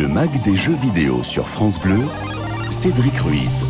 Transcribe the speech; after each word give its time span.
Le 0.00 0.08
mag 0.08 0.30
des 0.40 0.56
jeux 0.56 0.72
vidéo 0.72 1.22
sur 1.22 1.46
France 1.46 1.78
Bleu, 1.78 2.00
Cédric 2.70 3.18
Ruiz. 3.18 3.66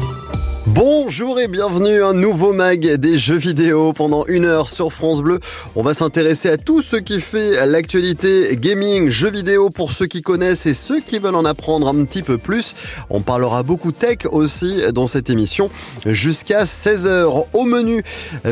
Bonjour 0.73 1.41
et 1.41 1.49
bienvenue 1.49 2.01
à 2.05 2.09
un 2.09 2.15
nouveau 2.15 2.53
mag 2.53 2.95
des 2.95 3.19
jeux 3.19 3.37
vidéo 3.37 3.93
pendant 3.93 4.25
une 4.27 4.45
heure 4.45 4.69
sur 4.69 4.93
France 4.93 5.21
Bleu. 5.21 5.41
On 5.75 5.83
va 5.83 5.95
s'intéresser 5.95 6.49
à 6.49 6.59
tout 6.59 6.81
ce 6.81 6.95
qui 6.95 7.21
fait 7.21 7.67
l'actualité 7.67 8.57
gaming, 8.57 9.09
jeux 9.09 9.31
vidéo 9.31 9.69
pour 9.71 9.91
ceux 9.91 10.07
qui 10.07 10.23
connaissent 10.23 10.67
et 10.67 10.75
ceux 10.75 11.01
qui 11.01 11.19
veulent 11.19 11.35
en 11.35 11.45
apprendre 11.45 11.89
un 11.89 12.05
petit 12.05 12.23
peu 12.23 12.39
plus. 12.39 12.77
On 13.11 13.21
parlera 13.21 13.65
beaucoup 13.65 13.91
tech 13.91 14.19
aussi 14.31 14.81
dans 14.95 15.09
cette 15.09 15.29
émission 15.29 15.71
jusqu'à 16.07 16.63
16h. 16.63 17.47
Au 17.53 17.65
menu, 17.65 18.05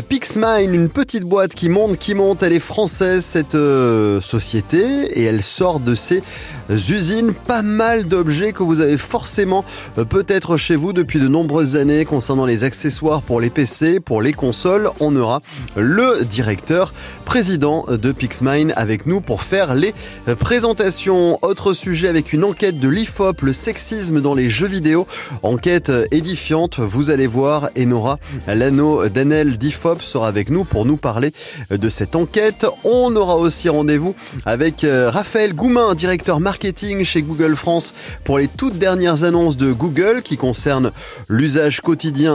Pixmine, 0.09 0.73
une 0.73 0.89
petite 0.89 1.23
boîte 1.23 1.53
qui 1.55 1.69
monte, 1.69 1.97
qui 1.97 2.15
monte. 2.15 2.43
Elle 2.43 2.53
est 2.53 2.59
française 2.59 3.23
cette 3.23 3.55
euh, 3.55 4.19
société 4.19 4.83
et 5.17 5.23
elle 5.23 5.41
sort 5.41 5.79
de 5.79 5.95
ses 5.95 6.21
usines. 6.69 7.33
Pas 7.33 7.61
mal 7.61 8.05
d'objets 8.05 8.51
que 8.51 8.63
vous 8.63 8.81
avez 8.81 8.97
forcément 8.97 9.63
euh, 9.97 10.03
peut-être 10.03 10.57
chez 10.57 10.75
vous 10.75 10.91
depuis 10.91 11.19
de 11.19 11.29
nombreuses 11.29 11.77
années 11.77 12.07
concernant 12.09 12.47
les 12.47 12.63
accessoires 12.63 13.21
pour 13.21 13.39
les 13.39 13.51
PC, 13.51 13.99
pour 13.99 14.23
les 14.23 14.33
consoles. 14.33 14.89
On 14.99 15.15
aura 15.15 15.41
le 15.75 16.25
directeur 16.25 16.91
président 17.23 17.85
de 17.87 18.11
Pixmine 18.11 18.73
avec 18.75 19.05
nous 19.05 19.21
pour 19.21 19.43
faire 19.43 19.75
les 19.75 19.93
présentations. 20.39 21.37
Autre 21.43 21.73
sujet 21.73 22.07
avec 22.07 22.33
une 22.33 22.43
enquête 22.43 22.79
de 22.79 22.89
l'IFOP, 22.89 23.43
le 23.43 23.53
sexisme 23.53 24.21
dans 24.21 24.33
les 24.33 24.49
jeux 24.49 24.65
vidéo. 24.65 25.05
Enquête 25.43 25.91
édifiante, 26.09 26.79
vous 26.79 27.11
allez 27.11 27.27
voir. 27.27 27.69
Enora 27.77 28.17
Lano 28.47 29.07
Danel 29.07 29.59
d'IFOP 29.59 30.01
sera 30.01 30.27
avec 30.27 30.49
nous 30.49 30.63
pour 30.63 30.85
nous 30.85 30.97
parler 30.97 31.31
de 31.69 31.89
cette 31.89 32.15
enquête. 32.15 32.65
On 32.83 33.15
aura 33.15 33.35
aussi 33.35 33.69
rendez-vous 33.69 34.15
avec 34.47 34.83
euh, 34.83 35.11
Raphaël 35.11 35.53
Goumin, 35.53 35.93
directeur 35.93 36.39
marketing 36.39 37.03
chez 37.03 37.21
Google 37.21 37.55
France 37.55 37.93
pour 38.23 38.39
les 38.39 38.47
toutes 38.47 38.79
dernières 38.79 39.23
annonces 39.23 39.57
de 39.57 39.71
Google 39.71 40.23
qui 40.23 40.37
concernent 40.37 40.91
l'usage 41.27 41.81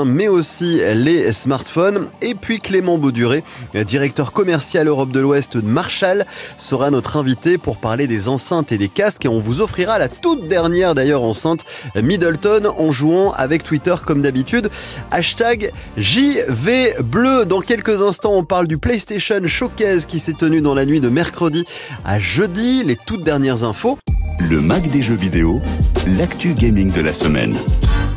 mais 0.05 0.29
aussi 0.29 0.81
les 0.95 1.33
smartphones. 1.33 2.09
Et 2.23 2.35
puis 2.35 2.61
Clément 2.61 2.99
Bauduré, 2.99 3.45
directeur 3.87 4.33
commercial 4.33 4.89
Europe 4.89 5.11
de 5.11 5.21
l'Ouest 5.21 5.57
de 5.57 5.67
Marshall, 5.67 6.27
sera 6.59 6.91
notre 6.91 7.17
invité 7.17 7.59
pour 7.59 7.77
parler 7.77 8.07
des 8.07 8.29
enceintes 8.29 8.73
et 8.73 8.79
des 8.79 8.89
casques 8.89 9.25
et 9.25 9.29
on 9.29 9.41
vous 9.41 9.61
offrira 9.61 9.99
la 9.99 10.09
toute 10.09 10.49
dernière 10.49 10.95
d'ailleurs 10.95 11.23
enceinte 11.23 11.65
Middleton 11.95 12.73
en 12.77 12.91
jouant 12.91 13.33
avec 13.33 13.63
Twitter 13.63 13.95
comme 14.05 14.23
d'habitude. 14.23 14.71
Hashtag 15.11 15.71
JV 15.97 16.95
Bleu. 17.03 17.45
Dans 17.45 17.61
quelques 17.61 18.03
instants, 18.03 18.35
on 18.35 18.45
parle 18.45 18.67
du 18.67 18.79
PlayStation 18.79 19.41
Showcase 19.47 20.07
qui 20.07 20.19
s'est 20.19 20.33
tenu 20.33 20.61
dans 20.61 20.75
la 20.75 20.87
nuit 20.87 21.01
de 21.01 21.09
mercredi 21.09 21.65
à 22.05 22.19
jeudi. 22.19 22.83
Les 22.85 22.97
toutes 22.97 23.23
dernières 23.23 23.65
infos. 23.65 23.99
Le 24.41 24.61
mag 24.61 24.91
des 24.91 25.03
jeux 25.03 25.15
vidéo, 25.15 25.63
l'actu 26.19 26.55
gaming 26.55 26.93
de 26.93 27.01
la 27.01 27.13
semaine. 27.13 27.57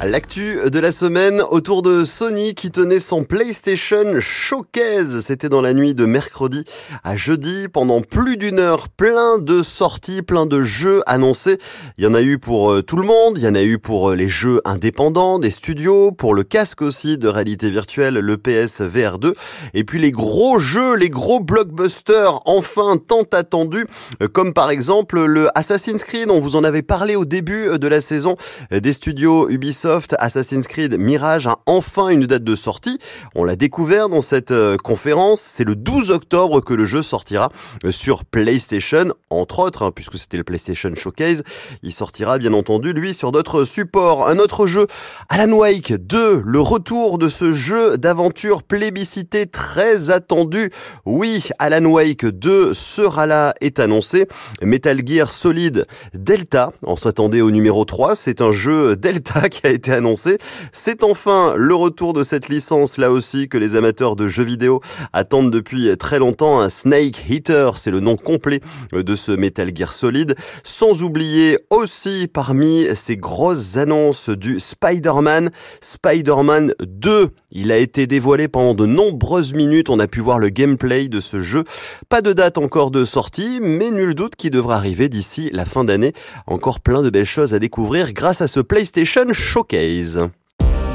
L'actu 0.06 0.59
de 0.70 0.78
la 0.78 0.92
semaine 0.92 1.42
autour 1.50 1.81
de 1.81 2.06
Sony 2.06 2.53
qui 2.53 2.70
tenait 2.70 3.00
son 3.00 3.23
PlayStation 3.23 4.20
Showcase. 4.20 5.22
C'était 5.22 5.50
dans 5.50 5.59
la 5.59 5.73
nuit 5.73 5.95
de 5.95 6.06
mercredi 6.06 6.66
à 7.03 7.16
jeudi 7.16 7.67
pendant 7.67 8.02
plus 8.02 8.38
d'une 8.38 8.59
heure. 8.59 8.90
Plein 8.90 9.40
de 9.40 9.64
sorties, 9.64 10.22
plein 10.22 10.45
de 10.45 10.62
jeux 10.62 11.02
annoncés. 11.08 11.58
Il 11.98 12.03
y 12.03 12.08
en 12.08 12.14
a 12.14 12.22
eu 12.22 12.38
pour 12.38 12.72
euh, 12.72 12.84
tout 12.84 12.95
le 12.95 13.08
monde. 13.08 13.40
Il 13.40 13.44
y 13.44 13.48
en 13.48 13.56
a 13.56 13.64
eu 13.64 13.80
pour 13.80 14.12
euh, 14.12 14.16
les 14.16 14.28
jeux 14.28 14.62
indépendants 14.66 15.40
des 15.40 15.50
studios, 15.50 16.12
pour 16.12 16.36
le 16.36 16.44
casque 16.44 16.84
aussi 16.84 17.18
de 17.18 17.28
réalité 17.28 17.72
virtuelle, 17.72 18.20
le 18.20 18.38
PS 18.38 18.81
VR 18.81 19.18
2. 19.18 19.34
Et 19.73 19.84
puis 19.84 19.98
les 19.98 20.12
gros 20.12 20.59
jeux, 20.59 20.95
les 20.95 21.09
gros 21.09 21.40
blockbusters 21.40 22.40
enfin 22.45 22.98
tant 22.98 23.23
attendus, 23.31 23.88
euh, 24.22 24.28
comme 24.28 24.53
par 24.53 24.70
exemple 24.70 25.25
le 25.25 25.50
Assassin's 25.58 26.03
Creed. 26.03 26.30
On 26.30 26.40
vous 26.40 26.56
en 26.56 26.64
avait 26.64 26.84
parlé 26.84 27.16
au 27.16 27.25
début 27.25 27.80
de 27.80 27.88
la 27.88 28.00
saison 28.00 28.38
des 28.70 28.94
studios 28.94 29.50
Ubisoft 29.50 29.87
Assassin's 30.20 30.68
Creed 30.68 30.98
Mirage 31.00 31.48
a 31.48 31.60
enfin 31.66 32.10
une 32.10 32.26
date 32.26 32.44
de 32.44 32.56
sortie. 32.56 33.00
On 33.36 33.44
l'a 33.44 33.56
découvert 33.56 34.10
dans 34.10 34.22
cette 34.22 34.52
euh, 34.52 34.78
conférence. 34.78 35.42
C'est 35.42 35.64
le 35.64 35.75
12 35.75 36.12
octobre 36.12 36.62
que 36.62 36.74
le 36.74 36.86
jeu 36.86 37.02
sortira 37.02 37.52
euh, 37.84 37.92
sur 37.92 38.26
PlayStation, 38.26 39.14
entre 39.30 39.59
autres, 39.59 39.84
hein, 39.84 39.92
puisque 39.94 40.18
c'était 40.18 40.38
le 40.38 40.44
PlayStation 40.44 40.94
Showcase. 40.96 41.44
Il 41.84 41.94
sortira 41.94 42.38
bien 42.38 42.53
entendu, 42.53 42.94
lui, 42.94 43.14
sur 43.14 43.31
d'autres 43.31 43.64
supports. 43.64 44.28
Un 44.28 44.40
autre 44.40 44.68
jeu, 44.68 44.88
Alan 45.30 45.52
Wake 45.52 45.94
2, 45.94 46.44
le 46.46 46.59
retour 46.59 47.18
de 47.18 47.28
ce 47.28 47.53
jeu 47.53 47.97
d'aventure 47.97 48.64
plébiscité 48.64 49.47
très 49.47 50.09
attendu. 50.09 50.72
Oui, 51.06 51.50
Alan 51.59 51.86
Wake 51.86 52.26
2 52.26 52.74
sera 52.74 53.26
là, 53.26 53.53
est 53.62 53.80
annoncé. 53.80 54.28
Metal 54.62 55.02
Gear 55.06 55.31
Solid 55.31 55.86
Delta, 56.14 56.72
on 56.84 56.96
s'attendait 56.96 57.42
au 57.42 57.52
numéro 57.52 57.86
3. 57.86 58.16
C'est 58.16 58.42
un 58.42 58.52
jeu 58.52 58.96
Delta 58.96 59.50
qui 59.50 59.66
a 59.66 59.72
été. 59.78 60.38
C'est 60.72 61.04
enfin 61.04 61.54
le 61.56 61.76
retour 61.76 62.14
de 62.14 62.24
cette 62.24 62.50
licence 62.50 62.98
là 62.98 63.12
aussi 63.12 63.50
que 63.50 63.58
les 63.58 63.76
amateurs 63.76 64.16
de 64.16 64.28
jeux 64.28 64.44
vidéo 64.44 64.82
attendent 65.14 65.52
depuis 65.52 65.96
très 65.98 66.20
longtemps. 66.20 66.60
Un 66.60 66.70
Snake 66.70 67.26
Hitter, 67.30 67.72
c'est 67.76 67.92
le 67.92 68.00
nom 68.00 68.16
complet 68.16 68.62
de 68.92 69.16
ce 69.16 69.32
Metal 69.32 69.72
Gear 69.76 69.94
Solid. 69.94 70.36
Sans 70.64 71.04
oublier 71.04 71.60
aussi 71.70 72.28
parmi 72.32 72.88
ces 72.96 73.18
grosses 73.18 73.78
annonces 73.78 74.30
du 74.30 74.60
Spider-Man, 74.60 75.52
Spider-Man 75.82 76.74
2. 76.80 77.30
Il 77.52 77.72
a 77.72 77.78
été 77.78 78.08
dévoilé 78.08 78.47
pendant 78.47 78.74
de 78.74 78.85
nombreuses 78.85 79.53
minutes. 79.53 79.90
On 79.90 80.00
a 80.00 80.08
pu 80.08 80.19
voir 80.19 80.38
le 80.38 80.50
gameplay 80.50 81.08
de 81.08 81.19
ce 81.19 81.40
jeu. 81.40 81.63
Pas 82.09 82.22
de 82.22 82.34
date 82.34 82.58
encore 82.58 82.91
de 82.91 83.06
sortie, 83.06 83.59
mais 83.62 83.91
nul 83.91 84.16
doute 84.16 84.35
qu'il 84.35 84.52
devra 84.52 84.75
arriver 84.75 85.08
d'ici 85.08 85.50
la 85.53 85.66
fin 85.66 85.84
d'année. 85.84 86.13
Encore 86.46 86.81
plein 86.81 87.02
de 87.02 87.09
belles 87.09 87.25
choses 87.25 87.53
à 87.53 87.59
découvrir 87.59 88.12
grâce 88.12 88.41
à 88.41 88.47
ce 88.47 88.59
PlayStation 88.59 89.31
Showcase. 89.31 90.19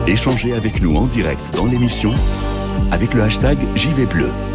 Échangez 0.07 0.53
avec 0.53 0.83
nous 0.83 0.95
en 0.97 1.07
direct 1.07 1.55
dans 1.57 1.67
l'émission 1.67 2.13
avec 2.91 3.15
le 3.15 3.23
hashtag 3.23 3.59
JVBleu. 3.75 4.52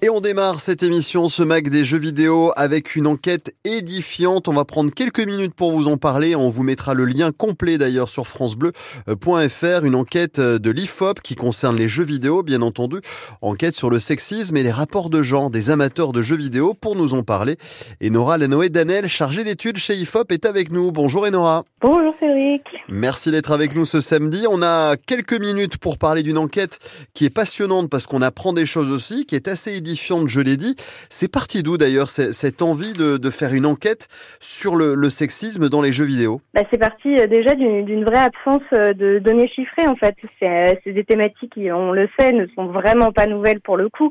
Et 0.00 0.10
on 0.10 0.20
démarre 0.20 0.60
cette 0.60 0.84
émission, 0.84 1.28
ce 1.28 1.42
Mac 1.42 1.70
des 1.70 1.82
jeux 1.82 1.98
vidéo, 1.98 2.52
avec 2.54 2.94
une 2.94 3.08
enquête 3.08 3.52
édifiante. 3.64 4.46
On 4.46 4.52
va 4.52 4.64
prendre 4.64 4.94
quelques 4.94 5.26
minutes 5.26 5.54
pour 5.54 5.72
vous 5.72 5.88
en 5.88 5.96
parler. 5.96 6.36
On 6.36 6.50
vous 6.50 6.62
mettra 6.62 6.94
le 6.94 7.04
lien 7.04 7.32
complet 7.32 7.78
d'ailleurs 7.78 8.08
sur 8.08 8.28
francebleu.fr. 8.28 9.84
Une 9.84 9.96
enquête 9.96 10.38
de 10.38 10.70
l'IFOP 10.70 11.20
qui 11.20 11.34
concerne 11.34 11.76
les 11.76 11.88
jeux 11.88 12.04
vidéo, 12.04 12.44
bien 12.44 12.62
entendu. 12.62 12.98
Enquête 13.42 13.74
sur 13.74 13.90
le 13.90 13.98
sexisme 13.98 14.56
et 14.56 14.62
les 14.62 14.70
rapports 14.70 15.10
de 15.10 15.20
genre 15.20 15.50
des 15.50 15.70
amateurs 15.70 16.12
de 16.12 16.22
jeux 16.22 16.36
vidéo. 16.36 16.74
Pour 16.74 16.94
nous 16.94 17.14
en 17.14 17.24
parler, 17.24 17.56
Enora 18.00 18.38
Lanoé 18.38 18.68
Danel, 18.68 19.08
chargée 19.08 19.42
d'études 19.42 19.78
chez 19.78 19.96
IFOP, 19.96 20.30
est 20.30 20.46
avec 20.46 20.70
nous. 20.70 20.92
Bonjour 20.92 21.24
Enora. 21.24 21.64
Bonjour 21.80 22.14
Cédric. 22.20 22.62
Merci 22.88 23.32
d'être 23.32 23.50
avec 23.50 23.74
nous 23.74 23.84
ce 23.84 23.98
samedi. 23.98 24.46
On 24.48 24.62
a 24.62 24.96
quelques 24.96 25.40
minutes 25.40 25.76
pour 25.76 25.98
parler 25.98 26.22
d'une 26.22 26.38
enquête 26.38 26.78
qui 27.14 27.24
est 27.24 27.30
passionnante 27.30 27.90
parce 27.90 28.06
qu'on 28.06 28.22
apprend 28.22 28.52
des 28.52 28.64
choses 28.64 28.90
aussi, 28.90 29.26
qui 29.26 29.34
est 29.34 29.48
assez 29.48 29.72
édifiante 29.72 29.87
je 29.94 30.40
l'ai 30.40 30.56
dit. 30.56 30.76
C'est 31.08 31.30
parti 31.30 31.62
d'où 31.62 31.76
d'ailleurs 31.76 32.08
cette 32.10 32.62
envie 32.62 32.92
de, 32.92 33.30
faire 33.30 33.52
une 33.54 33.66
enquête 33.66 34.08
sur 34.40 34.76
le, 34.76 35.08
sexisme 35.10 35.68
dans 35.68 35.82
les 35.82 35.92
jeux 35.92 36.04
vidéo? 36.04 36.40
Bah, 36.54 36.62
C'est 36.70 36.78
parti 36.78 37.18
euh, 37.18 37.26
déjà 37.26 37.54
d'une 37.54 38.04
vraie 38.04 38.18
absence 38.18 38.62
euh, 38.72 38.92
de 38.92 39.18
données 39.18 39.48
chiffrées 39.48 39.86
en 39.86 39.96
fait. 39.96 40.14
Euh, 40.42 40.74
c'est 40.84 40.92
des 40.92 41.04
thématiques 41.04 41.52
qui, 41.54 41.70
on 41.72 41.92
le 41.92 42.08
sait, 42.18 42.32
ne 42.32 42.46
sont 42.54 42.66
vraiment 42.66 43.12
pas 43.12 43.26
nouvelles 43.26 43.60
pour 43.60 43.76
le 43.76 43.88
coup. 43.88 44.10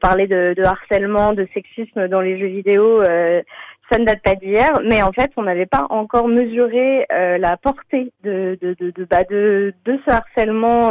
parler 0.00 0.26
de, 0.26 0.54
harcèlement, 0.62 1.32
de 1.32 1.46
sexisme 1.54 2.08
dans 2.08 2.20
les 2.20 2.38
jeux 2.38 2.46
vidéo, 2.46 3.02
ça 3.90 3.98
ne 3.98 4.04
date 4.04 4.22
pas 4.22 4.34
d'hier, 4.36 4.80
mais 4.84 5.02
en 5.02 5.12
fait, 5.12 5.30
on 5.36 5.42
n'avait 5.42 5.66
pas 5.66 5.86
encore 5.90 6.28
mesuré 6.28 7.06
la 7.10 7.56
portée 7.56 8.12
de, 8.22 8.58
bah, 9.10 9.24
de, 9.24 9.74
ce 9.86 10.10
harcèlement 10.10 10.90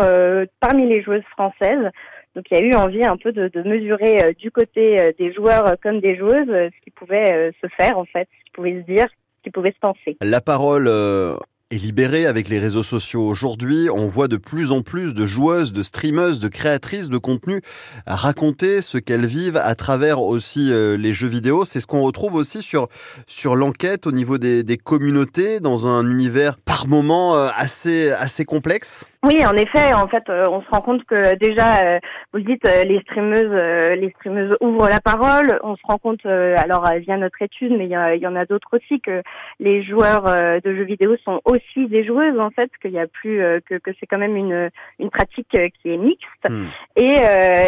parmi 0.60 0.88
les 0.88 1.02
joueuses 1.02 1.24
françaises. 1.32 1.90
Donc 2.36 2.46
il 2.50 2.58
y 2.58 2.62
a 2.62 2.64
eu 2.64 2.74
envie 2.76 3.04
un 3.04 3.18
peu 3.18 3.32
de, 3.34 3.50
mesurer 3.64 4.24
euh, 4.24 4.32
du 4.34 4.52
côté 4.52 5.00
euh, 5.00 5.12
des 5.20 5.34
joueurs 5.34 5.68
euh, 5.68 5.76
comme 5.82 6.00
des 6.00 6.16
joueuses 6.18 6.48
ce 6.48 6.84
qui 6.84 6.90
pouvait 6.92 7.52
se 7.62 7.68
faire 7.76 7.98
en 7.98 8.06
fait, 8.06 8.28
ce 8.40 8.46
qui 8.46 8.52
pouvait 8.54 8.82
se 8.82 8.92
dire, 8.92 9.08
ce 9.10 9.44
qui 9.44 9.52
pouvait 9.52 9.72
se 9.72 9.80
penser. 9.80 10.18
La 10.22 10.40
parole 10.40 10.88
est 10.88 11.78
libérée 11.78 12.26
avec 12.26 12.48
les 12.48 12.60
réseaux 12.60 12.84
sociaux 12.84 13.28
aujourd'hui. 13.28 13.90
On 13.90 14.06
voit 14.06 14.28
de 14.28 14.38
plus 14.38 14.72
en 14.72 14.82
plus 14.82 15.14
de 15.14 15.26
joueuses, 15.26 15.74
de 15.74 15.84
streameuses, 15.84 16.40
de 16.40 16.48
créatrices 16.48 17.10
de 17.10 17.18
contenu 17.18 17.62
raconter 18.06 18.82
ce 18.82 18.98
qu'elles 18.98 19.26
vivent 19.26 19.58
à 19.58 19.76
travers 19.76 20.22
aussi 20.22 20.72
les 20.72 21.14
jeux 21.14 21.28
vidéo. 21.28 21.66
C'est 21.66 21.80
ce 21.80 21.88
qu'on 21.88 22.02
retrouve 22.02 22.36
aussi 22.36 22.62
sur, 22.62 22.88
sur 23.26 23.56
l'enquête 23.56 24.06
au 24.06 24.12
niveau 24.12 24.38
des, 24.38 24.64
des 24.64 24.78
communautés 24.78 25.60
dans 25.60 25.88
un 25.88 26.10
univers 26.10 26.58
par 26.58 26.88
moments 26.88 27.36
assez, 27.36 28.12
assez 28.12 28.46
complexe. 28.46 29.06
Oui, 29.24 29.46
en 29.46 29.56
effet, 29.56 29.94
en 29.94 30.08
fait, 30.08 30.28
euh, 30.30 30.50
on 30.50 30.64
se 30.64 30.70
rend 30.72 30.82
compte 30.82 31.04
que 31.04 31.36
déjà, 31.36 31.86
euh, 31.86 32.00
vous 32.34 32.40
le 32.40 32.44
dites, 32.44 32.66
euh, 32.66 32.84
les 32.84 33.00
streameuses, 33.02 33.52
les 33.96 34.10
streameuses 34.18 34.58
ouvrent 34.62 34.90
la 34.90 35.00
parole. 35.00 35.60
On 35.62 35.76
se 35.76 35.82
rend 35.84 36.00
compte, 36.00 36.26
alors 36.26 36.90
via 37.00 37.18
notre 37.18 37.40
étude, 37.42 37.72
mais 37.78 37.86
il 37.86 37.92
y, 38.22 38.28
en 38.28 38.36
a 38.36 38.46
d'autres 38.46 38.78
aussi, 38.78 39.00
que 39.00 39.22
les 39.60 39.84
joueurs 39.84 40.24
de 40.24 40.76
jeux 40.76 40.84
vidéo 40.84 41.16
sont 41.24 41.40
aussi 41.46 41.88
des 41.88 42.04
joueuses, 42.04 42.40
en 42.40 42.50
fait, 42.50 42.72
qu'il 42.82 42.92
y 42.92 43.00
a 43.00 43.06
plus 43.06 43.38
que, 43.68 43.76
que 43.76 43.92
c'est 44.00 44.08
quand 44.08 44.18
même 44.18 44.36
une 44.36 44.70
une 45.00 45.10
pratique 45.12 45.48
qui 45.50 45.90
est 45.90 45.98
mixte. 45.98 46.50
Hmm. 46.50 46.66
Et 46.96 47.18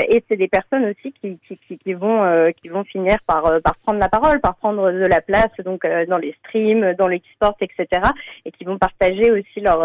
et 0.10 0.24
c'est 0.28 0.38
des 0.38 0.48
personnes 0.48 0.86
aussi 0.86 1.14
qui 1.14 1.38
qui, 1.48 1.78
qui, 1.78 1.94
vont 1.94 2.52
qui 2.62 2.70
vont 2.70 2.84
finir 2.84 3.18
par 3.28 3.44
par 3.62 3.76
prendre 3.78 4.00
la 4.00 4.10
parole, 4.10 4.40
par 4.40 4.56
prendre 4.56 4.92
de 4.92 5.06
la 5.06 5.22
place, 5.22 5.52
donc 5.64 5.86
dans 6.08 6.18
les 6.18 6.36
streams, 6.40 6.94
dans 6.96 7.08
les 7.08 7.22
sports, 7.36 7.58
etc. 7.62 8.02
Et 8.46 8.52
qui 8.52 8.64
vont 8.64 8.80
partager 8.80 9.32
aussi 9.32 9.60
leur 9.60 9.82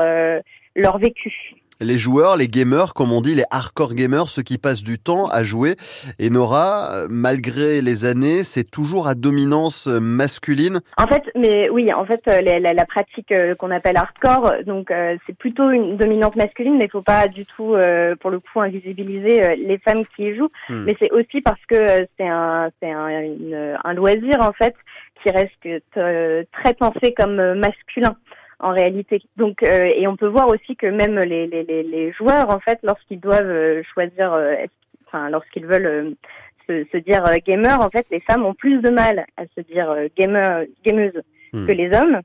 leur 0.79 0.99
vécu. 0.99 1.55
Les 1.81 1.97
joueurs, 1.97 2.37
les 2.37 2.49
gamers, 2.49 2.93
comme 2.93 3.13
on 3.13 3.21
dit, 3.21 3.37
les 3.37 3.45
hardcore 3.51 3.95
gamers, 3.95 4.29
ceux 4.29 4.43
qui 4.43 4.59
passent 4.59 4.83
du 4.83 4.99
temps 4.99 5.29
à 5.29 5.45
jouer. 5.45 5.77
Et 6.19 6.29
Nora, 6.29 7.05
malgré 7.09 7.83
les 7.83 8.05
années, 8.05 8.43
c'est 8.43 8.69
toujours 8.69 9.07
à 9.07 9.15
dominance 9.15 9.87
masculine. 9.87 10.81
En 10.97 11.07
fait, 11.07 11.23
mais 11.37 11.71
oui, 11.71 11.93
en 11.93 12.05
fait, 12.05 12.21
euh, 12.27 12.41
la, 12.43 12.85
pratique 12.85 13.31
euh, 13.31 13.55
qu'on 13.55 13.71
appelle 13.71 13.97
hardcore, 13.97 14.55
donc 14.67 14.91
euh, 14.91 15.17
c'est 15.25 15.37
plutôt 15.37 15.71
une 15.71 15.97
dominante 15.97 16.35
masculine, 16.35 16.79
mais 16.79 16.87
il 16.87 16.91
faut 16.91 17.03
pas 17.03 17.29
du 17.29 17.47
tout, 17.47 17.77
pour 18.21 18.31
le 18.31 18.41
coup, 18.41 18.61
invisibiliser 18.61 19.55
les 19.57 19.79
femmes 19.79 20.03
qui 20.17 20.25
y 20.25 20.37
jouent. 20.37 20.51
Hmm. 20.69 20.83
Mais 20.85 20.97
c'est 21.01 21.13
aussi 21.13 21.41
parce 21.43 21.65
que 21.67 22.09
c'est 22.19 22.27
un, 22.27 22.71
c'est 22.81 22.91
un, 22.91 23.79
un 23.85 23.95
loisir 23.95 24.41
en 24.41 24.53
fait 24.53 24.75
qui 25.23 25.31
reste 25.31 25.69
très 25.93 26.75
pensé 26.75 27.15
comme 27.17 27.55
masculin 27.55 28.17
en 28.61 28.73
réalité. 28.73 29.23
Donc, 29.37 29.63
euh, 29.63 29.91
et 29.95 30.07
on 30.07 30.17
peut 30.17 30.27
voir 30.27 30.49
aussi 30.49 30.77
que 30.77 30.87
même 30.87 31.19
les, 31.19 31.47
les, 31.47 31.65
les 31.65 32.13
joueurs, 32.13 32.51
en 32.51 32.61
fait, 32.61 32.79
lorsqu'ils 32.83 33.21
doivent 33.21 33.47
euh, 33.47 33.83
choisir, 33.95 34.33
euh, 34.33 34.55
enfin, 35.07 35.31
lorsqu'ils 35.31 35.67
veulent 35.67 36.15
se, 36.69 36.85
se, 36.93 36.97
dire 36.99 37.25
gamer, 37.47 37.81
en 37.81 37.91
fait, 37.91 38.07
les 38.11 38.21
femmes 38.21 38.45
ont 38.45 38.55
plus 38.55 38.81
de 38.81 38.91
mal 38.91 39.27
à 39.37 39.45
se 39.57 39.61
dire 39.61 39.95
gamer, 40.17 40.65
gameuse 40.85 41.23
hmm. 41.53 41.67
que 41.67 41.73
les 41.73 41.93
hommes. 41.97 42.21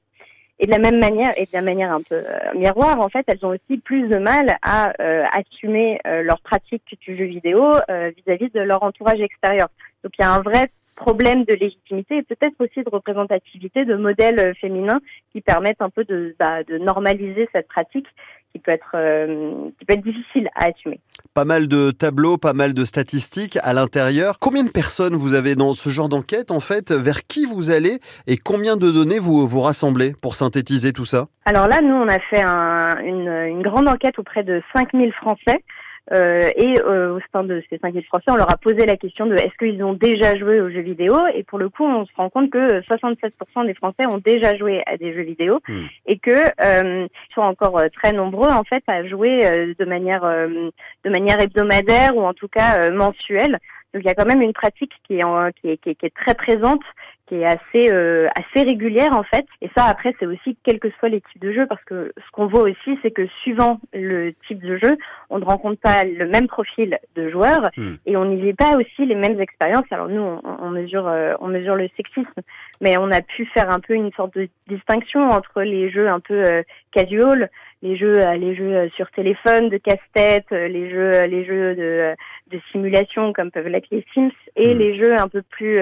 Et 0.60 0.68
de 0.68 0.72
la 0.72 0.78
même 0.78 1.00
manière, 1.00 1.34
et 1.36 1.46
de 1.46 1.50
la 1.52 1.62
manière 1.62 1.92
un 1.92 2.02
peu 2.02 2.24
miroir, 2.56 3.02
en 3.02 3.10
fait, 3.10 3.26
elles 3.28 3.44
ont 3.44 3.50
aussi 3.50 3.80
plus 3.80 4.08
de 4.08 4.18
mal 4.18 4.56
à 4.62 4.94
assumer 5.36 6.00
leur 6.06 6.40
pratique 6.42 6.96
du 7.02 7.18
jeu 7.18 7.26
vidéo 7.26 7.74
vis-à-vis 7.90 8.46
-vis 8.46 8.54
de 8.54 8.62
leur 8.62 8.84
entourage 8.84 9.20
extérieur. 9.20 9.68
Donc 10.04 10.14
il 10.18 10.22
y 10.22 10.26
a 10.26 10.32
un 10.32 10.42
vrai 10.42 10.70
problème 10.96 11.44
de 11.46 11.54
légitimité 11.54 12.18
et 12.18 12.24
peut-être 12.24 12.56
aussi 12.60 12.84
de 12.84 12.90
représentativité 12.90 13.86
de 13.86 13.96
modèles 13.96 14.40
euh, 14.40 14.54
féminins 14.54 15.00
qui 15.32 15.42
permettent 15.42 15.82
un 15.82 15.90
peu 15.90 16.04
de, 16.04 16.36
bah, 16.40 16.64
de 16.64 16.78
normaliser 16.78 17.50
cette 17.54 17.68
pratique 17.68 18.08
qui 18.54 18.60
peut 18.60 18.72
être 18.72 18.92
euh, 18.94 19.70
qui 19.80 19.86
peut 19.86 19.94
être 19.94 20.04
difficile 20.04 20.50
à 20.56 20.66
assumer. 20.66 21.00
Pas 21.34 21.46
mal 21.46 21.68
de 21.68 21.92
tableaux, 21.92 22.38
pas 22.38 22.54
mal 22.54 22.74
de 22.74 22.86
statistiques 22.86 23.58
à 23.64 23.74
l'intérieur. 23.74 24.38
Combien 24.40 24.64
de 24.64 24.70
personnes 24.70 25.16
vous 25.16 25.34
avez 25.34 25.56
dans 25.56 25.74
ce 25.74 25.90
genre 25.90 26.10
d'enquête 26.10 26.52
en 26.52 26.60
fait? 26.60 26.92
Vers 26.92 27.26
qui 27.26 27.46
vous 27.46 27.72
allez 27.72 28.00
et 28.28 28.38
combien 28.38 28.78
de 28.78 28.92
données 28.92 29.20
vous 29.20 29.48
vous 29.48 29.62
rassemblez 29.62 30.14
pour 30.22 30.36
synthétiser 30.36 30.94
tout 30.94 31.06
ça? 31.06 31.28
Alors 31.46 31.68
là, 31.68 31.82
nous 31.82 31.96
on 31.96 32.08
a 32.08 32.20
fait 32.20 32.42
un, 32.42 33.00
une, 33.00 33.30
une 33.30 33.64
grande 33.64 33.88
enquête 33.88 34.20
auprès 34.20 34.44
de 34.44 34.62
5000 34.76 35.12
Français. 35.14 35.64
Euh, 36.12 36.50
et 36.58 36.82
euh, 36.82 37.16
au 37.16 37.20
sein 37.32 37.44
de 37.44 37.64
ces 37.70 37.78
5000 37.78 38.04
Français, 38.06 38.26
on 38.30 38.36
leur 38.36 38.52
a 38.52 38.58
posé 38.58 38.86
la 38.86 38.98
question 38.98 39.26
de 39.26 39.36
est-ce 39.36 39.58
qu'ils 39.58 39.82
ont 39.84 39.94
déjà 39.94 40.36
joué 40.36 40.60
aux 40.60 40.70
jeux 40.70 40.82
vidéo? 40.82 41.16
Et 41.34 41.44
pour 41.44 41.60
le 41.60 41.70
coup, 41.70 41.86
on 41.86 42.06
se 42.06 42.12
rend 42.18 42.30
compte 42.30 42.50
que 42.50 42.82
67% 42.82 43.66
des 43.66 43.74
Français 43.74 44.06
ont 44.12 44.18
déjà 44.18 44.56
joué 44.58 44.84
à 44.86 44.98
des 44.98 45.14
jeux 45.14 45.22
vidéo 45.22 45.60
hmm. 45.68 45.86
et 46.08 46.20
que 46.20 46.32
euh, 46.62 47.08
ils 47.08 47.34
sont 47.34 47.42
encore 47.42 47.78
euh, 47.78 47.88
très 47.88 48.12
nombreux 48.12 48.50
en 48.50 48.64
fait 48.64 48.84
à 48.88 49.08
jouer 49.08 49.46
euh, 49.46 49.74
de 49.80 49.86
manière 49.86 50.24
de 50.24 51.10
manière 51.10 51.40
hebdomadaire 51.40 52.16
ou 52.16 52.22
en 52.22 52.34
tout 52.34 52.50
cas 52.50 52.90
mensuelle. 52.92 53.60
Donc 53.94 54.04
il 54.04 54.08
y 54.08 54.10
a 54.10 54.16
quand 54.16 54.26
même 54.26 54.42
une 54.42 54.54
pratique 54.54 54.92
qui 55.06 55.18
est, 55.18 55.24
en, 55.24 55.52
qui, 55.52 55.70
est, 55.70 55.78
qui, 55.78 55.92
est, 55.92 55.96
qui 55.96 56.08
est 56.08 56.16
très 56.16 56.34
présente 56.34 56.82
qui 57.28 57.36
est 57.36 57.46
assez 57.46 57.92
euh, 57.92 58.28
assez 58.36 58.66
régulière 58.66 59.14
en 59.14 59.24
fait. 59.24 59.46
Et 59.62 59.70
ça 59.76 59.86
après 59.86 60.14
c'est 60.20 60.26
aussi 60.26 60.58
quels 60.64 60.80
que 60.80 60.90
soient 61.00 61.10
les 61.10 61.22
types 61.22 61.42
de 61.42 61.54
jeux 61.54 61.66
parce 61.68 61.84
que 61.86 62.12
ce 62.18 62.32
qu'on 62.32 62.48
voit 62.48 62.64
aussi 62.64 62.98
c'est 63.02 63.12
que 63.12 63.28
suivant 63.42 63.80
le 63.94 64.34
type 64.48 64.60
de 64.60 64.78
jeu, 64.78 64.98
on 65.30 65.40
ne 65.40 65.46
rencontre 65.46 65.80
pas 65.80 66.04
le 66.04 66.28
même 66.28 66.48
profil 66.48 66.98
de 67.16 67.30
joueurs 67.30 67.70
hmm. 67.78 67.96
et 68.06 68.18
on 68.18 68.26
n'y 68.26 68.42
vit 68.42 68.54
pas 68.54 68.76
aussi 68.76 69.06
les 69.06 69.16
mêmes 69.16 69.40
expériences. 69.40 69.86
Alors 69.92 70.10
nous 70.10 70.22
on, 70.22 70.42
on 70.44 70.70
mesure 70.70 71.08
euh, 71.08 71.34
on 71.40 71.48
mesure 71.48 71.76
le 71.76 71.90
sexisme, 71.96 72.42
mais 72.84 72.98
on 72.98 73.10
a 73.12 73.22
pu 73.22 73.46
faire 73.48 73.72
un 73.72 73.80
peu 73.80 73.94
une 73.94 74.12
sorte 74.14 74.36
de 74.36 74.48
distinction 74.68 75.30
entre 75.30 75.62
les 75.62 75.90
jeux 75.90 76.08
un 76.08 76.20
peu 76.20 76.46
euh, 76.46 76.62
casual, 76.92 77.50
les 77.82 77.98
jeux 77.98 78.20
les 78.36 78.56
jeux 78.56 78.90
sur 78.96 79.10
téléphone 79.12 79.70
de 79.70 79.78
casse-tête, 79.78 80.52
les 80.52 80.90
jeux 80.90 81.26
les 81.26 81.46
jeux 81.46 81.76
de, 81.76 82.14
de 82.52 82.60
simulation 82.72 83.34
comme 83.34 83.52
peuvent 83.52 83.68
l'être 83.68 83.88
les 83.92 84.06
Sims 84.14 84.32
et 84.56 84.74
hmm. 84.74 84.78
les 84.78 84.98
jeux 84.98 85.20
un 85.20 85.28
peu 85.28 85.42
plus 85.42 85.80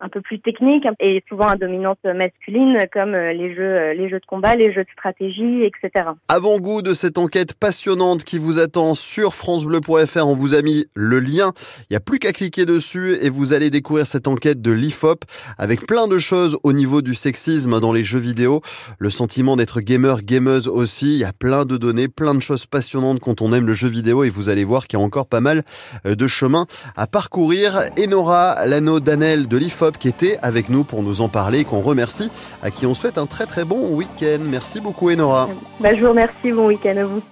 un 0.00 0.08
peu 0.08 0.20
plus 0.20 0.40
techniques 0.40 0.86
et 1.00 1.22
souvent 1.28 1.48
à 1.48 1.56
dominante 1.56 1.98
masculine 2.04 2.78
comme 2.92 3.14
euh, 3.14 3.32
les 3.32 3.54
jeux, 3.54 3.62
euh, 3.62 3.94
les 3.94 4.08
jeux 4.08 4.20
de 4.20 4.26
combat, 4.26 4.54
les 4.54 4.72
jeux 4.72 4.84
de 4.84 4.90
stratégie, 4.90 5.64
etc. 5.64 6.10
Avant-goût 6.28 6.82
de 6.82 6.94
cette 6.94 7.18
enquête 7.18 7.54
passionnante 7.54 8.24
qui 8.24 8.38
vous 8.38 8.58
attend 8.58 8.94
sur 8.94 9.34
francebleu.fr, 9.34 10.26
on 10.26 10.34
vous 10.34 10.54
a 10.54 10.62
mis 10.62 10.86
le 10.94 11.20
lien. 11.20 11.52
Il 11.82 11.92
n'y 11.92 11.96
a 11.96 12.00
plus 12.00 12.18
qu'à 12.18 12.32
cliquer 12.32 12.64
dessus 12.64 13.16
et 13.20 13.28
vous 13.28 13.52
allez 13.52 13.70
découvrir 13.70 14.06
cette 14.06 14.28
enquête 14.28 14.62
de 14.62 14.70
l'IFOP 14.70 15.24
avec 15.58 15.86
plein 15.86 16.06
de 16.06 16.18
au 16.32 16.72
niveau 16.72 17.02
du 17.02 17.14
sexisme 17.14 17.80
dans 17.80 17.92
les 17.92 18.04
jeux 18.04 18.18
vidéo, 18.18 18.62
le 18.98 19.10
sentiment 19.10 19.56
d'être 19.56 19.80
gamer, 19.80 20.22
gameuse 20.22 20.68
aussi. 20.68 21.14
Il 21.14 21.18
y 21.18 21.24
a 21.24 21.32
plein 21.32 21.64
de 21.64 21.76
données, 21.76 22.08
plein 22.08 22.34
de 22.34 22.40
choses 22.40 22.66
passionnantes 22.66 23.20
quand 23.20 23.40
on 23.40 23.52
aime 23.52 23.66
le 23.66 23.74
jeu 23.74 23.88
vidéo 23.88 24.24
et 24.24 24.28
vous 24.28 24.48
allez 24.48 24.64
voir 24.64 24.86
qu'il 24.86 24.98
y 24.98 25.02
a 25.02 25.04
encore 25.04 25.26
pas 25.26 25.40
mal 25.40 25.64
euh, 26.06 26.14
de 26.14 26.26
chemin 26.26 26.66
à 26.96 27.06
parcourir. 27.06 27.84
Enora 27.98 28.66
Lano 28.66 29.00
Danel 29.00 29.48
de 29.48 29.56
l'IFOP 29.56 29.98
qui 29.98 30.08
était 30.08 30.38
avec 30.42 30.68
nous 30.68 30.84
pour 30.84 31.02
nous 31.02 31.20
en 31.20 31.28
parler 31.28 31.60
et 31.60 31.64
qu'on 31.64 31.80
remercie, 31.80 32.30
à 32.62 32.70
qui 32.70 32.86
on 32.86 32.94
souhaite 32.94 33.18
un 33.18 33.26
très 33.26 33.46
très 33.46 33.64
bon 33.64 33.94
week-end. 33.94 34.40
Merci 34.42 34.80
beaucoup 34.80 35.10
Enora. 35.10 35.48
Bah, 35.80 35.94
je 35.94 36.00
vous 36.00 36.10
remercie, 36.10 36.52
bon 36.52 36.66
week-end 36.68 36.96
à 36.96 37.04
vous. 37.04 37.22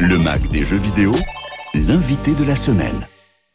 Le 0.00 0.18
Mac 0.18 0.46
des 0.48 0.64
jeux 0.64 0.76
vidéo, 0.76 1.12
l'invité 1.74 2.32
de 2.34 2.44
la 2.44 2.56
semaine. 2.56 3.06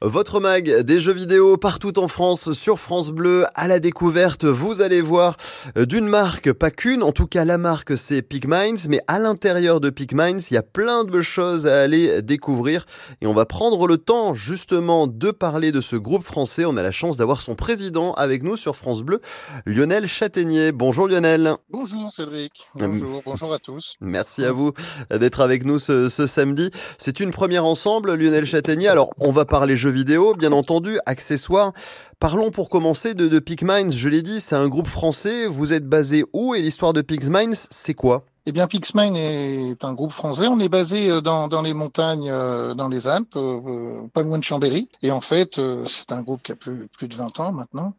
Votre 0.07 0.39
mag 0.39 0.81
des 0.81 0.99
jeux 0.99 1.13
vidéo 1.13 1.57
partout 1.57 1.97
en 1.97 2.07
France 2.07 2.51
sur 2.51 2.77
France 2.77 3.09
Bleu 3.09 3.45
à 3.55 3.67
la 3.67 3.79
découverte. 3.79 4.45
Vous 4.45 4.83
allez 4.83 5.01
voir 5.01 5.35
euh, 5.79 5.87
d'une 5.87 6.05
marque, 6.05 6.53
pas 6.53 6.69
qu'une, 6.69 7.01
en 7.01 7.11
tout 7.11 7.25
cas 7.25 7.43
la 7.43 7.57
marque 7.57 7.97
c'est 7.97 8.21
PicMinds, 8.21 8.87
mais 8.87 9.01
à 9.07 9.17
l'intérieur 9.17 9.79
de 9.79 9.89
PicMinds, 9.89 10.51
il 10.51 10.53
y 10.53 10.57
a 10.57 10.61
plein 10.61 11.05
de 11.05 11.21
choses 11.21 11.65
à 11.65 11.81
aller 11.81 12.21
découvrir 12.21 12.85
et 13.21 13.25
on 13.25 13.33
va 13.33 13.47
prendre 13.47 13.87
le 13.87 13.97
temps 13.97 14.35
justement 14.35 15.07
de 15.07 15.31
parler 15.31 15.71
de 15.71 15.81
ce 15.81 15.95
groupe 15.95 16.23
français. 16.23 16.65
On 16.65 16.77
a 16.77 16.83
la 16.83 16.91
chance 16.91 17.17
d'avoir 17.17 17.41
son 17.41 17.55
président 17.55 18.13
avec 18.13 18.43
nous 18.43 18.57
sur 18.57 18.75
France 18.75 19.01
Bleu, 19.01 19.21
Lionel 19.65 20.05
Châtaignier. 20.07 20.71
Bonjour 20.71 21.07
Lionel. 21.07 21.55
Bonjour 21.71 22.13
Cédric. 22.13 22.67
Bonjour, 22.75 23.23
bonjour 23.25 23.51
à 23.51 23.57
tous. 23.57 23.95
Merci 24.01 24.45
à 24.45 24.51
vous 24.51 24.71
d'être 25.09 25.39
avec 25.39 25.65
nous 25.65 25.79
ce, 25.79 26.09
ce 26.09 26.27
samedi. 26.27 26.69
C'est 26.99 27.19
une 27.19 27.31
première 27.31 27.65
ensemble, 27.65 28.13
Lionel 28.13 28.45
Châtaignier. 28.45 28.87
Alors 28.87 29.09
on 29.17 29.31
va 29.31 29.45
parler 29.45 29.75
jeux 29.75 29.94
bien 30.03 30.51
entendu, 30.51 30.99
accessoires. 31.05 31.73
Parlons 32.19 32.51
pour 32.51 32.69
commencer 32.69 33.13
de, 33.13 33.27
de. 33.27 33.43
Je 33.91 34.09
l'ai 34.09 34.21
dit, 34.21 34.39
c'est 34.39 34.55
un 34.55 34.67
groupe 34.67 34.87
français. 34.87 35.47
Vous 35.47 35.73
êtes 35.73 35.87
basé 35.87 36.25
où 36.33 36.55
et 36.55 36.61
l'histoire 36.61 36.93
de 36.93 37.01
PicMinds, 37.01 37.67
c'est 37.69 37.93
quoi? 37.93 38.25
Eh 38.47 38.51
bien, 38.51 38.67
Pixmine 38.67 39.15
est 39.15 39.83
un 39.83 39.93
groupe 39.95 40.11
français. 40.11 40.47
On 40.47 40.59
est 40.59 40.69
basé 40.69 41.09
euh, 41.09 41.21
dans, 41.21 41.61
les 41.63 41.73
montagnes, 41.73 42.29
euh, 42.29 42.75
dans 42.75 42.87
les 42.87 43.07
Alpes, 43.07 43.35
euh, 43.37 44.07
pas 44.13 44.21
loin 44.21 44.37
de 44.37 44.43
Chambéry. 44.43 44.87
Et 45.01 45.09
en 45.09 45.21
fait, 45.21 45.59
c'est 45.87 46.11
un 46.11 46.21
groupe 46.21 46.43
qui 46.43 46.51
a 46.51 46.55
plus, 46.55 46.87
de 47.01 47.15
20 47.15 47.39
ans 47.39 47.51
maintenant, 47.51 47.93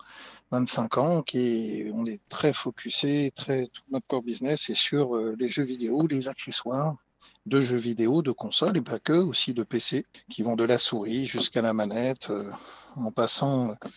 25 0.53 0.99
ans, 0.99 1.23
qui 1.23 1.39
est, 1.39 1.91
on 1.93 2.07
est 2.07 2.21
très 2.29 2.53
focusé, 2.53 3.33
tout 3.37 3.83
notre 3.91 4.07
core 4.07 4.23
business 4.23 4.71
est 4.71 4.77
sur 4.77 5.17
les 5.17 5.49
jeux 5.49 5.65
vidéo, 5.65 6.07
les 6.07 6.29
accessoires, 6.29 6.95
de 7.47 7.61
jeux 7.61 7.77
vidéo, 7.77 8.23
de 8.23 8.33
consoles 8.33 8.77
et 8.77 8.83
pas 8.83 8.99
que, 8.99 9.13
aussi 9.13 9.55
de 9.55 9.63
PC, 9.63 10.05
qui 10.29 10.43
vont 10.43 10.57
de 10.57 10.65
la 10.65 10.79
souris 10.79 11.27
jusqu'à 11.27 11.63
la 11.63 11.73
manette, 11.73 12.29
euh, 12.31 12.45
en 12.97 13.13
passant 13.13 13.71
euh, 13.71 13.89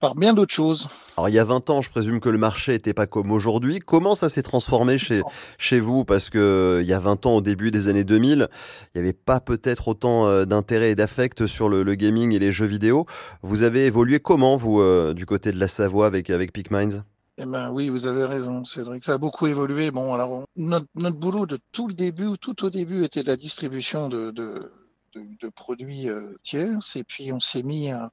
par 0.00 0.16
bien 0.16 0.34
d'autres 0.34 0.52
choses. 0.52 0.88
Alors 1.16 1.28
il 1.28 1.34
y 1.34 1.38
a 1.38 1.44
20 1.44 1.70
ans, 1.70 1.82
je 1.82 1.90
présume 1.90 2.20
que 2.20 2.28
le 2.28 2.38
marché 2.38 2.72
n'était 2.72 2.94
pas 2.94 3.06
comme 3.06 3.30
aujourd'hui. 3.30 3.78
Comment 3.78 4.14
ça 4.14 4.28
s'est 4.28 4.42
transformé 4.42 4.98
chez, 4.98 5.22
chez 5.58 5.78
vous? 5.78 6.04
Parce 6.04 6.30
que 6.30 6.80
il 6.82 6.88
y 6.88 6.92
a 6.92 6.98
20 6.98 7.26
ans, 7.26 7.36
au 7.36 7.40
début 7.40 7.70
des 7.70 7.86
années 7.86 8.04
2000, 8.04 8.48
il 8.94 9.00
n'y 9.00 9.06
avait 9.06 9.12
pas 9.12 9.40
peut-être 9.40 9.88
autant 9.88 10.26
euh, 10.26 10.44
d'intérêt 10.44 10.90
et 10.90 10.94
d'affect 10.94 11.46
sur 11.46 11.68
le, 11.68 11.84
gaming 11.94 12.32
et 12.32 12.38
les 12.38 12.50
jeux 12.50 12.66
vidéo. 12.66 13.06
Vous 13.42 13.62
avez 13.62 13.86
évolué 13.86 14.20
comment, 14.20 14.56
vous, 14.56 14.82
du 15.12 15.26
côté 15.26 15.52
de 15.52 15.58
la 15.58 15.68
Savoie 15.68 16.06
avec, 16.06 16.30
avec 16.30 16.52
PicMinds 16.52 17.04
eh 17.42 17.46
ben 17.46 17.70
oui, 17.70 17.88
vous 17.88 18.06
avez 18.06 18.24
raison, 18.24 18.62
que 18.64 19.00
Ça 19.02 19.14
a 19.14 19.18
beaucoup 19.18 19.46
évolué. 19.46 19.90
Bon, 19.90 20.12
alors 20.12 20.44
notre, 20.56 20.86
notre 20.94 21.16
boulot 21.16 21.46
de 21.46 21.58
tout 21.72 21.88
le 21.88 21.94
début, 21.94 22.36
tout 22.38 22.64
au 22.64 22.70
début, 22.70 23.02
était 23.04 23.22
la 23.22 23.36
distribution 23.36 24.08
de, 24.10 24.30
de, 24.30 24.70
de, 25.14 25.22
de 25.40 25.48
produits 25.48 26.10
euh, 26.10 26.34
tiers, 26.42 26.78
et 26.94 27.04
puis 27.04 27.32
on 27.32 27.40
s'est 27.40 27.62
mis 27.62 27.90
à, 27.90 28.10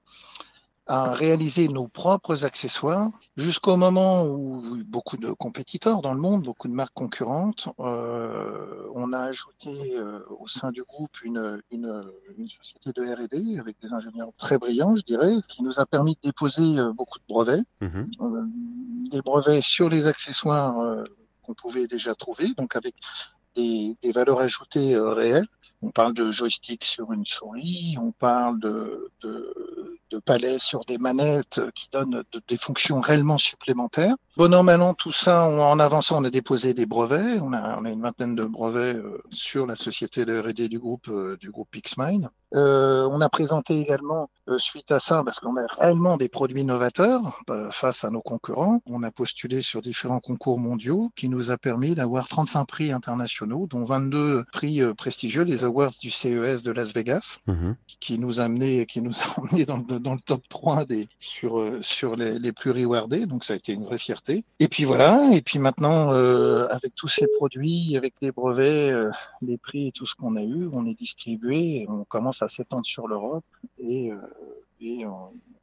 à 0.88 1.12
réaliser 1.12 1.68
nos 1.68 1.88
propres 1.88 2.46
accessoires 2.46 3.10
jusqu'au 3.36 3.76
moment 3.78 4.24
où 4.26 4.64
beaucoup 4.86 5.18
de 5.18 5.32
compétiteurs 5.32 6.02
dans 6.02 6.14
le 6.14 6.20
monde, 6.20 6.44
beaucoup 6.44 6.68
de 6.68 6.74
marques 6.74 6.94
concurrentes, 6.94 7.68
euh, 7.80 8.88
on 8.96 9.12
a 9.14 9.20
ajouté 9.20 9.96
euh, 9.96 10.20
au 10.40 10.48
sein 10.48 10.72
du 10.72 10.84
groupe 10.84 11.22
une, 11.24 11.62
une, 11.72 12.04
une 12.38 12.48
société 12.50 12.92
de 12.96 13.04
R&D 13.04 13.60
avec 13.60 13.80
des 13.82 13.94
ingénieurs 13.94 14.30
très 14.38 14.58
brillants, 14.58 14.96
je 14.96 15.02
dirais, 15.04 15.34
qui 15.50 15.64
nous 15.64 15.80
a 15.80 15.86
permis 15.86 16.16
de 16.16 16.22
déposer 16.30 16.78
euh, 16.80 16.94
beaucoup 16.94 17.20
de 17.20 17.26
brevets, 17.28 17.64
Mhm. 17.82 18.10
euh, 18.22 18.44
des 19.12 19.22
brevets 19.22 19.62
sur 19.62 19.90
les 19.90 20.08
accessoires 20.08 20.80
euh, 20.80 21.04
qu'on 21.44 21.54
pouvait 21.54 21.88
déjà 21.88 22.16
trouver, 22.16 22.54
donc 22.58 22.76
avec 22.76 22.96
des, 23.56 23.96
des 24.02 24.12
valeurs 24.12 24.40
ajoutées 24.40 24.98
réelles. 24.98 25.48
On 25.84 25.92
parle 25.92 26.14
de 26.16 26.32
joystick 26.32 26.84
sur 26.84 27.12
une 27.14 27.26
souris, 27.26 27.98
on 28.02 28.12
parle 28.12 28.60
de, 28.60 29.12
de, 29.22 30.00
de 30.12 30.20
palais 30.20 30.60
sur 30.60 30.86
des 30.86 30.98
manettes 30.98 31.60
qui 31.76 31.90
donnent 31.92 32.24
de- 32.32 32.42
des 32.48 32.58
fonctions 32.58 33.02
réellement 33.02 33.38
supplémentaires. 33.38 34.16
Bon 34.38 34.54
an, 34.54 34.64
mal 34.64 34.82
an, 34.82 34.94
tout 34.94 35.12
ça, 35.12 35.46
on- 35.46 35.62
en 35.62 35.80
avançant, 35.80 36.22
on 36.22 36.24
a 36.26 36.30
déposé 36.30 36.74
des 36.74 36.86
brevets. 36.86 37.40
On 37.42 37.54
a, 37.54 37.80
on 37.80 37.86
a 37.86 37.90
une 37.90 38.02
vingtaine 38.02 38.36
de 38.36 38.44
brevets 38.46 38.96
euh, 38.96 39.22
sur 39.32 39.66
la 39.66 39.76
société 39.76 40.26
de 40.26 40.40
R&D 40.40 40.70
du 40.70 40.80
groupe, 40.80 41.08
euh, 41.10 41.38
du 41.40 41.50
groupe 41.52 41.68
Pixmine. 41.72 42.30
Euh, 42.56 43.08
on 43.12 43.20
a 43.20 43.28
présenté 43.30 43.78
également, 43.80 44.30
euh, 44.48 44.58
suite 44.58 44.92
à 44.92 45.00
ça, 45.00 45.22
parce 45.26 45.40
qu'on 45.40 45.58
a 45.58 45.66
réellement 45.80 46.16
des 46.18 46.30
produits 46.30 46.64
novateurs 46.64 47.42
euh, 47.50 47.70
face 47.72 48.06
à 48.06 48.10
nos 48.10 48.22
concurrents, 48.22 48.82
on 48.86 49.04
a 49.04 49.12
postulé 49.12 49.62
sur 49.62 49.82
différents 49.82 50.22
concours 50.22 50.58
mondiaux 50.60 51.10
qui 51.18 51.28
nous 51.28 51.52
a 51.52 51.58
permis 51.58 51.94
d'avoir 51.96 52.28
35 52.30 52.66
prix 52.66 52.92
internationaux, 52.94 53.68
dont 53.70 53.84
22 53.84 54.46
prix 54.54 54.82
euh, 54.82 54.94
prestigieux, 54.94 55.44
les 55.44 55.66
awards 55.66 55.92
du 56.02 56.10
CES 56.12 56.64
de 56.64 56.72
Las 56.72 56.94
Vegas 56.94 57.38
Mhm. 57.48 57.76
qui 58.00 58.18
nous 58.20 58.40
a 58.40 58.44
amené, 58.46 58.86
qui 58.86 59.02
nous 59.02 59.12
a 59.18 59.26
emmené 59.42 59.66
dans, 59.66 59.78
le- 59.78 59.97
dans 60.00 60.14
le 60.14 60.20
top 60.20 60.48
3 60.50 60.86
des, 60.86 61.08
sur, 61.20 61.60
euh, 61.60 61.82
sur 61.82 62.16
les, 62.16 62.52
plus 62.52 62.72
rewardés. 62.72 63.26
Donc, 63.26 63.44
ça 63.44 63.54
a 63.54 63.56
été 63.56 63.74
une 63.74 63.86
vraie 63.86 64.00
fierté. 64.00 64.44
Et 64.60 64.68
puis 64.68 64.86
voilà. 64.86 65.30
Et 65.34 65.42
puis 65.42 65.60
maintenant, 65.60 66.14
euh, 66.14 66.68
avec 66.70 66.96
tous 66.96 67.08
ces 67.08 67.28
produits, 67.38 67.96
avec 67.98 68.14
les 68.22 68.32
brevets, 68.32 68.92
euh, 68.92 69.12
les 69.42 69.58
prix 69.58 69.88
et 69.88 69.92
tout 69.92 70.06
ce 70.06 70.16
qu'on 70.16 70.36
a 70.36 70.44
eu, 70.44 70.70
on 70.72 70.86
est 70.86 70.98
distribué 70.98 71.86
on 71.90 72.04
commence 72.04 72.42
à 72.42 72.48
s'étendre 72.48 72.86
sur 72.86 73.08
l'Europe 73.08 73.46
et, 73.80 74.12
euh, 74.12 74.18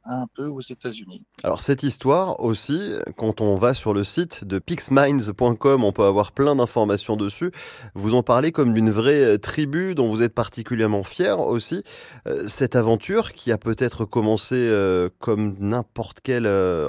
un 0.05 0.27
peu 0.35 0.45
aux 0.45 0.61
États-Unis. 0.61 1.25
Alors 1.43 1.59
cette 1.59 1.83
histoire 1.83 2.39
aussi, 2.39 2.93
quand 3.17 3.41
on 3.41 3.55
va 3.55 3.73
sur 3.73 3.93
le 3.93 4.03
site 4.03 4.43
de 4.43 4.59
pixminds.com, 4.59 5.83
on 5.83 5.91
peut 5.91 6.03
avoir 6.03 6.31
plein 6.31 6.55
d'informations 6.55 7.15
dessus. 7.15 7.51
Vous 7.95 8.13
en 8.13 8.21
parlez 8.21 8.51
comme 8.51 8.73
d'une 8.73 8.91
vraie 8.91 9.23
euh, 9.23 9.37
tribu 9.37 9.95
dont 9.95 10.09
vous 10.09 10.21
êtes 10.21 10.33
particulièrement 10.33 11.03
fier 11.03 11.39
aussi. 11.39 11.83
Euh, 12.27 12.47
Cette 12.47 12.75
aventure 12.75 13.33
qui 13.33 13.51
a 13.51 13.57
peut-être 13.57 14.05
commencé 14.05 14.55
euh, 14.55 15.09
comme 15.19 15.55
n'importe 15.59 16.19
quelle 16.21 16.47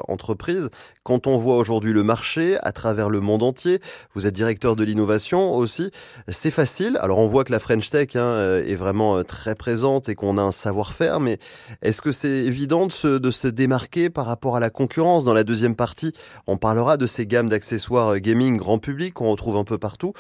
entreprise, 0.08 0.68
quand 1.02 1.26
on 1.26 1.37
voit 1.37 1.56
aujourd'hui 1.56 1.92
le 1.92 2.02
marché 2.02 2.58
à 2.62 2.73
travers 2.73 3.08
le 3.08 3.20
monde 3.20 3.42
entier, 3.42 3.80
vous 4.14 4.26
êtes 4.26 4.35
directeur 4.35 4.76
de 4.76 4.85
l'innovation 4.85 5.54
aussi, 5.54 5.90
c'est 6.28 6.50
facile. 6.50 6.99
Alors 7.00 7.18
on 7.18 7.26
voit 7.26 7.44
que 7.44 7.52
la 7.52 7.61
French 7.61 7.90
Tech 7.90 8.16
hein, 8.16 8.61
est 8.64 8.75
vraiment 8.75 9.23
très 9.25 9.54
présente 9.54 10.08
et 10.08 10.14
qu'on 10.14 10.37
a 10.37 10.42
un 10.42 10.52
savoir-faire, 10.52 11.20
mais 11.20 11.38
est-ce 11.82 12.02
que 12.02 12.12
c'est 12.12 12.28
évident 12.28 12.87
de 12.87 12.92
se, 12.92 13.06
de 13.07 13.31
se 13.31 13.49
démarquer 13.49 14.11
par 14.11 14.27
rapport 14.27 14.57
à 14.57 14.61
la 14.61 14.71
concurrence 14.71 15.25
Dans 15.25 15.33
la 15.35 15.45
deuxième 15.45 15.77
partie, 15.77 16.13
on 16.47 16.57
parlera 16.57 16.97
de 16.97 17.07
ces 17.07 17.27
gammes 17.27 17.49
d'accessoires 17.49 18.15
euh, 18.15 18.19
gaming 18.19 18.57
grand 18.57 18.79
public 18.79 19.15
qu'on 19.15 19.31
retrouve 19.31 19.57
un 19.57 19.65
peu 19.65 19.79
partout. 19.79 20.13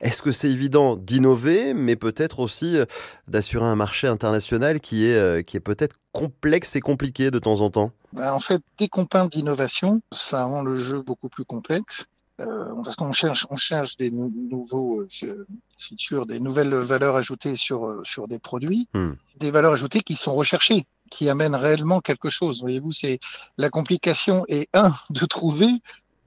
Est-ce 0.00 0.22
que 0.22 0.32
c'est 0.32 0.50
évident 0.50 0.96
d'innover, 0.96 1.74
mais 1.74 1.96
peut-être 1.96 2.40
aussi 2.40 2.76
euh, 2.76 2.84
d'assurer 3.28 3.66
un 3.66 3.76
marché 3.76 4.06
international 4.06 4.80
qui 4.80 5.06
est, 5.06 5.16
euh, 5.16 5.42
qui 5.42 5.56
est 5.56 5.60
peut-être 5.60 5.96
complexe 6.12 6.74
et 6.76 6.80
compliqué 6.80 7.30
de 7.30 7.38
temps 7.38 7.60
en 7.60 7.70
temps? 7.70 7.92
Ben, 8.12 8.32
en 8.32 8.40
fait, 8.40 8.60
dès 8.78 8.88
qu'on 8.88 9.04
parle 9.06 9.30
d'innovation, 9.30 10.00
ça 10.12 10.44
rend 10.44 10.62
le 10.62 10.80
jeu 10.80 11.02
beaucoup 11.02 11.28
plus 11.28 11.44
complexe. 11.44 12.06
Euh, 12.40 12.72
parce 12.84 12.96
qu'on 12.96 13.12
cherche, 13.12 13.46
on 13.50 13.58
cherche 13.58 13.98
des 13.98 14.10
nou- 14.10 14.32
nouveaux 14.50 15.02
euh, 15.02 15.46
features, 15.76 16.24
des 16.24 16.40
nouvelles 16.40 16.74
valeurs 16.74 17.14
ajoutées 17.16 17.54
sur, 17.54 18.00
sur 18.04 18.28
des 18.28 18.38
produits, 18.38 18.88
Hmm. 18.94 19.12
des 19.38 19.50
valeurs 19.50 19.74
ajoutées 19.74 20.00
qui 20.00 20.16
sont 20.16 20.34
recherchées, 20.34 20.86
qui 21.10 21.28
amènent 21.28 21.54
réellement 21.54 22.00
quelque 22.00 22.30
chose. 22.30 22.60
Voyez-vous, 22.60 22.92
c'est 22.92 23.20
la 23.58 23.68
complication 23.70 24.44
est 24.48 24.68
un 24.72 24.94
de 25.10 25.26
trouver, 25.26 25.70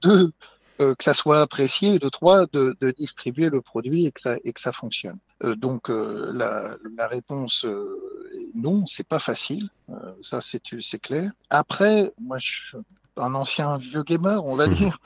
deux 0.02 0.32
euh, 0.80 0.94
que 0.96 1.04
ça 1.04 1.14
soit 1.14 1.40
apprécié, 1.40 1.98
de 1.98 2.08
trois 2.08 2.46
de, 2.52 2.76
de 2.80 2.90
distribuer 2.90 3.48
le 3.48 3.60
produit 3.60 4.06
et 4.06 4.12
que 4.12 4.20
ça 4.20 4.36
et 4.44 4.52
que 4.52 4.60
ça 4.60 4.72
fonctionne. 4.72 5.18
Euh, 5.44 5.54
donc 5.54 5.88
euh, 5.88 6.32
la, 6.34 6.76
la 6.96 7.06
réponse 7.06 7.64
euh, 7.64 7.96
non, 8.54 8.84
c'est 8.86 9.06
pas 9.06 9.20
facile. 9.20 9.68
Euh, 9.90 9.94
ça 10.22 10.40
c'est 10.40 10.62
c'est 10.80 10.98
clair. 10.98 11.30
Après, 11.48 12.12
moi 12.20 12.38
je 12.38 12.76
un 13.16 13.34
ancien 13.34 13.76
vieux 13.76 14.02
gamer, 14.02 14.44
on 14.44 14.56
va 14.56 14.66
dire. 14.68 14.98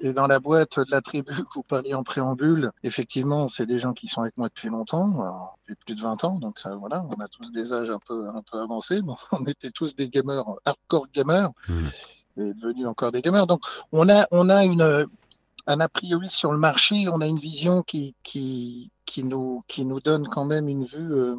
Et 0.00 0.12
dans 0.12 0.28
la 0.28 0.38
boîte 0.38 0.78
de 0.78 0.90
la 0.90 1.00
tribu 1.00 1.32
que 1.34 1.54
vous 1.56 1.64
parliez 1.64 1.92
en 1.94 2.04
préambule, 2.04 2.70
effectivement, 2.84 3.48
c'est 3.48 3.66
des 3.66 3.80
gens 3.80 3.92
qui 3.94 4.06
sont 4.06 4.20
avec 4.22 4.36
moi 4.36 4.48
depuis 4.48 4.68
longtemps, 4.68 5.52
depuis 5.68 5.74
plus 5.86 5.94
de 5.96 6.02
20 6.02 6.22
ans, 6.24 6.38
donc 6.38 6.60
ça, 6.60 6.76
voilà, 6.76 7.04
on 7.16 7.20
a 7.20 7.26
tous 7.26 7.50
des 7.50 7.72
âges 7.72 7.90
un 7.90 7.98
peu, 7.98 8.28
un 8.28 8.42
peu 8.48 8.60
avancés. 8.60 9.02
Bon, 9.02 9.16
on 9.32 9.44
était 9.46 9.70
tous 9.70 9.96
des 9.96 10.08
gamers, 10.08 10.44
hardcore 10.64 11.06
gamers, 11.12 11.50
Mhm. 11.68 11.90
et 12.36 12.54
devenus 12.54 12.86
encore 12.86 13.10
des 13.10 13.22
gamers. 13.22 13.46
Donc, 13.48 13.60
on 13.90 14.08
a, 14.08 14.28
on 14.30 14.48
a 14.50 14.64
une, 14.64 15.08
un 15.66 15.80
a 15.80 15.88
priori 15.88 16.28
sur 16.30 16.52
le 16.52 16.58
marché, 16.58 17.08
on 17.08 17.20
a 17.20 17.26
une 17.26 17.40
vision 17.40 17.82
qui, 17.82 18.14
qui, 18.22 18.92
qui 19.04 19.24
nous, 19.24 19.64
qui 19.66 19.84
nous 19.84 19.98
donne 19.98 20.28
quand 20.28 20.44
même 20.44 20.68
une 20.68 20.84
vue 20.84 21.12
euh, 21.12 21.34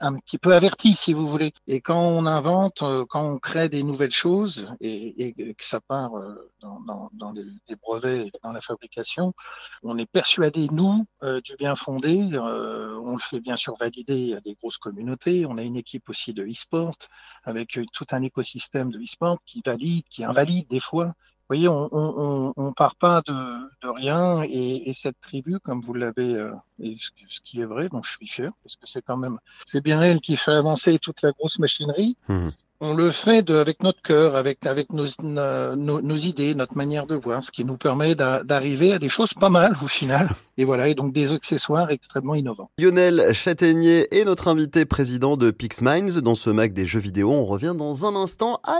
un 0.00 0.18
petit 0.18 0.38
peu 0.38 0.54
avertie, 0.54 0.94
si 0.94 1.12
vous 1.12 1.28
voulez. 1.28 1.52
Et 1.66 1.80
quand 1.80 2.00
on 2.00 2.26
invente, 2.26 2.82
euh, 2.82 3.04
quand 3.08 3.24
on 3.24 3.38
crée 3.38 3.68
des 3.68 3.82
nouvelles 3.82 4.12
choses 4.12 4.66
et, 4.80 5.32
que 5.34 5.64
ça 5.64 5.80
part 5.80 6.16
euh, 6.16 6.50
dans, 6.60 7.10
dans, 7.12 7.34
brevets, 7.82 8.26
et 8.26 8.32
dans 8.42 8.52
la 8.52 8.60
fabrication, 8.60 9.34
on 9.82 9.98
est 9.98 10.10
persuadé, 10.10 10.68
nous, 10.70 11.06
euh, 11.22 11.40
du 11.40 11.56
bien 11.56 11.74
fondé. 11.74 12.30
On 12.38 13.12
le 13.12 13.22
fait 13.22 13.40
bien 13.40 13.56
sûr 13.56 13.74
valider 13.78 14.34
à 14.34 14.40
des 14.40 14.54
grosses 14.54 14.78
communautés. 14.78 15.46
On 15.46 15.58
a 15.58 15.62
une 15.62 15.76
équipe 15.76 16.08
aussi 16.08 16.32
de 16.32 16.44
e-sport 16.44 16.96
avec 17.44 17.78
tout 17.92 18.06
un 18.12 18.22
écosystème 18.22 18.90
de 18.90 18.98
e-sport 18.98 19.38
qui 19.46 19.62
valide, 19.64 20.04
qui 20.10 20.24
invalide 20.24 20.68
des 20.68 20.80
fois. 20.80 21.14
Vous 21.50 21.54
voyez, 21.56 21.68
on 21.68 21.88
on, 21.92 22.14
on, 22.18 22.52
on 22.56 22.72
part 22.72 22.94
pas 22.96 23.22
de, 23.26 23.32
de 23.32 23.88
rien 23.88 24.42
et, 24.44 24.90
et 24.90 24.92
cette 24.92 25.18
tribu, 25.20 25.58
comme 25.62 25.80
vous 25.80 25.94
l'avez, 25.94 26.34
euh, 26.34 26.50
et 26.82 26.94
ce, 26.98 27.08
ce 27.28 27.40
qui 27.42 27.60
est 27.60 27.64
vrai, 27.64 27.88
dont 27.88 28.02
je 28.02 28.10
suis 28.10 28.28
fier, 28.28 28.50
parce 28.62 28.76
que 28.76 28.82
c'est 28.84 29.00
quand 29.00 29.16
même, 29.16 29.38
c'est 29.64 29.82
bien 29.82 30.02
elle 30.02 30.20
qui 30.20 30.36
fait 30.36 30.52
avancer 30.52 30.98
toute 30.98 31.22
la 31.22 31.32
grosse 31.32 31.58
machinerie. 31.58 32.16
Mhm. 32.28 32.52
On 32.80 32.94
le 32.94 33.10
fait 33.10 33.42
de, 33.42 33.56
avec 33.56 33.82
notre 33.82 34.00
cœur, 34.02 34.36
avec, 34.36 34.64
avec 34.64 34.92
nos, 34.92 35.06
nos, 35.22 36.16
idées, 36.16 36.54
notre 36.54 36.76
manière 36.76 37.06
de 37.06 37.16
voir, 37.16 37.42
ce 37.42 37.50
qui 37.50 37.64
nous 37.64 37.76
permet 37.76 38.14
d'a- 38.14 38.44
d'arriver 38.44 38.92
à 38.92 39.00
des 39.00 39.08
choses 39.08 39.34
pas 39.34 39.48
mal 39.48 39.76
au 39.82 39.88
final. 39.88 40.28
Et 40.58 40.64
voilà, 40.64 40.86
et 40.86 40.94
donc 40.94 41.12
des 41.12 41.32
accessoires 41.32 41.90
extrêmement 41.90 42.36
innovants. 42.36 42.70
Lionel 42.78 43.32
Châtaignier 43.32 44.06
est 44.16 44.24
notre 44.24 44.46
invité 44.46 44.84
président 44.84 45.36
de 45.36 45.50
PixMinds. 45.50 46.20
Dans 46.20 46.36
ce 46.36 46.50
Mac 46.50 46.72
des 46.72 46.86
jeux 46.86 47.00
vidéo, 47.00 47.32
on 47.32 47.46
revient 47.46 47.74
dans 47.76 48.06
un 48.06 48.14
instant 48.14 48.60
à 48.62 48.78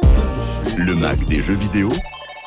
Le 0.76 0.94
Mac 0.94 1.24
des 1.24 1.40
jeux 1.40 1.54
vidéo, 1.54 1.88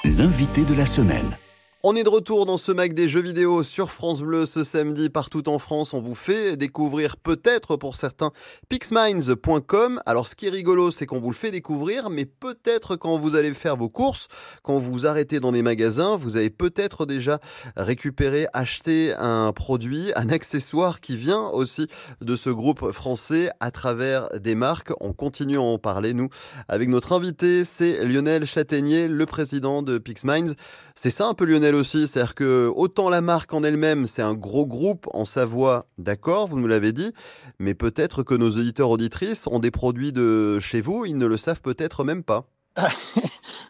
l'invité 0.03 0.63
de 0.63 0.73
la 0.73 0.85
semaine. 0.85 1.37
On 1.83 1.95
est 1.95 2.03
de 2.03 2.09
retour 2.09 2.45
dans 2.45 2.57
ce 2.57 2.71
Mac 2.71 2.93
des 2.93 3.09
jeux 3.09 3.21
vidéo 3.21 3.63
sur 3.63 3.91
France 3.91 4.21
Bleu 4.21 4.45
ce 4.45 4.63
samedi 4.63 5.09
partout 5.09 5.49
en 5.49 5.57
France. 5.57 5.95
On 5.95 5.99
vous 5.99 6.13
fait 6.13 6.55
découvrir 6.55 7.17
peut-être 7.17 7.75
pour 7.75 7.95
certains 7.95 8.29
pixminds.com. 8.69 9.99
Alors 10.05 10.27
ce 10.27 10.35
qui 10.35 10.45
est 10.45 10.51
rigolo, 10.51 10.91
c'est 10.91 11.07
qu'on 11.07 11.19
vous 11.19 11.31
le 11.31 11.35
fait 11.35 11.49
découvrir, 11.49 12.11
mais 12.11 12.25
peut-être 12.25 12.97
quand 12.97 13.17
vous 13.17 13.35
allez 13.35 13.51
faire 13.55 13.77
vos 13.77 13.89
courses, 13.89 14.27
quand 14.61 14.77
vous 14.77 15.07
arrêtez 15.07 15.39
dans 15.39 15.49
les 15.49 15.63
magasins, 15.63 16.17
vous 16.17 16.37
avez 16.37 16.51
peut-être 16.51 17.07
déjà 17.07 17.39
récupéré, 17.75 18.45
acheté 18.53 19.15
un 19.17 19.51
produit, 19.51 20.11
un 20.15 20.29
accessoire 20.29 21.01
qui 21.01 21.17
vient 21.17 21.45
aussi 21.45 21.87
de 22.21 22.35
ce 22.35 22.51
groupe 22.51 22.91
français 22.91 23.49
à 23.59 23.71
travers 23.71 24.29
des 24.39 24.53
marques. 24.53 24.93
On 24.99 25.13
continue 25.13 25.57
à 25.57 25.61
en 25.61 25.79
parler, 25.79 26.13
nous, 26.13 26.29
avec 26.67 26.89
notre 26.89 27.13
invité, 27.13 27.65
c'est 27.65 28.05
Lionel 28.05 28.45
Châtaignier, 28.45 29.07
le 29.07 29.25
président 29.25 29.81
de 29.81 29.97
PixMinds. 29.97 30.53
C'est 31.03 31.09
ça 31.09 31.25
un 31.25 31.33
peu 31.33 31.45
Lionel 31.45 31.73
aussi, 31.73 32.07
c'est-à-dire 32.07 32.35
que 32.35 32.71
autant 32.75 33.09
la 33.09 33.21
marque 33.21 33.55
en 33.55 33.63
elle-même, 33.63 34.05
c'est 34.05 34.21
un 34.21 34.35
gros 34.35 34.67
groupe 34.67 35.07
en 35.15 35.25
Savoie, 35.25 35.87
d'accord, 35.97 36.47
vous 36.47 36.59
nous 36.59 36.67
l'avez 36.67 36.93
dit, 36.93 37.11
mais 37.57 37.73
peut-être 37.73 38.21
que 38.21 38.35
nos 38.35 38.51
auditeurs 38.51 38.91
auditrices 38.91 39.47
ont 39.47 39.57
des 39.57 39.71
produits 39.71 40.13
de 40.13 40.59
chez 40.59 40.79
vous, 40.79 41.07
ils 41.07 41.17
ne 41.17 41.25
le 41.25 41.37
savent 41.37 41.59
peut-être 41.59 42.03
même 42.03 42.23
pas. 42.23 42.45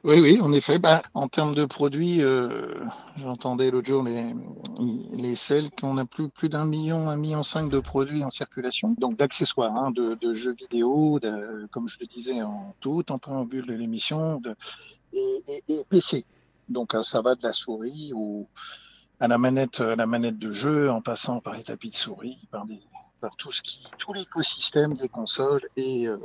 Oui, 0.04 0.20
oui, 0.20 0.40
en 0.42 0.52
effet. 0.52 0.78
Bah, 0.78 1.04
en 1.14 1.28
termes 1.30 1.56
de 1.56 1.64
produits, 1.64 2.22
euh, 2.22 2.84
j'entendais 3.18 3.70
l'autre 3.72 3.88
jour 3.88 4.04
les, 4.04 4.34
les 5.14 5.36
selles 5.36 5.70
qu'on 5.70 5.98
a 5.98 6.06
plus, 6.06 6.28
plus 6.28 6.50
d'un 6.50 6.66
million, 6.66 7.08
un 7.08 7.18
million 7.18 7.44
cinq 7.44 7.70
de 7.70 7.80
produits 7.80 8.24
en 8.26 8.32
circulation, 8.32 8.96
donc 8.98 9.16
d'accessoires, 9.16 9.74
hein, 9.78 9.92
de, 9.92 10.34
jeux 10.34 10.56
vidéo, 10.56 11.20
de- 11.22 11.68
comme 11.72 11.88
je 11.88 11.98
le 12.02 12.08
disais 12.08 12.42
en 12.42 12.76
tout, 12.82 13.10
en 13.10 13.20
préambule 13.20 13.68
de 13.68 13.74
l'émission, 13.74 14.42
et, 15.14 15.64
et 15.70 15.84
PC. 15.88 16.26
Donc 16.72 16.96
euh, 16.96 17.04
ça 17.04 17.22
va 17.22 17.36
de 17.36 17.44
la 17.44 17.54
souris 17.54 18.12
au, 18.16 18.48
à 19.20 19.28
la 19.28 19.38
manette, 19.38 19.80
de 19.82 20.52
jeu, 20.52 20.90
en 20.90 21.02
passant 21.02 21.40
par 21.40 21.54
les 21.54 21.64
tapis 21.64 21.90
de 21.90 21.96
souris, 21.96 22.40
par, 22.50 22.66
des, 22.66 22.80
par 23.20 23.36
tout 23.36 23.52
ce 23.52 23.62
qui, 23.62 23.86
tout 23.98 24.14
l'écosystème 24.14 24.96
des 24.96 25.10
consoles 25.10 25.62
et, 25.76 26.08
euh, 26.08 26.18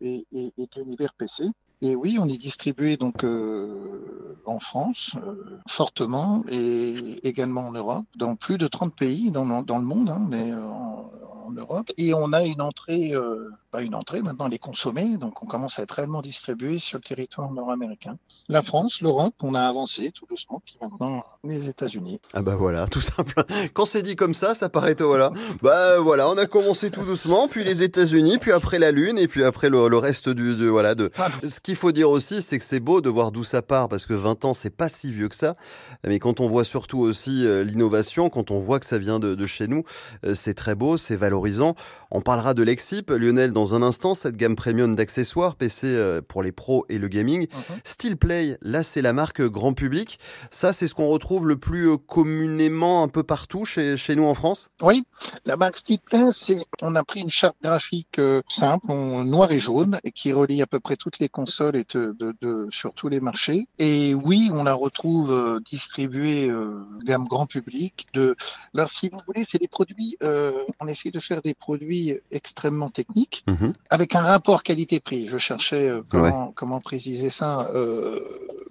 et, 0.00 0.26
et, 0.32 0.68
l'univers 0.76 1.12
PC. 1.14 1.44
Et 1.80 1.94
oui, 1.94 2.18
on 2.20 2.28
est 2.28 2.38
distribué 2.38 2.96
donc 2.96 3.22
euh, 3.24 4.40
en 4.46 4.58
France 4.60 5.12
euh, 5.24 5.58
fortement 5.68 6.44
et 6.50 7.26
également 7.26 7.68
en 7.68 7.72
Europe, 7.72 8.06
dans 8.16 8.34
plus 8.36 8.58
de 8.58 8.66
30 8.66 8.94
pays 8.94 9.30
dans, 9.30 9.44
le- 9.44 9.64
dans 9.64 9.78
le 9.78 9.84
monde, 9.84 10.10
hein, 10.10 10.26
mais 10.28 10.50
euh, 10.50 10.60
en, 10.66 11.10
en 11.46 11.50
Europe. 11.52 11.90
Et 11.96 12.12
on 12.14 12.32
a 12.32 12.42
une 12.44 12.60
entrée, 12.60 13.12
euh, 13.14 13.48
pas 13.70 13.82
une 13.82 13.94
entrée, 13.94 14.20
maintenant 14.22 14.46
elle 14.48 14.54
est 14.54 14.58
consommée, 14.58 15.16
donc 15.18 15.42
on 15.42 15.46
commence 15.46 15.78
à 15.78 15.82
être 15.82 15.92
réellement 15.92 16.20
distribué 16.22 16.78
sur 16.78 16.98
le 16.98 17.02
territoire 17.02 17.50
nord-américain. 17.52 18.16
La 18.48 18.62
France, 18.62 19.00
l'Europe, 19.00 19.34
on 19.42 19.54
a 19.54 19.62
avancé 19.62 20.10
tout 20.12 20.26
doucement, 20.28 20.60
puis 20.64 20.76
maintenant 20.82 21.24
les 21.44 21.68
États-Unis. 21.68 22.20
Ah 22.34 22.42
bah 22.42 22.56
voilà, 22.56 22.86
tout 22.86 23.00
simple. 23.00 23.44
Quand 23.72 23.86
c'est 23.86 24.02
dit 24.02 24.16
comme 24.16 24.34
ça, 24.34 24.54
ça 24.54 24.68
paraît 24.68 24.94
tout 24.94 25.06
voilà. 25.06 25.32
Bah 25.62 25.98
voilà, 26.00 26.28
on 26.28 26.36
a 26.36 26.46
commencé 26.46 26.90
tout 26.90 27.04
doucement, 27.04 27.48
puis 27.48 27.64
les 27.64 27.82
États-Unis, 27.82 28.38
puis 28.38 28.52
après 28.52 28.78
la 28.78 28.90
Lune, 28.90 29.18
et 29.18 29.28
puis 29.28 29.44
après 29.44 29.70
le, 29.70 29.88
le 29.88 29.96
reste 29.98 30.28
du 30.28 30.54
de, 30.56 30.66
voilà 30.66 30.94
de. 30.94 31.10
Ce 31.42 31.60
qu'il 31.68 31.76
faut 31.76 31.92
dire 31.92 32.08
aussi, 32.08 32.40
c'est 32.40 32.58
que 32.58 32.64
c'est 32.64 32.80
beau 32.80 33.02
de 33.02 33.10
voir 33.10 33.30
d'où 33.30 33.44
ça 33.44 33.60
part, 33.60 33.90
parce 33.90 34.06
que 34.06 34.14
20 34.14 34.46
ans, 34.46 34.54
c'est 34.54 34.74
pas 34.74 34.88
si 34.88 35.12
vieux 35.12 35.28
que 35.28 35.34
ça. 35.34 35.54
Mais 36.02 36.18
quand 36.18 36.40
on 36.40 36.48
voit 36.48 36.64
surtout 36.64 37.00
aussi 37.00 37.44
euh, 37.44 37.62
l'innovation, 37.62 38.30
quand 38.30 38.50
on 38.50 38.58
voit 38.58 38.80
que 38.80 38.86
ça 38.86 38.96
vient 38.96 39.18
de, 39.18 39.34
de 39.34 39.46
chez 39.46 39.68
nous, 39.68 39.84
euh, 40.24 40.32
c'est 40.32 40.54
très 40.54 40.74
beau, 40.74 40.96
c'est 40.96 41.14
valorisant. 41.14 41.74
On 42.10 42.22
parlera 42.22 42.54
de 42.54 42.62
l'Exip, 42.62 43.10
Lionel, 43.10 43.52
dans 43.52 43.74
un 43.74 43.82
instant, 43.82 44.14
cette 44.14 44.38
gamme 44.38 44.56
premium 44.56 44.96
d'accessoires 44.96 45.56
PC 45.56 45.88
euh, 45.88 46.22
pour 46.26 46.42
les 46.42 46.52
pros 46.52 46.86
et 46.88 46.96
le 46.96 47.08
gaming. 47.08 47.48
Mhm. 47.52 47.76
Steel 47.84 48.16
Play, 48.16 48.56
là, 48.62 48.82
c'est 48.82 49.02
la 49.02 49.12
marque 49.12 49.42
grand 49.42 49.74
public. 49.74 50.18
Ça, 50.50 50.72
c'est 50.72 50.86
ce 50.86 50.94
qu'on 50.94 51.08
retrouve 51.08 51.46
le 51.46 51.58
plus 51.58 51.98
communément 51.98 53.02
un 53.02 53.08
peu 53.08 53.24
partout 53.24 53.66
chez, 53.66 53.98
chez 53.98 54.16
nous 54.16 54.24
en 54.24 54.32
France? 54.32 54.70
Oui, 54.80 55.04
la 55.44 55.58
marque 55.58 55.76
Steelplay, 55.76 56.30
c'est 56.30 56.64
on 56.80 56.94
a 56.94 57.04
pris 57.04 57.20
une 57.20 57.28
charte 57.28 57.56
graphique 57.62 58.18
simple, 58.48 58.90
en 58.90 59.24
noir 59.24 59.52
et 59.52 59.60
jaune, 59.60 60.00
et 60.02 60.12
qui 60.12 60.32
relie 60.32 60.62
à 60.62 60.66
peu 60.66 60.80
près 60.80 60.96
toutes 60.96 61.18
les 61.18 61.28
consoles 61.28 61.57
et 61.60 61.84
de, 61.94 62.14
de- 62.18 62.34
de- 62.40 62.68
sur 62.70 62.92
tous 62.92 63.08
les 63.08 63.20
marchés. 63.20 63.66
Et 63.78 64.14
oui, 64.14 64.50
on 64.52 64.64
la 64.64 64.74
retrouve 64.74 65.30
euh, 65.32 65.60
distribuée 65.70 66.48
euh, 66.48 66.80
gamme 67.04 67.26
grand 67.26 67.46
public. 67.46 68.06
De, 68.14 68.36
alors 68.74 68.88
si 68.88 69.08
vous 69.08 69.18
voulez, 69.26 69.44
c'est 69.44 69.58
des 69.58 69.68
produits. 69.68 70.16
euh, 70.22 70.52
on 70.80 70.86
essaie 70.86 71.10
de 71.10 71.20
faire 71.20 71.42
des 71.42 71.54
produits 71.54 72.18
extrêmement 72.30 72.90
techniques 72.90 73.44
avec 73.90 74.14
un 74.14 74.22
rapport 74.22 74.62
qualité-prix. 74.62 75.28
Je 75.28 75.38
cherchais 75.38 75.88
euh, 75.88 76.02
comment, 76.08 76.52
comment 76.54 76.80
préciser 76.80 77.30
ça 77.30 77.68
euh, 77.74 78.20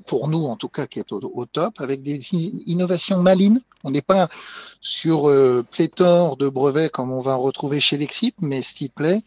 pour 0.05 0.27
nous, 0.29 0.45
en 0.45 0.55
tout 0.55 0.69
cas, 0.69 0.87
qui 0.87 0.99
est 0.99 1.11
au, 1.11 1.19
au 1.33 1.45
top, 1.45 1.81
avec 1.81 2.01
des 2.01 2.19
in- 2.33 2.59
innovations 2.65 3.21
malines. 3.21 3.61
On 3.83 3.91
n'est 3.91 4.01
pas 4.01 4.29
sur 4.81 5.29
pléthore 5.71 6.37
de 6.37 6.49
brevets 6.49 6.89
comme 6.91 7.11
on 7.11 7.21
va 7.21 7.35
retrouver 7.35 7.79
chez 7.79 7.97
Lexip, 7.97 8.35
mais 8.41 8.61
Stiplay, 8.61 9.21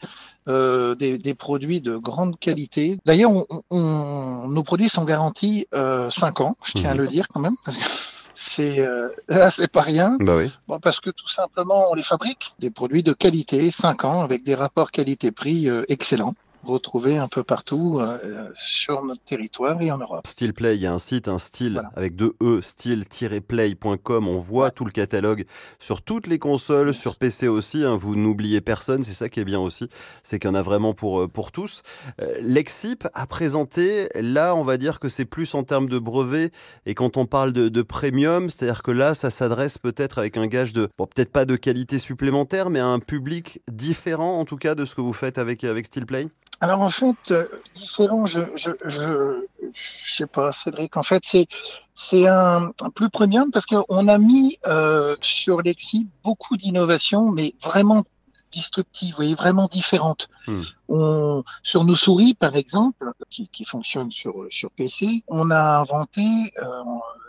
euh, 0.51 0.95
des, 0.95 1.19
des 1.19 1.35
produits 1.35 1.81
de 1.81 1.97
grande 1.97 2.39
qualité. 2.39 2.99
D'ailleurs, 3.07 3.31
on, 3.33 3.47
on- 3.71 4.49
nos 4.49 4.63
produits 4.63 4.89
sont 4.89 5.05
garantis 5.05 5.67
euh, 5.75 6.11
5 6.11 6.41
ans, 6.41 6.57
je 6.65 6.73
tiens 6.75 6.91
à 6.91 6.95
Mhm. 6.95 7.01
le 7.01 7.07
dire 7.09 7.27
quand 7.33 7.41
même, 7.41 7.57
parce 7.65 7.77
que 7.77 7.85
c'est 8.35 8.81
euh, 8.81 9.09
c'est 9.51 9.71
pas 9.71 9.83
rien. 9.83 10.17
Bah 10.21 10.37
oui. 10.37 10.51
Bon, 10.69 10.79
parce 10.81 11.01
que 11.01 11.11
tout 11.11 11.29
simplement, 11.29 11.91
on 11.91 11.95
les 11.95 12.03
fabrique, 12.03 12.53
des 12.59 12.71
produits 12.71 13.03
de 13.03 13.13
qualité, 13.13 13.71
5 13.71 14.05
ans, 14.05 14.23
avec 14.23 14.45
des 14.45 14.55
rapports 14.55 14.91
qualité-prix 14.91 15.69
euh, 15.69 15.85
excellents, 15.89 16.35
retrouvés 16.63 17.17
un 17.17 17.29
peu 17.29 17.43
partout 17.43 17.99
euh, 18.01 18.49
sur 18.55 19.03
notre 19.05 19.23
territoire 19.23 19.81
et 19.83 19.91
en 19.91 19.99
Europe. 19.99 20.27
Steel 20.27 20.53
Play, 20.53 20.77
il 20.77 20.83
y 20.83 20.87
a 20.87 20.93
un 20.93 20.99
site, 20.99 21.29
un 21.29 21.39
style 21.39 21.75
Voilà. 21.75 21.91
avec 21.97 22.17
deux 22.17 22.35
E, 22.43 22.61
style-play.com. 22.63 24.29
On 24.29 24.39
voit 24.39 24.71
tout 24.71 24.85
le 24.85 24.91
catalogue 24.91 25.45
sur 25.79 26.03
toutes 26.03 26.27
les 26.27 26.39
consoles, 26.39 26.93
sur 26.95 27.17
PC 27.17 27.49
aussi. 27.49 27.85
hein. 27.85 27.97
Vous 27.97 28.17
n'oubliez 28.17 28.61
personne, 28.61 29.05
c'est 29.05 29.13
ça 29.13 29.29
qui 29.29 29.41
est 29.41 29.45
bien 29.45 29.61
aussi, 29.61 29.89
c'est 30.23 30.39
qu'il 30.39 30.49
y 30.49 30.53
en 30.53 30.55
a 30.57 30.63
vraiment 30.63 30.95
pour, 30.95 31.21
euh, 31.23 31.29
pour 31.29 31.53
tous. 31.53 31.83
Euh, 32.21 32.39
L'Exip 32.41 33.07
a 33.15 33.27
présenté, 33.27 34.09
là, 34.15 34.55
on 34.55 34.63
va 34.63 34.77
dire 34.77 35.01
que 35.01 35.09
c'est 35.09 35.25
plus 35.25 35.55
en 35.55 35.65
termes 35.65 35.89
de 35.89 35.99
brevets. 35.99 36.53
Et 36.87 36.95
quand 36.95 37.17
on 37.17 37.27
parle 37.27 37.53
de, 37.53 37.69
de 37.69 37.83
premium, 37.83 38.51
c'est-à-dire 38.51 38.83
que 38.83 38.91
là, 38.91 39.15
ça 39.15 39.31
s'adresse 39.31 39.79
peut-être 39.79 40.19
avec 40.19 40.37
un 40.37 40.47
gage 40.47 40.73
de, 40.73 40.89
bon, 40.99 41.07
peut-être 41.07 41.33
pas 41.33 41.45
de 41.45 41.57
qualité 41.57 41.99
supplémentaire, 41.99 42.71
mais 42.71 42.81
à 42.81 42.87
un 42.87 42.99
public 43.01 43.61
différent, 43.71 44.39
en 44.39 44.45
tout 44.45 44.57
cas, 44.57 44.75
de 44.75 44.85
ce 44.85 44.95
que 44.95 45.01
vous 45.01 45.13
faites 45.13 45.39
avec, 45.39 45.65
avec 45.65 45.87
Steel 45.87 46.07
Play? 46.07 46.29
Alors 46.61 46.83
en 46.83 46.91
fait, 46.91 47.31
euh, 47.31 47.47
différent, 47.75 48.27
je, 48.27 48.41
je, 48.55 48.71
je, 48.85 49.47
je 49.73 50.15
sais 50.15 50.27
pas, 50.27 50.53
Cédric. 50.53 50.97
En 50.97 51.03
fait, 51.03 51.23
c'est 51.25 51.47
c'est 51.95 52.27
un, 52.27 52.73
plus 52.95 53.09
premium 53.09 53.51
parce 53.51 53.65
qu'on 53.65 54.09
a 54.09 54.19
mis 54.19 54.59
euh, 54.67 55.17
sur 55.23 55.63
Lexi 55.63 56.07
beaucoup 56.23 56.59
d'innovations, 56.59 57.31
mais 57.31 57.55
vraiment 57.63 58.05
destructives, 58.53 59.11
vous 59.11 59.17
voyez, 59.17 59.35
vraiment 59.35 59.69
différentes. 59.69 60.29
Hmm. 60.51 60.63
On, 60.89 61.45
sur 61.63 61.85
nos 61.85 61.95
souris, 61.95 62.35
par 62.35 62.57
exemple, 62.57 63.13
qui, 63.31 63.65
fonctionnent 63.65 64.11
sur 64.11 64.71
PC, 64.77 65.23
on 65.29 65.51
a 65.51 65.79
inventé 65.79 66.23
euh, 66.59 66.83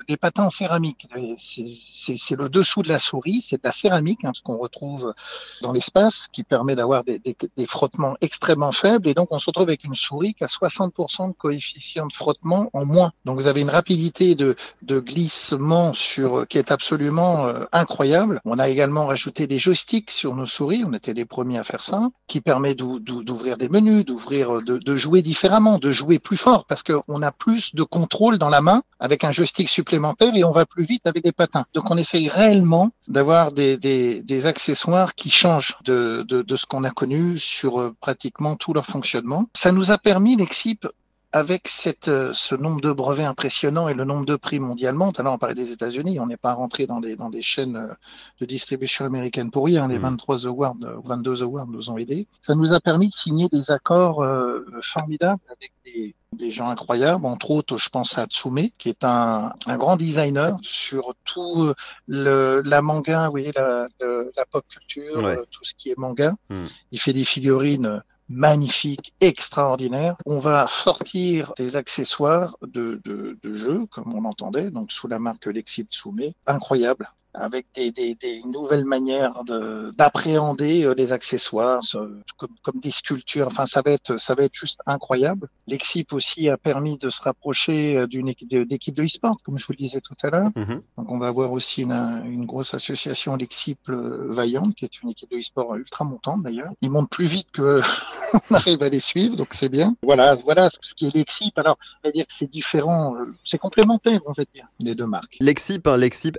des 0.08 0.18
patins 0.18 0.44
en 0.44 0.50
céramique. 0.50 1.08
C'est 1.38 2.36
le 2.36 2.50
dessous 2.50 2.82
de 2.82 2.90
la 2.90 3.00
souris, 3.00 3.42
c'est 3.42 3.58
de 3.58 3.62
la 3.64 3.72
céramique, 3.72 4.24
hein, 4.24 4.32
ce 4.34 4.42
qu'on 4.42 4.58
retrouve 4.58 5.14
dans 5.62 5.72
l'espace, 5.72 6.28
qui 6.32 6.44
permet 6.44 6.76
d'avoir 6.76 7.04
des, 7.04 7.22
frottements 7.68 8.16
extrêmement 8.22 8.72
faibles. 8.72 9.08
Et 9.08 9.14
donc, 9.14 9.30
on 9.32 9.40
se 9.40 9.46
retrouve 9.48 9.68
avec 9.68 9.84
une 9.84 9.96
souris 9.96 10.34
qui 10.34 10.44
a 10.44 10.48
60% 10.48 11.30
de 11.30 11.34
coefficient 11.34 12.08
de 12.08 12.14
frottement 12.14 12.70
en 12.74 12.86
moins. 12.86 13.12
Donc, 13.26 13.40
vous 13.40 13.48
avez 13.48 13.62
une 13.62 13.70
rapidité 13.70 14.36
de, 14.36 14.56
de 14.82 15.00
glissement 15.00 15.94
sur 15.94 16.48
qui 16.48 16.58
est 16.58 16.72
absolument 16.72 17.46
euh, 17.48 17.66
incroyable. 17.72 18.42
On 18.46 18.60
a 18.60 18.70
également 18.70 19.06
rajouté 19.08 19.48
des 19.48 19.60
joysticks 19.60 20.12
sur 20.12 20.36
nos 20.36 20.46
souris. 20.46 20.84
On 20.86 20.94
était 20.94 21.14
les 21.14 21.26
premiers 21.26 21.60
à 21.60 21.64
faire 21.64 21.84
ça, 21.84 22.10
qui 22.28 22.42
permet 22.42 22.76
d'ou- 22.76 23.00
d'ouvrir 23.12 23.58
des 23.58 23.70
menus, 23.70 24.06
d'ouvrir, 24.06 24.62
de, 24.62 24.78
de 24.78 24.96
jouer 24.96 25.22
différemment, 25.22 25.78
de 25.78 25.92
jouer 25.92 26.20
plus 26.20 26.38
fort, 26.38 26.66
parce 26.66 26.84
qu'on 26.84 27.22
a 27.22 27.32
plus 27.32 27.76
de 27.76 27.84
contrôle 27.84 28.38
dans 28.38 28.50
la 28.50 28.62
main 28.62 28.84
avec 29.00 29.24
un 29.24 29.32
joystick 29.32 29.68
supplémentaire 29.68 30.36
et 30.36 30.44
on 30.44 30.52
va 30.52 30.66
plus 30.66 30.84
vite 30.84 31.06
avec 31.06 31.24
des 31.24 31.32
patins. 31.32 31.66
Donc, 31.74 31.90
on 31.92 31.98
essaye 31.98 32.30
réellement 32.30 32.92
d'avoir 33.08 33.52
des, 33.52 34.46
accessoires 34.46 35.14
qui 35.14 35.30
changent 35.30 35.76
de, 35.84 36.26
de, 36.28 36.42
de 36.42 36.56
ce 36.56 36.66
qu'on 36.66 36.84
a 36.84 36.90
connu 36.90 37.38
sur 37.38 37.80
euh, 37.80 37.96
pratiquement 38.00 38.56
tout 38.56 38.74
leur 38.74 38.86
fonctionnement. 38.86 39.46
Ça 39.56 39.72
nous 39.72 39.92
a 39.92 39.98
permis, 39.98 40.36
Lexip, 40.36 40.88
avec 41.34 41.68
cette, 41.68 42.08
euh, 42.10 42.32
ce 42.34 42.56
nombre 42.56 42.82
de 42.82 42.92
brevets 42.92 43.26
impressionnant 43.26 43.88
et 43.88 43.94
le 43.94 44.04
nombre 44.04 44.26
de 44.26 44.36
prix 44.36 44.60
mondialement, 44.60 45.12
tout 45.12 45.22
à 45.22 45.24
l'heure 45.24 45.34
on 45.34 45.38
parlait 45.38 45.56
des 45.56 45.72
États-Unis, 45.72 46.20
on 46.20 46.26
n'est 46.28 46.38
pas 46.38 46.54
rentré 46.54 46.88
dans 46.88 47.00
des, 47.00 47.16
dans 47.16 47.30
des 47.30 47.42
chaînes 47.42 47.78
euh, 47.78 47.94
de 48.42 48.46
distribution 48.46 49.06
américaines 49.06 49.50
pour 49.52 49.66
rien, 49.66 49.88
les 49.88 49.96
Mhm. 49.96 50.02
23 50.18 50.46
awards, 50.48 50.76
euh, 50.84 50.98
22 51.06 51.42
awards 51.44 51.68
nous 51.68 51.90
ont 51.90 51.98
aidés. 51.98 52.28
Ça 52.42 52.56
nous 52.56 52.74
a 52.74 52.80
permis 52.82 53.08
de 53.10 53.14
signer 53.14 53.48
des 53.50 53.72
accords 53.72 54.22
euh, 54.24 54.66
formidables 54.84 55.42
avec 55.50 55.72
des, 55.86 56.16
des 56.38 56.52
gens 56.52 56.70
incroyables, 56.70 57.26
entre 57.26 57.52
autres, 57.52 57.78
je 57.78 57.90
pense 57.90 58.18
à 58.18 58.26
Tsume, 58.26 58.70
qui 58.78 58.90
est 58.90 59.04
un, 59.04 59.54
un 59.68 59.78
grand 59.78 59.96
designer 59.98 60.58
sur 60.64 61.14
tout 61.26 61.62
euh, 61.64 61.74
le, 62.08 62.62
la 62.66 62.82
manga, 62.82 63.26
vous 63.26 63.32
voyez, 63.32 63.52
la, 63.56 63.88
la 64.02 64.46
pop 64.52 64.66
culture, 64.68 65.24
Ouais. 65.24 65.38
euh, 65.38 65.46
tout 65.50 65.64
ce 65.64 65.74
qui 65.76 65.90
est 65.92 65.98
manga. 65.98 66.34
Hmm. 66.50 66.66
Il 66.92 67.00
fait 67.00 67.14
des 67.14 67.26
figurines 67.26 68.02
magnifiques, 68.32 69.14
extraordinaires. 69.22 70.16
On 70.26 70.40
va 70.40 70.68
sortir 70.68 71.54
des 71.58 71.78
accessoires 71.78 72.58
de, 72.62 73.02
de, 73.04 73.38
jeux, 73.56 73.86
comme 73.88 74.14
on 74.14 74.22
l'entendait, 74.22 74.72
donc 74.72 74.92
sous 74.92 75.08
la 75.08 75.20
marque 75.20 75.46
Lexip 75.48 75.92
Tsume, 75.92 76.32
incroyable 76.48 77.12
avec 77.34 77.68
des, 77.76 77.92
des, 77.92 78.16
des 78.16 78.42
nouvelles 78.44 78.86
manières 78.86 79.44
de- 79.46 79.92
d'appréhender 79.98 80.84
euh, 80.86 80.94
les 80.96 81.12
accessoires, 81.14 81.84
ce- 81.84 81.98
comme, 82.38 82.50
comme 82.62 82.80
des 82.80 82.92
sculptures. 82.92 83.48
Enfin, 83.48 83.66
ça 83.66 83.82
va 83.82 83.92
être, 83.92 84.18
ça 84.20 84.36
va 84.36 84.44
être 84.44 84.54
juste 84.56 84.80
incroyable. 84.86 85.48
L'Exip 85.68 86.14
aussi 86.14 86.50
a 86.50 86.58
permis 86.58 86.98
de 86.98 87.10
se 87.10 87.22
rapprocher 87.22 87.98
euh, 87.98 88.08
d'une 88.08 88.28
équipe 88.28 88.50
de- 88.50 89.04
e-sport, 89.06 89.38
comme 89.44 89.58
je 89.58 89.66
vous 89.66 89.74
le 89.74 89.78
disais 89.78 90.02
tout 90.02 90.16
à 90.24 90.30
l'heure. 90.30 90.50
Mhm. 90.56 90.82
Donc, 90.98 91.12
on 91.12 91.18
va 91.20 91.28
avoir 91.28 91.52
aussi 91.52 91.84
une, 91.84 91.92
une 92.26 92.46
grosse 92.46 92.74
association 92.74 93.36
Lexip 93.36 93.80
euh, 93.90 94.28
Vaillante, 94.32 94.76
qui 94.76 94.86
est 94.86 95.02
une 95.02 95.10
équipe 95.10 95.32
de 95.32 95.38
e-sport 95.38 95.76
ultra 95.76 96.04
montante 96.06 96.44
d'ailleurs. 96.44 96.72
Ils 96.82 96.90
montent 96.92 97.10
plus 97.10 97.28
vite 97.28 97.48
que 97.52 97.82
on 98.52 98.56
arrive 98.56 98.84
à 98.84 98.90
les 98.90 99.00
suivre, 99.00 99.36
donc 99.36 99.50
c'est 99.54 99.70
bien. 99.70 99.96
Voilà, 100.04 100.36
voilà 100.36 100.70
ce 100.70 100.94
qui 100.96 101.08
est 101.08 101.14
Lexip. 101.16 101.58
Alors, 101.58 101.78
on 102.04 102.08
va 102.08 102.12
dire 102.12 102.26
que 102.28 102.34
c'est 102.34 102.50
différent, 102.50 103.16
c'est 103.44 103.58
complémentaire, 103.58 104.20
on 104.26 104.34
va 104.34 104.44
dire, 104.54 104.68
les 104.80 104.96
deux 104.96 105.06
marques. 105.08 105.38
Lexip, 105.40 105.88
hein, 105.88 105.98
Lexip, 105.98 106.38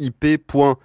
L-E-X-I-P.co, 0.00 0.78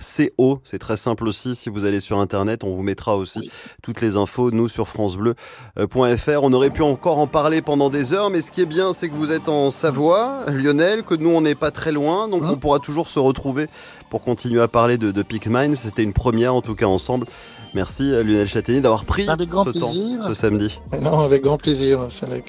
C-O. 0.00 0.58
C'est 0.64 0.78
très 0.78 0.96
simple 0.96 1.26
aussi. 1.26 1.54
Si 1.54 1.68
vous 1.70 1.84
allez 1.84 2.00
sur 2.00 2.18
Internet, 2.20 2.62
on 2.64 2.74
vous 2.74 2.82
mettra 2.82 3.16
aussi 3.16 3.40
Oui. 3.40 3.50
toutes 3.82 4.00
les 4.00 4.16
infos, 4.16 4.50
nous, 4.50 4.68
sur 4.68 4.86
FranceBleu.fr. 4.88 6.40
On 6.42 6.52
aurait 6.52 6.70
pu 6.70 6.82
encore 6.82 7.18
en 7.18 7.26
parler 7.26 7.62
pendant 7.62 7.90
des 7.90 8.12
heures, 8.12 8.30
mais 8.30 8.42
ce 8.42 8.50
qui 8.50 8.60
est 8.60 8.66
bien, 8.66 8.92
c'est 8.92 9.08
que 9.08 9.14
vous 9.14 9.32
êtes 9.32 9.48
en 9.48 9.70
Savoie, 9.70 10.44
Lionel, 10.48 11.02
que 11.02 11.14
nous, 11.14 11.30
on 11.30 11.40
n'est 11.40 11.54
pas 11.54 11.70
très 11.70 11.92
loin, 11.92 12.28
donc 12.28 12.42
Hein 12.44 12.50
on 12.52 12.56
pourra 12.56 12.78
toujours 12.80 13.08
se 13.08 13.18
retrouver 13.18 13.68
pour 14.10 14.22
continuer 14.22 14.60
à 14.60 14.68
parler 14.68 14.98
de, 14.98 15.10
de. 15.10 15.24
C'était 15.74 16.02
une 16.02 16.12
première, 16.12 16.54
en 16.54 16.60
tout 16.60 16.74
cas, 16.74 16.86
ensemble. 16.86 17.26
Merci, 17.74 18.02
euh, 18.12 18.22
Lionel 18.22 18.48
Châtaignier, 18.48 18.82
d'avoir 18.82 19.06
pris 19.06 19.24
ce 19.24 19.70
temps 19.70 19.94
ce 20.28 20.34
samedi. 20.34 20.78
Non, 21.02 21.20
avec 21.20 21.42
grand 21.42 21.56
plaisir. 21.56 22.00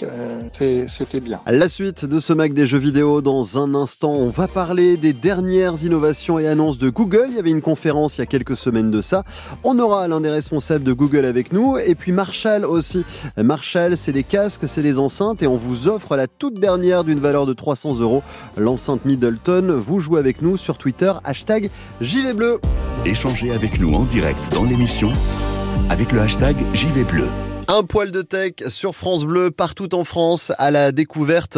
Euh, 0.01 0.85
C'était 0.89 1.21
bien. 1.21 1.39
La 1.47 1.69
suite 1.69 2.03
de 2.03 2.19
ce 2.19 2.33
Mac 2.33 2.53
des 2.53 2.67
jeux 2.67 2.77
vidéo 2.77 3.21
dans 3.21 3.57
un 3.57 3.73
instant. 3.73 4.11
On 4.11 4.27
va 4.29 4.49
parler 4.49 4.97
des 4.97 5.13
dernières 5.13 5.81
innovations 5.83 6.39
et 6.39 6.47
annonces 6.47 6.77
de 6.77 6.89
Google. 6.89 7.12
Il 7.27 7.35
y 7.35 7.39
avait 7.39 7.51
une 7.51 7.61
conférence 7.61 8.17
il 8.17 8.21
y 8.21 8.23
a 8.23 8.25
quelques 8.25 8.57
semaines 8.57 8.91
de 8.91 9.01
ça. 9.01 9.23
On 9.63 9.77
aura 9.79 10.07
l'un 10.07 10.21
des 10.21 10.29
responsables 10.29 10.83
de 10.83 10.93
Google 10.93 11.25
avec 11.25 11.53
nous. 11.53 11.77
Et 11.77 11.95
puis 11.95 12.11
Marshall 12.11 12.65
aussi. 12.65 13.05
Marshall, 13.37 13.97
c'est 13.97 14.11
des 14.11 14.23
casques, 14.23 14.67
c'est 14.67 14.81
des 14.81 14.99
enceintes 14.99 15.43
et 15.43 15.47
on 15.47 15.57
vous 15.57 15.87
offre 15.87 16.15
la 16.15 16.27
toute 16.27 16.59
dernière 16.59 17.03
d'une 17.03 17.19
valeur 17.19 17.45
de 17.45 17.53
300 17.53 17.99
euros. 17.99 18.23
L'enceinte 18.57 19.05
Middleton. 19.05 19.75
Vous 19.77 19.99
jouez 19.99 20.19
avec 20.19 20.41
nous 20.41 20.57
sur 20.57 20.77
Twitter. 20.77 21.13
Hashtag 21.23 21.69
JV 22.01 22.33
Bleu. 22.33 22.59
Échangez 23.05 23.51
avec 23.51 23.79
nous 23.79 23.93
en 23.93 24.03
direct 24.03 24.51
dans 24.53 24.63
l'émission 24.63 25.11
avec 25.89 26.11
le 26.11 26.21
hashtag 26.21 26.55
JV 26.73 27.03
Bleu. 27.03 27.27
Un 27.69 27.83
poil 27.83 28.11
de 28.11 28.21
tech 28.21 28.53
sur 28.67 28.93
France 28.93 29.23
Bleu, 29.25 29.49
partout 29.49 29.95
en 29.95 30.03
France, 30.03 30.51
à 30.57 30.69
la 30.69 30.91
découverte 30.91 31.57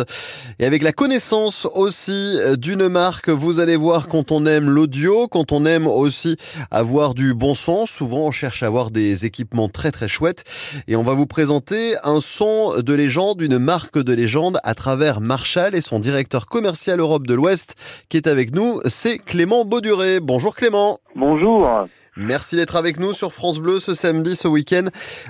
et 0.59 0.65
avec 0.65 0.83
la 0.83 0.91
connaissance 0.91 1.67
aussi 1.75 2.37
d'une 2.57 2.87
marque. 2.87 3.29
Vous 3.29 3.59
allez 3.59 3.75
voir 3.75 4.07
quand 4.07 4.31
on 4.31 4.45
aime 4.45 4.69
l'audio, 4.69 5.27
quand 5.27 5.51
on 5.51 5.65
aime 5.65 5.87
aussi 5.87 6.37
avoir 6.69 7.15
du 7.15 7.33
bon 7.33 7.55
son. 7.55 7.85
Souvent, 7.85 8.19
on 8.19 8.31
cherche 8.31 8.61
à 8.61 8.67
avoir 8.67 8.91
des 8.91 9.25
équipements 9.25 9.67
très 9.67 9.91
très 9.91 10.07
chouettes. 10.07 10.43
Et 10.87 10.95
on 10.95 11.03
va 11.03 11.13
vous 11.13 11.25
présenter 11.25 11.95
un 12.03 12.19
son 12.21 12.81
de 12.81 12.93
légende, 12.93 13.41
une 13.41 13.57
marque 13.57 13.97
de 13.97 14.13
légende 14.13 14.59
à 14.63 14.75
travers 14.75 15.21
Marshall 15.21 15.75
et 15.75 15.81
son 15.81 15.99
directeur 15.99 16.45
commercial 16.45 16.99
Europe 16.99 17.25
de 17.25 17.33
l'Ouest 17.33 17.75
qui 18.09 18.17
est 18.17 18.27
avec 18.27 18.53
nous. 18.53 18.79
C'est 18.85 19.17
Clément 19.17 19.65
Bauduré. 19.65 20.19
Bonjour 20.19 20.55
Clément. 20.55 20.99
Bonjour. 21.15 21.87
Merci 22.17 22.55
d'être 22.55 22.77
avec 22.77 22.97
nous 22.97 23.11
sur 23.11 23.33
France 23.33 23.59
Bleu 23.59 23.79
ce 23.79 23.93
samedi, 23.93 24.37
ce 24.37 24.47
week-end. 24.47 24.85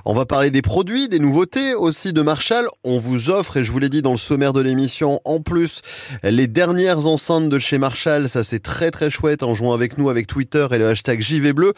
On 0.06 0.13
va 0.13 0.28
parler 0.28 0.52
des 0.52 0.62
produits, 0.62 1.10
des 1.10 1.17
nouveautés 1.17 1.74
aussi 1.74 2.13
de 2.13 2.21
Marshall. 2.21 2.67
On 2.84 3.00
vous 3.00 3.32
offre, 3.32 3.58
et 3.58 3.63
je 3.63 3.71
vous 3.71 3.80
l'ai 3.80 3.89
dit 3.89 4.04
dans 4.04 4.12
le 4.12 4.17
sommaire 4.17 4.54
de 4.54 4.62
l'émission, 4.62 5.19
en 5.26 5.39
plus 5.39 5.82
les 6.21 6.45
dernières 6.45 7.08
enceintes 7.08 7.50
de 7.50 7.58
chez 7.58 7.80
Marshall. 7.80 8.30
Ça 8.30 8.43
c'est 8.43 8.62
très 8.62 8.91
très 8.91 9.10
chouette 9.10 9.41
en 9.41 9.56
jouant 9.56 9.74
avec 9.74 9.98
nous 9.98 10.12
avec 10.12 10.28
Twitter 10.28 10.67
et 10.71 10.78
le 10.78 10.89
hashtag 10.89 11.21
JV 11.21 11.54
Bleu. 11.54 11.74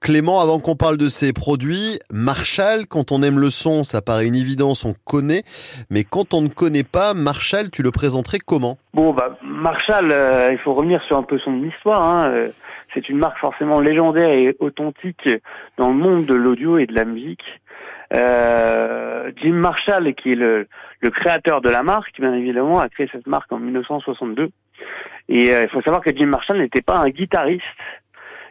Clément, 0.00 0.40
avant 0.40 0.58
qu'on 0.58 0.74
parle 0.74 0.96
de 0.96 1.08
ces 1.08 1.32
produits, 1.32 2.00
Marshall, 2.10 2.86
quand 2.88 3.12
on 3.12 3.22
aime 3.22 3.38
le 3.38 3.50
son, 3.50 3.84
ça 3.84 4.02
paraît 4.02 4.26
une 4.26 4.34
évidence, 4.34 4.84
on 4.84 4.96
connaît. 5.04 5.44
Mais 5.88 6.02
quand 6.02 6.34
on 6.34 6.42
ne 6.42 6.48
connaît 6.48 6.82
pas, 6.82 7.14
Marshall, 7.14 7.70
tu 7.70 7.84
le 7.84 7.92
présenterais 7.92 8.40
comment? 8.40 8.76
Bon, 8.92 9.12
bah 9.12 9.38
Marshall, 9.40 10.10
euh, 10.10 10.48
il 10.50 10.58
faut 10.58 10.74
revenir 10.74 11.00
sur 11.06 11.16
un 11.16 11.22
peu 11.22 11.38
son 11.38 11.62
histoire. 11.62 12.02
Hein. 12.02 12.48
C'est 12.98 13.10
une 13.10 13.18
marque 13.18 13.38
forcément 13.38 13.80
légendaire 13.80 14.30
et 14.30 14.56
authentique 14.58 15.28
dans 15.76 15.88
le 15.88 15.94
monde 15.94 16.26
de 16.26 16.34
l'audio 16.34 16.78
et 16.78 16.86
de 16.86 16.94
la 16.94 17.04
musique. 17.04 17.44
Euh, 18.12 19.30
Jim 19.36 19.54
Marshall, 19.54 20.14
qui 20.14 20.32
est 20.32 20.34
le, 20.34 20.66
le, 21.00 21.10
créateur 21.10 21.60
de 21.60 21.70
la 21.70 21.84
marque, 21.84 22.18
bien 22.20 22.34
évidemment, 22.34 22.80
a 22.80 22.88
créé 22.88 23.08
cette 23.12 23.28
marque 23.28 23.52
en 23.52 23.58
1962. 23.58 24.50
Et 25.28 25.52
euh, 25.52 25.62
il 25.62 25.68
faut 25.68 25.82
savoir 25.82 26.02
que 26.02 26.10
Jim 26.10 26.26
Marshall 26.26 26.58
n'était 26.58 26.82
pas 26.82 26.96
un 26.96 27.08
guitariste 27.08 27.62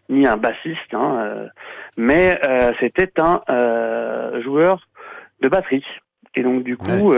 ni 0.08 0.26
un 0.26 0.38
bassiste, 0.38 0.94
hein, 0.94 1.18
euh, 1.20 1.48
mais 1.98 2.40
euh, 2.48 2.72
c'était 2.80 3.12
un 3.18 3.42
joueur 4.42 4.88
de 5.42 5.50
batterie. 5.50 5.84
Et 6.36 6.44
donc 6.44 6.64
du 6.64 6.78
coup, 6.78 7.14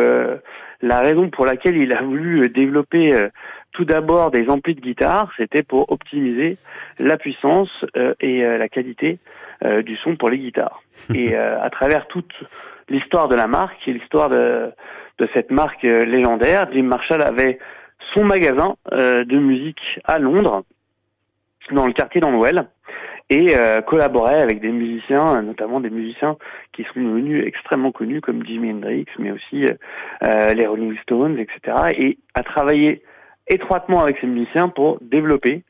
la 0.82 1.00
raison 1.02 1.30
pour 1.30 1.46
laquelle 1.46 1.78
il 1.78 1.94
a 1.94 2.02
voulu 2.02 2.50
développer 2.50 3.30
tout 3.74 3.86
d'abord 3.86 4.32
des 4.32 4.50
amplis 4.50 4.76
de 4.76 4.82
guitare, 4.82 5.32
c'était 5.38 5.64
pour 5.64 5.92
optimiser 5.92 6.58
la 6.98 7.18
puissance 7.18 7.70
euh, 7.96 8.14
et 8.20 8.44
euh, 8.44 8.58
la 8.58 8.68
qualité 8.68 9.20
euh, 9.64 9.82
du 9.82 9.96
son 9.98 10.16
pour 10.16 10.30
les 10.30 10.40
guitares. 10.40 10.82
Et 11.16 11.36
à 11.36 11.70
travers 11.70 12.08
toute 12.08 12.34
l'histoire 12.90 13.28
de 13.28 13.36
la 13.36 13.48
marque 13.48 13.88
et 13.88 13.94
l'histoire 13.94 14.30
de, 14.30 14.72
de 15.18 15.30
cette 15.34 15.52
marque 15.52 15.84
légendaire, 15.84 16.68
Jim 16.74 16.84
Marshall 16.84 17.22
avait 17.22 17.60
son 18.14 18.24
magasin 18.24 18.76
de 18.92 19.38
musique 19.38 19.82
à 20.04 20.20
Londres, 20.20 20.64
dans 21.72 21.86
le 21.86 21.94
quartier 21.94 22.20
d'Anwell, 22.20 22.68
et 23.30 23.54
collaborait 23.88 24.42
avec 24.42 24.60
des 24.60 24.72
musiciens, 24.72 25.42
notamment 25.42 25.80
des 25.80 25.90
musiciens 25.90 26.38
qui 26.74 26.84
sont 26.84 27.00
devenus 27.00 27.46
extrêmement 27.46 27.92
connus 27.92 28.22
comme 28.22 28.46
Jimi 28.46 28.72
Hendrix, 28.72 29.06
mais 29.20 29.32
aussi 29.32 29.66
les 30.22 30.68
Rolling 30.68 30.98
Stones, 31.04 31.38
etc. 31.38 31.78
Et 31.98 32.18
a 32.34 32.44
travaillé 32.44 33.04
étroitement 33.50 34.02
avec 34.02 34.18
ses 34.20 34.28
musiciens 34.28 34.70
pour 34.70 35.00
développer 35.02 35.64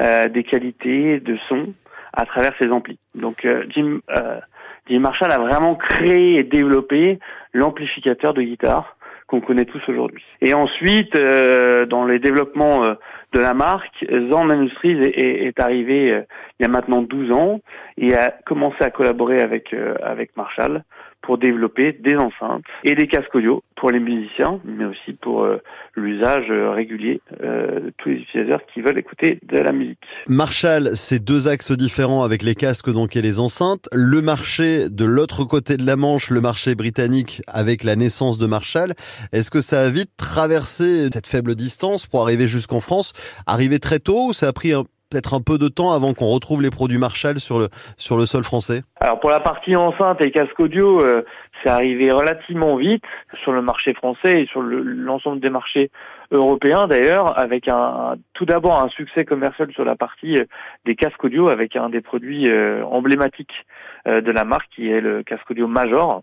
euh, 0.00 0.28
des 0.28 0.44
qualités 0.44 1.20
de 1.20 1.38
son 1.48 1.72
à 2.12 2.26
travers 2.26 2.52
ses 2.60 2.70
amplis. 2.70 2.98
Donc 3.14 3.44
euh, 3.44 3.64
Jim, 3.68 4.00
euh, 4.10 4.40
Jim 4.88 5.00
Marshall 5.00 5.30
a 5.30 5.38
vraiment 5.38 5.74
créé 5.74 6.38
et 6.38 6.42
développé 6.42 7.18
l'amplificateur 7.52 8.34
de 8.34 8.42
guitare 8.42 8.96
qu'on 9.26 9.40
connaît 9.40 9.64
tous 9.64 9.82
aujourd'hui. 9.88 10.22
Et 10.40 10.54
ensuite, 10.54 11.16
euh, 11.16 11.84
dans 11.86 12.04
les 12.04 12.18
développements 12.18 12.84
euh, 12.84 12.94
de 13.32 13.40
la 13.40 13.54
marque, 13.54 14.06
Zand 14.30 14.52
Industries 14.52 15.00
est, 15.02 15.46
est, 15.46 15.60
arrivé 15.60 16.12
euh, 16.12 16.22
il 16.58 16.62
y 16.62 16.66
a 16.66 16.68
maintenant 16.68 17.02
12 17.02 17.32
ans 17.32 17.60
et 17.98 18.14
a 18.14 18.32
commencé 18.46 18.76
à 18.80 18.90
collaborer 18.90 19.40
avec 19.40 19.74
avec 20.02 20.36
Marshall 20.36 20.84
pour 21.26 21.38
développer 21.38 21.92
des 21.92 22.14
enceintes 22.14 22.64
et 22.84 22.94
des 22.94 23.08
casques 23.08 23.34
audio 23.34 23.64
pour 23.74 23.90
les 23.90 23.98
musiciens, 23.98 24.60
mais 24.64 24.84
aussi 24.84 25.12
pour 25.12 25.42
euh, 25.42 25.60
l'usage 25.96 26.46
euh, 26.50 26.70
régulier 26.70 27.20
euh, 27.42 27.80
de 27.80 27.92
tous 27.98 28.10
les 28.10 28.16
utilisateurs 28.16 28.60
qui 28.72 28.80
veulent 28.80 28.96
écouter 28.96 29.40
de 29.42 29.58
la 29.58 29.72
musique. 29.72 29.98
Marshall, 30.28 30.90
c'est 30.94 31.18
deux 31.18 31.48
axes 31.48 31.72
différents 31.72 32.22
avec 32.22 32.42
les 32.42 32.54
casques 32.54 32.90
donc 32.90 33.16
et 33.16 33.22
les 33.22 33.40
enceintes. 33.40 33.88
Le 33.92 34.22
marché 34.22 34.88
de 34.88 35.04
l'autre 35.04 35.44
côté 35.44 35.76
de 35.76 35.84
la 35.84 35.96
Manche, 35.96 36.30
le 36.30 36.40
marché 36.40 36.76
britannique 36.76 37.42
avec 37.48 37.82
la 37.82 37.96
naissance 37.96 38.38
de 38.38 38.46
Marshall, 38.46 38.94
est-ce 39.32 39.50
que 39.50 39.60
ça 39.60 39.82
a 39.82 39.90
vite 39.90 40.10
traversé 40.16 41.08
cette 41.12 41.26
faible 41.26 41.56
distance 41.56 42.06
pour 42.06 42.22
arriver 42.22 42.46
jusqu'en 42.46 42.80
France, 42.80 43.12
arriver 43.46 43.80
très 43.80 43.98
tôt 43.98 44.28
ou 44.28 44.32
ça 44.32 44.46
a 44.48 44.52
pris 44.52 44.72
un 44.72 44.84
peut-être 45.10 45.34
un 45.34 45.40
peu 45.40 45.58
de 45.58 45.68
temps 45.68 45.92
avant 45.92 46.14
qu'on 46.14 46.26
retrouve 46.26 46.62
les 46.62 46.70
produits 46.70 46.98
Marshall 46.98 47.38
sur 47.38 47.58
le, 47.58 47.68
sur 47.96 48.16
le 48.16 48.26
sol 48.26 48.42
français 48.42 48.82
Alors 49.00 49.20
pour 49.20 49.30
la 49.30 49.40
partie 49.40 49.76
enceinte 49.76 50.20
et 50.20 50.30
casque 50.30 50.58
audio, 50.58 51.00
euh, 51.00 51.22
c'est 51.62 51.68
arrivé 51.68 52.10
relativement 52.10 52.76
vite 52.76 53.04
sur 53.42 53.52
le 53.52 53.62
marché 53.62 53.94
français 53.94 54.42
et 54.42 54.46
sur 54.46 54.62
l'ensemble 54.62 55.40
des 55.40 55.50
marchés 55.50 55.90
européens 56.32 56.88
d'ailleurs, 56.88 57.38
avec 57.38 57.68
un 57.68 58.16
tout 58.34 58.46
d'abord 58.46 58.82
un 58.82 58.88
succès 58.88 59.24
commercial 59.24 59.70
sur 59.72 59.84
la 59.84 59.94
partie 59.94 60.38
euh, 60.38 60.44
des 60.84 60.96
casques 60.96 61.22
audio 61.22 61.48
avec 61.48 61.76
un 61.76 61.88
des 61.88 62.00
produits 62.00 62.50
euh, 62.50 62.84
emblématiques 62.84 63.64
de 64.06 64.30
la 64.30 64.44
marque 64.44 64.68
qui 64.70 64.88
est 64.88 65.00
le 65.00 65.24
casque 65.24 65.50
audio 65.50 65.66
Major, 65.66 66.22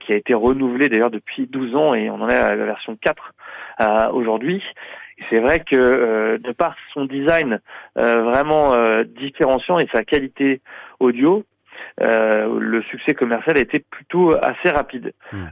qui 0.00 0.14
a 0.14 0.16
été 0.16 0.32
renouvelé 0.32 0.88
d'ailleurs 0.88 1.10
depuis 1.10 1.46
12 1.46 1.76
ans 1.76 1.92
et 1.92 2.08
on 2.08 2.22
en 2.22 2.28
est 2.30 2.34
à 2.34 2.54
la 2.54 2.64
version 2.64 2.96
4 2.96 3.34
aujourd'hui 4.14 4.62
c'est 5.30 5.40
vrai 5.40 5.60
que 5.60 5.76
euh, 5.76 6.38
de 6.38 6.52
par 6.52 6.74
son 6.92 7.04
design 7.04 7.60
euh, 7.98 8.22
vraiment 8.22 8.74
euh, 8.74 9.02
différenciant 9.04 9.78
et 9.78 9.88
sa 9.92 10.04
qualité 10.04 10.60
audio, 11.00 11.44
le 11.98 12.82
succès 12.82 13.14
commercial 13.14 13.56
a 13.56 13.60
été 13.60 13.78
plutôt 13.78 14.34
assez 14.34 14.70
rapide. 14.70 15.12
Hmm. 15.32 15.46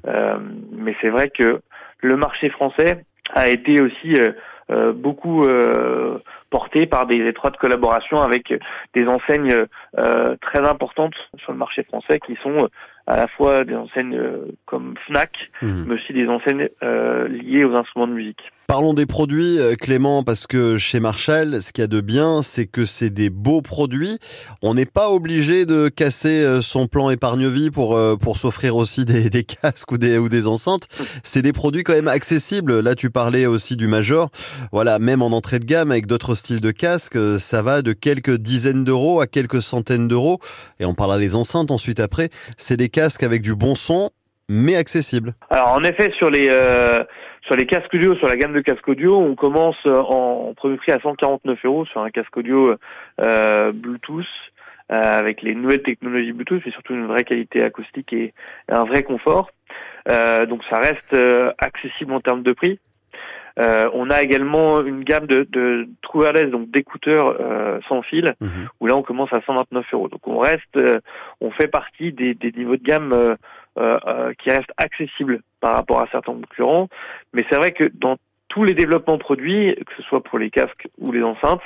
mais 0.73 0.97
c'est 1.01 1.11
vrai 1.11 1.29
que 1.29 1.61
le 1.99 2.17
marché 2.17 2.49
français 2.51 3.05
a 3.35 3.49
été 3.49 3.81
aussi 3.81 4.15
beaucoup 4.95 5.47
porté 6.49 6.87
par 6.87 7.07
des 7.07 7.27
étroites 7.27 7.57
collaborations 7.57 8.21
avec 8.23 8.55
des 8.95 9.07
enseignes 9.07 9.67
très 10.41 10.67
importantes 10.67 11.15
sur 11.37 11.53
le 11.53 11.59
marché 11.59 11.83
français 11.85 12.21
qui 12.21 12.37
sont 12.43 12.69
à 13.07 13.17
la 13.17 13.29
fois 13.29 13.65
des 13.65 13.77
enseignes 13.77 14.21
comme 14.67 14.95
Fnac, 15.07 15.51
hmm. 15.63 15.85
mais 15.87 15.95
aussi 15.95 16.13
des 16.13 16.29
enseignes 16.29 16.69
liées 17.29 17.65
aux 17.65 17.75
instruments 17.75 18.09
de 18.09 18.15
musique. 18.15 18.51
Parlons 18.71 18.95
des 18.95 19.05
produits, 19.05 19.59
euh, 19.59 19.75
Clément, 19.75 20.23
parce 20.23 20.47
que 20.47 20.77
chez 20.77 21.01
Marshall, 21.01 21.61
ce 21.61 21.73
qu'il 21.73 21.83
y 21.83 21.85
a 21.85 21.89
de 21.89 22.01
bien, 22.01 22.41
c'est 22.41 22.67
que 22.67 22.85
c'est 22.85 23.11
des 23.11 23.29
beaux 23.29 23.63
produits. 23.63 24.21
On 24.63 24.75
n'est 24.75 24.87
pas 24.87 25.11
obligé 25.11 25.67
de 25.67 25.89
casser 25.89 26.41
euh, 26.41 26.61
son 26.61 26.87
plan 26.87 27.11
épargne-vie 27.11 27.73
pour, 27.73 27.97
euh, 27.97 28.15
pour 28.15 28.37
s'offrir 28.37 28.77
aussi 28.77 29.05
des, 29.05 29.43
casques 29.43 29.91
ou 29.91 29.99
des, 29.99 30.19
ou 30.19 30.29
des 30.29 30.47
enceintes. 30.47 30.87
C'est 31.25 31.43
des 31.43 31.53
produits 31.53 31.83
quand 31.83 31.95
même 31.95 32.07
accessibles. 32.07 32.79
Là, 32.79 32.95
tu 32.95 33.11
parlais 33.11 33.45
aussi 33.45 33.75
du 33.75 33.89
Major. 33.89 34.31
Voilà, 34.71 35.01
même 35.01 35.21
en 35.21 35.33
entrée 35.33 35.59
de 35.59 35.65
gamme 35.65 35.91
avec 35.91 36.07
d'autres 36.07 36.37
styles 36.37 36.61
de 36.61 36.71
casques, 36.71 37.19
ça 37.41 37.63
va 37.63 37.83
de 37.83 37.93
quelques 37.93 38.37
dizaines 38.37 38.85
d'euros 38.85 39.21
à 39.21 39.27
quelques 39.27 39.63
centaines 39.63 40.07
d'euros. 40.07 40.39
Et 40.79 40.85
on 40.85 40.95
parlera 40.95 41.19
des 41.19 41.35
enceintes 41.35 41.73
ensuite 41.73 41.99
après. 41.99 42.31
C'est 42.57 42.77
des 42.77 42.89
casques 42.89 43.25
avec 43.25 43.43
du 43.43 43.57
bon 43.57 43.75
son, 43.75 44.11
mais 44.49 44.77
accessibles. 44.77 45.35
Alors 45.51 45.71
en 45.71 45.83
effet, 45.83 46.13
sur 46.17 46.31
les 46.31 46.49
sur 47.51 47.57
les 47.57 47.67
casques 47.67 47.93
audio, 47.93 48.15
sur 48.15 48.29
la 48.29 48.37
gamme 48.37 48.53
de 48.53 48.61
casques 48.61 48.87
audio, 48.87 49.19
on 49.19 49.35
commence 49.35 49.85
en 49.85 50.55
premier 50.57 50.77
prix 50.77 50.93
à 50.93 51.01
149 51.01 51.59
euros 51.65 51.85
sur 51.85 52.01
un 52.01 52.11
casque 52.11 52.37
audio 52.37 52.77
euh, 53.21 53.73
Bluetooth 53.73 54.25
euh, 54.93 54.95
avec 54.95 55.43
les 55.43 55.57
nouvelles 55.57 55.83
technologies 55.83 56.31
Bluetooth 56.31 56.65
et 56.65 56.71
surtout 56.71 56.95
une 56.95 57.09
vraie 57.09 57.25
qualité 57.25 57.65
acoustique 57.65 58.13
et 58.13 58.35
un 58.69 58.85
vrai 58.85 59.03
confort. 59.03 59.51
Euh, 60.09 60.47
donc 60.47 60.63
ça 60.71 60.79
reste 60.79 61.13
euh, 61.13 61.51
accessible 61.59 62.13
en 62.13 62.21
termes 62.21 62.45
de 62.45 62.53
prix. 62.53 62.79
Euh, 63.59 63.91
on 63.95 64.11
a 64.11 64.23
également 64.23 64.81
une 64.83 65.03
gamme 65.03 65.27
de, 65.27 65.43
de 65.51 65.89
true 66.03 66.21
wireless, 66.21 66.53
donc 66.53 66.71
d'écouteurs 66.71 67.37
euh, 67.41 67.81
sans 67.89 68.03
fil, 68.03 68.33
mhm. 68.41 68.69
où 68.79 68.87
là 68.87 68.95
on 68.95 69.03
commence 69.03 69.33
à 69.33 69.41
129 69.45 69.87
euros. 69.93 70.09
Donc 70.09 70.25
on 70.29 70.39
reste, 70.39 70.79
on 71.41 71.51
fait 71.51 71.67
partie 71.67 72.13
des, 72.13 72.35
des 72.35 72.53
niveaux 72.53 72.77
de 72.77 72.85
gamme 72.85 73.37
euh, 73.79 73.99
euh, 74.05 74.33
qui 74.43 74.51
reste 74.51 74.71
accessible 74.79 75.43
par 75.61 75.75
rapport 75.75 76.01
à 76.01 76.09
certains 76.11 76.33
concurrents. 76.33 76.89
Mais 77.33 77.45
c'est 77.51 77.57
vrai 77.57 77.73
que 77.73 77.91
dans 77.95 78.17
tous 78.49 78.65
les 78.65 78.75
développements 78.75 79.19
produits, 79.19 79.75
que 79.75 79.93
ce 79.97 80.03
soit 80.03 80.23
pour 80.23 80.39
les 80.39 80.51
casques 80.51 80.89
ou 80.99 81.13
les 81.13 81.23
enceintes, 81.23 81.63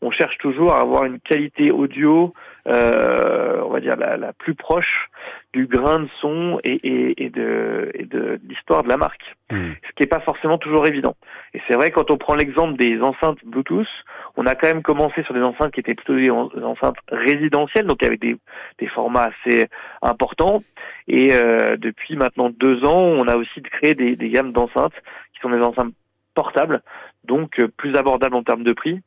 on 0.00 0.10
cherche 0.10 0.38
toujours 0.38 0.72
à 0.72 0.80
avoir 0.80 1.04
une 1.04 1.18
qualité 1.18 1.70
audio, 1.70 2.32
euh, 2.68 3.62
on 3.64 3.70
va 3.70 3.80
dire 3.80 3.96
la, 3.96 4.16
la, 4.16 4.32
plus 4.32 4.54
proche 4.54 5.08
du 5.52 5.66
grain 5.66 6.00
de 6.00 6.08
son 6.20 6.60
et, 6.64 6.74
et, 6.74 7.24
et 7.24 7.30
de, 7.30 7.90
et 7.94 8.04
de 8.04 8.38
l'histoire 8.46 8.82
de 8.82 8.88
la 8.88 8.96
marque, 8.96 9.34
mmh. 9.50 9.56
ce 9.56 9.92
qui 9.96 10.02
n'est 10.02 10.08
pas 10.08 10.20
forcément 10.20 10.58
toujours 10.58 10.86
évident. 10.86 11.16
Et 11.54 11.62
c'est 11.66 11.74
vrai 11.74 11.90
quand 11.90 12.10
on 12.10 12.18
prend 12.18 12.34
l'exemple 12.34 12.76
des 12.76 13.00
enceintes 13.00 13.38
Bluetooth, 13.44 13.88
on 14.36 14.46
a 14.46 14.54
quand 14.54 14.68
même 14.68 14.82
commencé 14.82 15.22
sur 15.24 15.34
des 15.34 15.40
enceintes 15.40 15.72
qui 15.72 15.80
étaient 15.80 15.94
plutôt 15.94 16.16
des 16.16 16.30
enceintes 16.30 16.98
résidentielles, 17.10 17.86
donc 17.86 18.02
avec 18.02 18.20
des, 18.20 18.36
des 18.78 18.86
formats 18.88 19.30
assez 19.46 19.66
importants. 20.02 20.62
Et 21.06 21.32
euh, 21.32 21.76
depuis 21.76 22.16
maintenant 22.16 22.50
deux 22.50 22.84
ans, 22.84 23.00
on 23.00 23.26
a 23.28 23.36
aussi 23.36 23.62
créé 23.62 23.94
des, 23.94 24.14
des 24.14 24.28
gammes 24.28 24.52
d'enceintes 24.52 24.94
qui 25.32 25.40
sont 25.40 25.50
des 25.50 25.62
enceintes 25.62 25.94
portables, 26.34 26.82
donc 27.24 27.58
euh, 27.58 27.68
plus 27.68 27.96
abordables 27.96 28.36
en 28.36 28.42
termes 28.42 28.62
de 28.62 28.72
prix, 28.72 29.00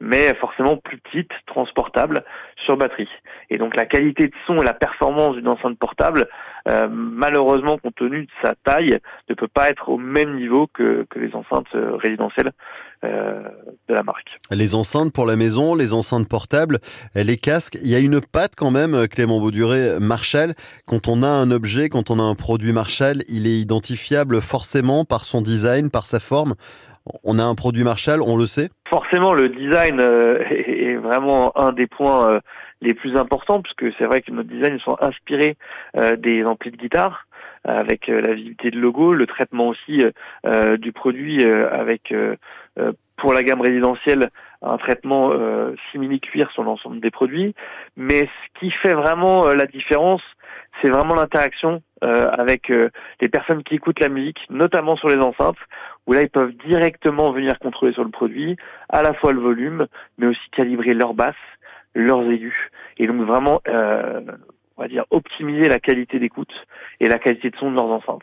mais 0.00 0.34
forcément 0.34 0.76
plus 0.76 0.98
petite, 0.98 1.30
transportable 1.46 2.24
sur 2.64 2.76
batterie. 2.76 3.08
Et 3.50 3.58
donc 3.58 3.74
la 3.76 3.86
qualité 3.86 4.28
de 4.28 4.34
son 4.46 4.60
et 4.62 4.64
la 4.64 4.74
performance 4.74 5.34
d'une 5.36 5.48
enceinte 5.48 5.78
portable, 5.78 6.28
euh, 6.68 6.88
malheureusement 6.90 7.78
compte 7.78 7.94
tenu 7.96 8.22
de 8.22 8.30
sa 8.42 8.54
taille, 8.64 8.98
ne 9.28 9.34
peut 9.34 9.48
pas 9.48 9.70
être 9.70 9.88
au 9.88 9.98
même 9.98 10.36
niveau 10.36 10.68
que, 10.72 11.06
les 11.16 11.34
enceintes 11.34 11.66
euh, 11.74 11.96
résidentielles 11.96 12.52
euh, 13.04 13.42
de 13.88 13.94
la 13.94 14.02
marque. 14.02 14.28
Les 14.50 14.74
enceintes 14.74 15.12
pour 15.12 15.26
la 15.26 15.36
maison, 15.36 15.74
les 15.74 15.94
enceintes 15.94 16.28
portables, 16.28 16.78
les 17.14 17.36
casques, 17.36 17.78
il 17.82 17.88
y 17.88 17.94
a 17.94 17.98
une 17.98 18.20
patte 18.20 18.54
quand 18.56 18.70
même, 18.70 19.08
Clément 19.08 19.40
Bauduré, 19.40 19.98
Marshall. 20.00 20.54
Quand 20.86 21.08
on 21.08 21.22
a 21.22 21.28
un 21.28 21.50
objet, 21.50 21.88
quand 21.88 22.10
on 22.10 22.18
a 22.18 22.22
un 22.22 22.34
produit 22.34 22.72
Marshall, 22.72 23.22
il 23.28 23.46
est 23.46 23.58
identifiable 23.58 24.40
forcément 24.40 25.04
par 25.04 25.24
son 25.24 25.42
design, 25.42 25.90
par 25.90 26.06
sa 26.06 26.20
forme 26.20 26.54
on 27.24 27.38
a 27.38 27.44
un 27.44 27.54
produit 27.54 27.84
Marshall, 27.84 28.22
on 28.22 28.36
le 28.36 28.46
sait. 28.46 28.70
Forcément, 28.88 29.34
le 29.34 29.48
design 29.48 30.00
euh, 30.00 30.38
est 30.50 30.96
vraiment 30.96 31.56
un 31.58 31.72
des 31.72 31.86
points 31.86 32.30
euh, 32.30 32.40
les 32.80 32.94
plus 32.94 33.16
importants, 33.16 33.60
puisque 33.62 33.94
c'est 33.98 34.04
vrai 34.04 34.22
que 34.22 34.30
nos 34.30 34.42
designs 34.42 34.78
sont 34.78 34.96
inspirés 35.00 35.56
euh, 35.96 36.16
des 36.16 36.44
amplis 36.44 36.70
de 36.70 36.76
guitare, 36.76 37.24
avec 37.64 38.06
la 38.06 38.32
visibilité 38.32 38.70
de 38.70 38.78
logo, 38.78 39.12
le 39.12 39.26
traitement 39.26 39.68
aussi 39.68 40.02
du 40.78 40.92
produit 40.92 41.44
avec, 41.44 42.14
pour 43.16 43.32
la 43.32 43.42
gamme 43.42 43.60
résidentielle, 43.60 44.30
un 44.62 44.76
traitement 44.78 45.32
simili-cuir 45.90 46.50
sur 46.52 46.62
l'ensemble 46.62 47.00
des 47.00 47.10
produits. 47.10 47.54
Mais 47.96 48.20
ce 48.20 48.60
qui 48.60 48.70
fait 48.70 48.94
vraiment 48.94 49.46
la 49.48 49.66
différence, 49.66 50.22
c'est 50.80 50.90
vraiment 50.90 51.14
l'interaction 51.14 51.82
euh, 52.04 52.30
avec 52.30 52.70
euh, 52.70 52.90
les 53.20 53.28
personnes 53.28 53.62
qui 53.62 53.74
écoutent 53.74 54.00
la 54.00 54.08
musique, 54.08 54.38
notamment 54.50 54.96
sur 54.96 55.08
les 55.08 55.16
enceintes, 55.16 55.58
où 56.06 56.12
là 56.12 56.22
ils 56.22 56.30
peuvent 56.30 56.52
directement 56.66 57.32
venir 57.32 57.58
contrôler 57.58 57.92
sur 57.92 58.04
le 58.04 58.10
produit, 58.10 58.56
à 58.88 59.02
la 59.02 59.14
fois 59.14 59.32
le 59.32 59.40
volume, 59.40 59.86
mais 60.16 60.26
aussi 60.26 60.50
calibrer 60.52 60.94
leurs 60.94 61.14
basses, 61.14 61.34
leurs 61.94 62.22
aigus, 62.30 62.54
et 62.98 63.06
donc 63.06 63.22
vraiment, 63.22 63.60
euh, 63.68 64.20
on 64.78 64.82
va 64.82 64.88
dire, 64.88 65.04
optimiser 65.10 65.68
la 65.68 65.80
qualité 65.80 66.20
d'écoute 66.20 66.52
et 67.00 67.08
la 67.08 67.18
qualité 67.18 67.50
de 67.50 67.56
son 67.56 67.70
de 67.70 67.76
leurs 67.76 67.90
enceintes. 67.90 68.22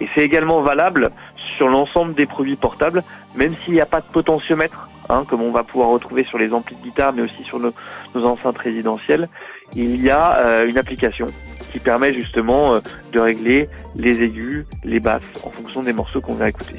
Et 0.00 0.08
c'est 0.14 0.22
également 0.22 0.62
valable 0.62 1.10
sur 1.56 1.68
l'ensemble 1.68 2.14
des 2.14 2.26
produits 2.26 2.56
portables, 2.56 3.02
même 3.34 3.54
s'il 3.64 3.74
n'y 3.74 3.80
a 3.80 3.86
pas 3.86 4.00
de 4.00 4.06
potentiomètre, 4.06 4.88
hein, 5.08 5.24
comme 5.28 5.42
on 5.42 5.50
va 5.50 5.64
pouvoir 5.64 5.88
retrouver 5.88 6.24
sur 6.24 6.38
les 6.38 6.52
amplis 6.52 6.76
de 6.76 6.82
guitare, 6.82 7.12
mais 7.12 7.22
aussi 7.22 7.42
sur 7.42 7.58
nos, 7.58 7.72
nos 8.14 8.24
enceintes 8.24 8.58
résidentielles, 8.58 9.28
il 9.74 10.00
y 10.00 10.10
a 10.10 10.64
une 10.64 10.78
application 10.78 11.28
qui 11.72 11.80
permet 11.80 12.12
justement 12.12 12.74
euh, 12.74 12.80
de 13.12 13.20
régler 13.20 13.68
les 13.96 14.22
aigus, 14.22 14.64
les 14.84 15.00
basses 15.00 15.22
en 15.44 15.50
fonction 15.50 15.82
des 15.82 15.92
morceaux 15.92 16.20
qu'on 16.20 16.34
va 16.34 16.48
écouter. 16.48 16.76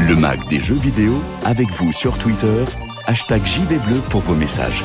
Le 0.00 0.14
Mac 0.16 0.38
des 0.48 0.60
jeux 0.60 0.76
vidéo 0.76 1.14
avec 1.44 1.68
vous 1.68 1.92
sur 1.92 2.18
Twitter, 2.18 2.64
hashtag 3.06 3.44
JVBleu 3.44 4.00
pour 4.10 4.20
vos 4.20 4.34
messages. 4.34 4.82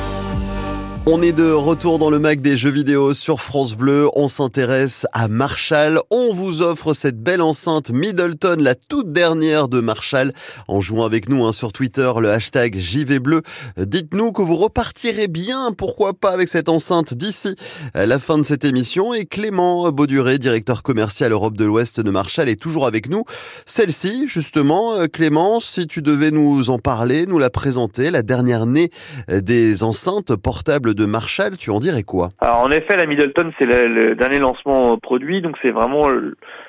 On 1.06 1.20
est 1.20 1.32
de 1.32 1.50
retour 1.50 1.98
dans 1.98 2.08
le 2.08 2.18
Mac 2.18 2.40
des 2.40 2.56
jeux 2.56 2.70
vidéo 2.70 3.12
sur 3.12 3.42
France 3.42 3.74
Bleu. 3.74 4.08
On 4.14 4.26
s'intéresse 4.26 5.06
à 5.12 5.28
Marshall. 5.28 6.00
On 6.10 6.32
vous 6.32 6.62
offre 6.62 6.94
cette 6.94 7.22
belle 7.22 7.42
enceinte 7.42 7.90
Middleton, 7.90 8.56
la 8.58 8.74
toute 8.74 9.12
dernière 9.12 9.68
de 9.68 9.80
Marshall, 9.80 10.32
en 10.66 10.80
jouant 10.80 11.04
avec 11.04 11.28
nous 11.28 11.44
hein, 11.44 11.52
sur 11.52 11.74
Twitter 11.74 12.10
le 12.18 12.30
hashtag 12.30 12.78
JV 12.78 13.18
Bleu. 13.18 13.42
Dites-nous 13.76 14.32
que 14.32 14.40
vous 14.40 14.56
repartirez 14.56 15.28
bien, 15.28 15.72
pourquoi 15.76 16.14
pas, 16.14 16.30
avec 16.30 16.48
cette 16.48 16.70
enceinte 16.70 17.12
d'ici 17.12 17.54
la 17.92 18.18
fin 18.18 18.38
de 18.38 18.42
cette 18.42 18.64
émission. 18.64 19.12
Et 19.12 19.26
Clément 19.26 19.92
Bauduré, 19.92 20.38
directeur 20.38 20.82
commercial 20.82 21.32
Europe 21.32 21.58
de 21.58 21.66
l'Ouest 21.66 22.00
de 22.00 22.10
Marshall, 22.10 22.48
est 22.48 22.60
toujours 22.60 22.86
avec 22.86 23.10
nous. 23.10 23.24
Celle-ci, 23.66 24.26
justement, 24.26 25.06
Clément, 25.12 25.60
si 25.60 25.86
tu 25.86 26.00
devais 26.00 26.30
nous 26.30 26.70
en 26.70 26.78
parler, 26.78 27.26
nous 27.26 27.38
la 27.38 27.50
présenter, 27.50 28.10
la 28.10 28.22
dernière 28.22 28.64
née 28.64 28.90
des 29.28 29.82
enceintes 29.82 30.34
portables 30.34 30.93
de 30.94 31.04
Marshall, 31.04 31.56
tu 31.56 31.70
en 31.70 31.78
dirais 31.78 32.02
quoi? 32.02 32.30
Alors 32.40 32.60
en 32.60 32.70
effet, 32.70 32.96
la 32.96 33.06
Middleton, 33.06 33.52
c'est 33.58 33.66
le, 33.66 34.14
dernier 34.14 34.38
lancement 34.38 34.96
produit, 34.98 35.42
donc 35.42 35.56
c'est 35.62 35.70
vraiment 35.70 36.08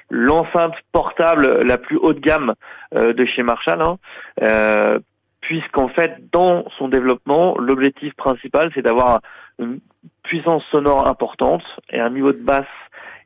l'enceinte 0.10 0.74
portable 0.92 1.62
la 1.66 1.78
plus 1.78 1.98
haut 1.98 2.14
de 2.14 2.20
gamme 2.20 2.54
euh, 2.96 3.14
de 3.14 3.26
chez 3.26 3.44
Marshall. 3.44 3.82
Hein. 3.82 3.98
Euh, 4.42 5.00
puisqu'en 5.42 5.90
fait, 5.90 6.16
dans 6.32 6.66
son 6.78 6.88
développement, 6.88 7.58
l'objectif 7.60 8.14
principal, 8.16 8.72
c'est 8.74 8.82
d'avoir 8.82 9.22
une 9.60 9.80
puissance 10.24 10.64
sonore 10.72 11.08
importante 11.08 11.64
et 11.92 12.00
un 12.00 12.10
niveau 12.10 12.32
de 12.32 12.40
basse 12.40 12.66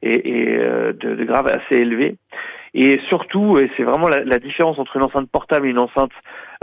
et, 0.02 0.58
euh, 0.58 0.94
de, 0.94 1.24
grave 1.24 1.48
assez 1.48 1.82
élevé. 1.82 2.18
Et 2.74 3.00
surtout, 3.08 3.58
et 3.58 3.72
c'est 3.76 3.84
vraiment 3.84 4.10
la, 4.10 4.40
différence 4.40 4.78
entre 4.78 4.98
une 4.98 5.04
enceinte 5.04 5.30
portable 5.30 5.68
et 5.68 5.72
une 5.72 5.80
enceinte 5.80 6.12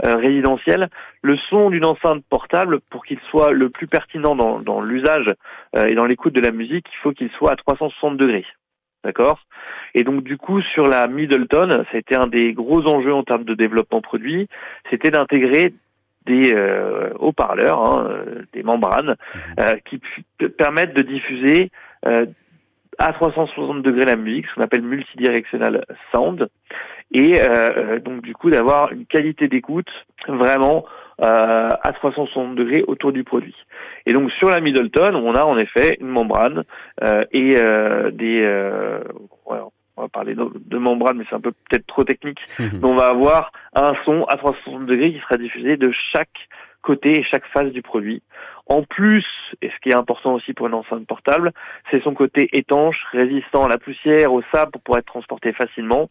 résidentielle, 0.03 0.89
le 1.21 1.37
son 1.49 1.69
d'une 1.69 1.85
enceinte 1.85 2.23
portable, 2.29 2.79
pour 2.89 3.05
qu'il 3.05 3.19
soit 3.29 3.51
le 3.51 3.69
plus 3.69 3.87
pertinent 3.87 4.35
dans, 4.35 4.59
dans 4.59 4.81
l'usage 4.81 5.33
euh, 5.75 5.87
et 5.87 5.95
dans 5.95 6.05
l'écoute 6.05 6.33
de 6.33 6.41
la 6.41 6.51
musique, 6.51 6.85
il 6.91 6.97
faut 7.01 7.11
qu'il 7.11 7.29
soit 7.31 7.51
à 7.51 7.55
360 7.55 8.17
degrés. 8.17 8.45
D'accord? 9.03 9.39
Et 9.93 10.03
donc 10.03 10.23
du 10.23 10.37
coup, 10.37 10.61
sur 10.61 10.87
la 10.87 11.07
Middleton, 11.07 11.69
ça 11.69 11.85
a 11.93 11.97
été 11.97 12.15
un 12.15 12.27
des 12.27 12.53
gros 12.53 12.85
enjeux 12.87 13.13
en 13.13 13.23
termes 13.23 13.45
de 13.45 13.53
développement 13.53 14.01
produit, 14.01 14.47
c'était 14.89 15.11
d'intégrer 15.11 15.73
des 16.25 16.53
euh, 16.53 17.13
haut-parleurs, 17.19 17.81
hein, 17.81 18.19
des 18.51 18.63
membranes, 18.63 19.15
mmh. 19.57 19.61
qui 19.85 20.01
permettent 20.57 20.93
de 20.93 21.03
diffuser 21.03 21.71
à 22.97 23.13
360 23.13 23.81
degrés 23.81 24.05
la 24.05 24.15
musique, 24.15 24.47
ce 24.47 24.55
qu'on 24.55 24.63
appelle 24.63 24.81
multidirectional 24.81 25.85
sound, 26.11 26.49
et 27.11 27.41
euh, 27.41 27.69
euh, 27.77 27.99
donc 27.99 28.21
du 28.21 28.33
coup 28.33 28.49
d'avoir 28.49 28.91
une 28.91 29.05
qualité 29.05 29.47
d'écoute 29.47 29.89
vraiment 30.27 30.85
euh, 31.21 31.69
à 31.81 31.93
360 31.93 32.55
degrés 32.55 32.83
autour 32.87 33.11
du 33.11 33.23
produit. 33.23 33.55
Et 34.05 34.13
donc 34.13 34.31
sur 34.33 34.49
la 34.49 34.59
Middleton, 34.59 35.15
on 35.15 35.33
a 35.35 35.43
en 35.43 35.57
effet 35.57 35.97
une 35.99 36.09
membrane 36.09 36.63
euh, 37.03 37.23
et 37.31 37.57
euh, 37.57 38.11
des 38.11 38.45
on 39.97 40.03
va 40.03 40.09
parler 40.09 40.35
de, 40.35 40.77
membrane, 40.77 41.17
mais 41.17 41.25
c'est 41.27 41.35
un 41.35 41.41
peu 41.41 41.51
peut-être 41.51 41.87
trop 41.87 42.03
technique. 42.03 42.39
mais 42.59 42.83
on 42.83 42.95
va 42.95 43.07
avoir 43.07 43.51
un 43.83 43.93
son 44.05 44.23
à 44.25 44.37
360 44.37 44.85
degrés 44.85 45.13
qui 45.13 45.19
sera 45.19 45.37
diffusé 45.37 45.77
de 45.77 45.91
chaque 46.11 46.29
côté 46.81 47.19
et 47.19 47.23
chaque 47.23 47.45
face 47.47 47.71
du 47.71 47.81
produit. 47.81 48.21
En 48.69 48.83
plus, 48.83 49.25
et 49.61 49.69
ce 49.69 49.75
qui 49.81 49.89
est 49.89 49.97
important 49.97 50.33
aussi 50.33 50.53
pour 50.53 50.67
une 50.67 50.73
enceinte 50.73 51.05
portable, 51.07 51.51
c'est 51.89 52.01
son 52.03 52.13
côté 52.13 52.49
étanche, 52.51 52.97
résistant 53.11 53.63
à 53.65 53.69
la 53.69 53.77
poussière, 53.77 54.33
au 54.33 54.41
sable 54.53 54.71
pour 54.71 54.81
pouvoir 54.81 54.99
être 54.99 55.05
transporté 55.05 55.53
facilement, 55.53 56.09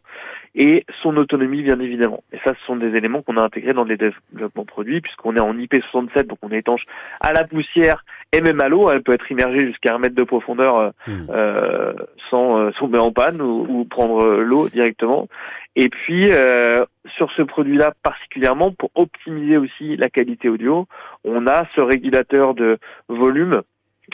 et 0.54 0.84
son 1.02 1.16
autonomie 1.18 1.62
bien 1.62 1.78
évidemment. 1.80 2.24
Et 2.32 2.38
ça, 2.44 2.54
ce 2.58 2.66
sont 2.66 2.76
des 2.76 2.96
éléments 2.96 3.20
qu'on 3.20 3.36
a 3.36 3.42
intégrés 3.42 3.74
dans 3.74 3.84
les 3.84 3.98
développements 3.98 4.64
produits, 4.64 5.02
puisqu'on 5.02 5.36
est 5.36 5.40
en 5.40 5.54
IP67, 5.54 6.26
donc 6.26 6.38
on 6.42 6.50
est 6.50 6.58
étanche 6.58 6.84
à 7.20 7.32
la 7.32 7.44
poussière 7.44 8.04
et 8.32 8.40
même 8.40 8.60
à 8.60 8.68
l'eau. 8.68 8.90
Elle 8.90 9.02
peut 9.02 9.12
être 9.12 9.30
immergée 9.30 9.66
jusqu'à 9.66 9.94
un 9.94 9.98
mètre 9.98 10.14
de 10.14 10.24
profondeur 10.24 10.78
euh, 10.78 10.90
hmm. 11.06 11.26
euh 11.30 11.92
sans 12.30 12.58
euh, 12.58 12.70
tomber 12.78 12.98
en 12.98 13.12
panne 13.12 13.40
ou, 13.40 13.66
ou 13.68 13.84
prendre 13.84 14.24
euh, 14.24 14.42
l'eau 14.42 14.68
directement. 14.68 15.28
Et 15.76 15.90
puis, 15.90 16.32
euh, 16.32 16.84
sur 17.16 17.30
ce 17.32 17.42
produit-là 17.42 17.92
particulièrement, 18.02 18.72
pour 18.72 18.90
optimiser 18.94 19.58
aussi 19.58 19.96
la 19.96 20.08
qualité 20.08 20.48
audio, 20.48 20.86
on 21.24 21.46
a 21.46 21.66
ce 21.76 21.82
régulateur 21.82 22.54
de 22.54 22.78
volume 23.08 23.62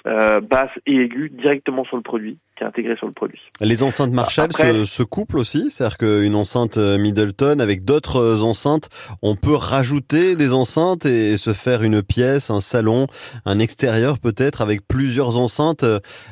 euh, 0.06 0.40
basse 0.40 0.70
et 0.86 0.96
aiguë 0.96 1.30
directement 1.30 1.84
sur 1.84 1.96
le 1.96 2.02
produit, 2.02 2.38
qui 2.56 2.64
est 2.64 2.66
intégré 2.66 2.96
sur 2.96 3.06
le 3.06 3.12
produit. 3.12 3.40
Les 3.60 3.82
enceintes 3.82 4.10
Marshall 4.10 4.52
se, 4.52 5.02
couplent 5.02 5.38
aussi, 5.38 5.70
c'est-à-dire 5.70 5.98
qu'une 5.98 6.34
enceinte 6.34 6.76
euh, 6.76 6.98
Middleton 6.98 7.60
avec 7.60 7.84
d'autres 7.84 8.16
euh, 8.16 8.42
enceintes, 8.42 8.88
on 9.22 9.36
peut 9.36 9.54
rajouter 9.54 10.34
des 10.34 10.52
enceintes 10.52 11.06
et 11.06 11.36
se 11.36 11.52
faire 11.52 11.82
une 11.82 12.02
pièce, 12.02 12.50
un 12.50 12.60
salon, 12.60 13.06
un 13.44 13.58
extérieur 13.58 14.18
peut-être 14.18 14.60
avec 14.60 14.80
plusieurs 14.88 15.38
enceintes, 15.38 15.84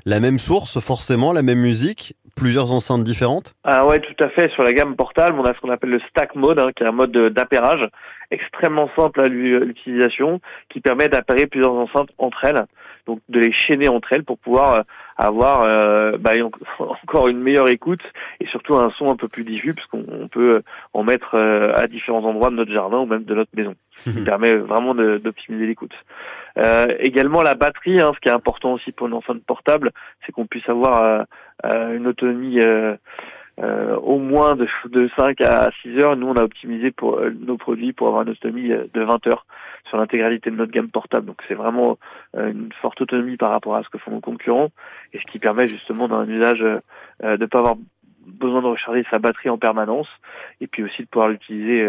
la 0.04 0.20
même 0.20 0.38
source 0.38 0.80
forcément, 0.80 1.32
la 1.32 1.42
même 1.42 1.60
musique, 1.60 2.14
plusieurs 2.34 2.72
enceintes 2.72 3.04
différentes? 3.04 3.54
Ah 3.64 3.86
ouais, 3.86 4.00
tout 4.00 4.24
à 4.24 4.28
fait. 4.30 4.50
Sur 4.52 4.62
la 4.62 4.72
gamme 4.72 4.96
portable, 4.96 5.38
on 5.38 5.44
a 5.44 5.54
ce 5.54 5.60
qu'on 5.60 5.70
appelle 5.70 5.90
le 5.90 6.00
stack 6.08 6.34
mode, 6.34 6.58
hein, 6.58 6.70
qui 6.74 6.82
est 6.82 6.88
un 6.88 6.92
mode 6.92 7.12
d'appairage 7.12 7.82
extrêmement 8.30 8.88
simple 8.96 9.20
à 9.20 9.28
l'utilisation, 9.28 10.40
qui 10.70 10.80
permet 10.80 11.08
d'appairer 11.08 11.46
plusieurs 11.46 11.74
enceintes 11.74 12.10
entre 12.18 12.44
elles, 12.44 12.64
donc 13.10 13.20
de 13.28 13.40
les 13.40 13.52
chaîner 13.52 13.88
entre 13.88 14.12
elles 14.12 14.22
pour 14.22 14.38
pouvoir 14.38 14.74
euh, 14.74 14.82
avoir 15.16 15.62
euh, 15.62 16.16
bah, 16.16 16.32
encore 16.78 17.26
une 17.26 17.40
meilleure 17.40 17.68
écoute 17.68 18.02
et 18.40 18.46
surtout 18.46 18.76
un 18.76 18.90
son 18.90 19.10
un 19.10 19.16
peu 19.16 19.26
plus 19.26 19.42
diffus 19.42 19.74
parce 19.74 19.86
qu'on 19.88 20.28
peut 20.28 20.62
en 20.92 21.02
mettre 21.02 21.34
euh, 21.34 21.72
à 21.74 21.88
différents 21.88 22.24
endroits 22.24 22.50
de 22.50 22.54
notre 22.54 22.72
jardin 22.72 22.98
ou 22.98 23.06
même 23.06 23.24
de 23.24 23.34
notre 23.34 23.50
maison, 23.56 23.74
ce 23.96 24.10
qui 24.10 24.20
permet 24.24 24.54
vraiment 24.54 24.94
d'optimiser 24.94 25.66
l'écoute. 25.66 25.94
Euh, 26.56 26.86
également 27.00 27.42
la 27.42 27.54
batterie, 27.54 28.00
hein, 28.00 28.12
ce 28.14 28.20
qui 28.20 28.28
est 28.28 28.32
important 28.32 28.74
aussi 28.74 28.92
pour 28.92 29.08
une 29.08 29.14
enceinte 29.14 29.42
portable, 29.44 29.90
c'est 30.24 30.32
qu'on 30.32 30.46
puisse 30.46 30.68
avoir 30.68 31.26
une 31.64 32.06
autonomie 32.06 32.58
euh, 33.62 33.96
au 33.96 34.18
moins 34.18 34.54
de, 34.54 34.66
de 34.86 35.10
5 35.16 35.40
à 35.42 35.70
6 35.82 35.98
heures. 35.98 36.16
Nous, 36.16 36.26
on 36.26 36.36
a 36.36 36.42
optimisé 36.42 36.90
pour 36.90 37.18
euh, 37.18 37.30
nos 37.30 37.58
produits 37.58 37.92
pour 37.92 38.08
avoir 38.08 38.22
une 38.22 38.30
autonomie 38.30 38.72
euh, 38.72 38.86
de 38.94 39.02
20 39.02 39.26
heures 39.26 39.44
sur 39.88 39.98
l'intégralité 39.98 40.50
de 40.50 40.56
notre 40.56 40.72
gamme 40.72 40.88
portable. 40.88 41.26
Donc 41.26 41.42
c'est 41.48 41.54
vraiment 41.54 41.98
une 42.36 42.70
forte 42.80 43.00
autonomie 43.00 43.36
par 43.36 43.50
rapport 43.50 43.74
à 43.74 43.82
ce 43.82 43.88
que 43.88 43.98
font 43.98 44.12
nos 44.12 44.20
concurrents 44.20 44.68
et 45.12 45.18
ce 45.18 45.32
qui 45.32 45.38
permet 45.38 45.68
justement 45.68 46.06
dans 46.06 46.18
un 46.18 46.28
usage 46.28 46.60
de 46.60 46.80
ne 47.22 47.46
pas 47.46 47.58
avoir 47.58 47.74
besoin 48.38 48.62
de 48.62 48.66
recharger 48.66 49.04
sa 49.10 49.18
batterie 49.18 49.48
en 49.48 49.58
permanence 49.58 50.06
et 50.60 50.68
puis 50.68 50.84
aussi 50.84 51.02
de 51.02 51.08
pouvoir 51.08 51.30
l'utiliser 51.30 51.84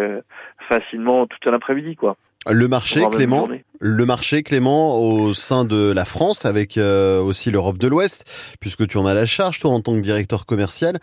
facilement 0.68 1.28
toute 1.28 1.46
l'après-midi 1.46 1.96
quoi. 1.96 2.16
Le 2.50 2.68
marché, 2.68 3.02
Clément, 3.12 3.48
le 3.80 4.06
marché, 4.06 4.42
Clément, 4.42 5.00
au 5.00 5.32
sein 5.32 5.64
de 5.64 5.92
la 5.92 6.06
France, 6.06 6.44
avec 6.44 6.76
euh, 6.76 7.22
aussi 7.22 7.52
l'Europe 7.52 7.78
de 7.78 7.88
l'Ouest, 7.88 8.26
puisque 8.60 8.88
tu 8.88 8.98
en 8.98 9.06
as 9.06 9.14
la 9.14 9.28
charge, 9.28 9.60
toi, 9.60 9.70
en 9.70 9.80
tant 9.80 9.94
que 9.94 10.00
directeur 10.00 10.48
commercial, 10.48 11.00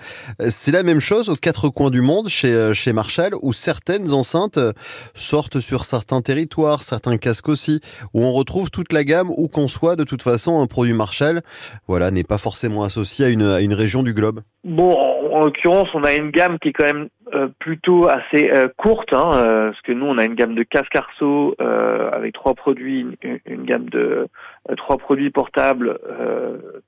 c'est 0.48 0.72
la 0.72 0.83
même 0.83 0.98
chose 0.98 1.29
aux 1.29 1.37
quatre 1.37 1.68
coins 1.68 1.90
du 1.90 2.01
monde 2.01 2.29
chez, 2.29 2.53
euh, 2.53 2.72
chez 2.72 2.92
Marshall, 2.92 3.35
où 3.40 3.53
certaines 3.53 4.12
enceintes 4.12 4.59
euh, 4.59 4.72
sortent 5.14 5.61
sur 5.61 5.85
certains 5.85 6.22
territoires, 6.22 6.83
certains 6.83 7.18
casques 7.18 7.48
aussi, 7.48 7.81
où 8.14 8.24
on 8.24 8.33
retrouve 8.33 8.70
toute 8.70 8.92
la 8.92 9.05
gamme, 9.05 9.31
où 9.37 9.46
qu'on 9.46 9.68
soit, 9.68 9.94
de 9.94 10.05
toute 10.05 10.22
façon, 10.22 10.61
un 10.61 10.66
produit 10.66 10.92
Marshall, 10.92 11.42
voilà, 11.87 12.11
n'est 12.11 12.24
pas 12.24 12.38
forcément 12.38 12.83
associé 12.83 13.27
à 13.27 13.29
une, 13.29 13.42
à 13.42 13.61
une 13.61 13.74
région 13.74 14.03
du 14.03 14.12
globe. 14.12 14.40
Bon, 14.64 14.92
en 15.33 15.40
l'occurrence, 15.44 15.88
on 15.94 16.03
a 16.03 16.14
une 16.14 16.31
gamme 16.31 16.59
qui 16.59 16.68
est 16.68 16.72
quand 16.72 16.85
même 16.85 17.09
euh, 17.35 17.49
plutôt 17.59 18.09
assez 18.09 18.51
euh, 18.51 18.69
courte, 18.77 19.12
hein, 19.12 19.31
euh, 19.35 19.71
parce 19.71 19.81
que 19.83 19.93
nous 19.93 20.07
on 20.07 20.19
a 20.19 20.25
une 20.25 20.35
gamme 20.35 20.55
de 20.55 20.62
casques 20.62 20.97
arceaux 20.97 21.55
avec 21.59 22.35
trois 22.35 22.55
produits, 22.55 23.07
une, 23.47 23.64
gamme 23.64 23.88
de 23.91 24.29
trois 24.77 24.99
produits 24.99 25.31
portables, 25.31 25.99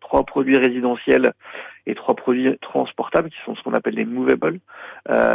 trois 0.00 0.24
produits 0.24 0.58
résidentiels 0.58 1.32
et 1.86 1.94
trois 1.94 2.14
produits 2.14 2.56
transportables 2.60 3.30
qui 3.30 3.36
sont 3.44 3.54
ce 3.54 3.62
qu'on 3.62 3.74
appelle 3.74 3.94
les 3.94 4.04
movables, 4.04 4.60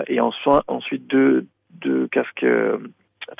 et 0.07 0.19
ensuite 0.19 1.07
deux, 1.07 1.45
deux 1.71 2.07
casques 2.07 2.45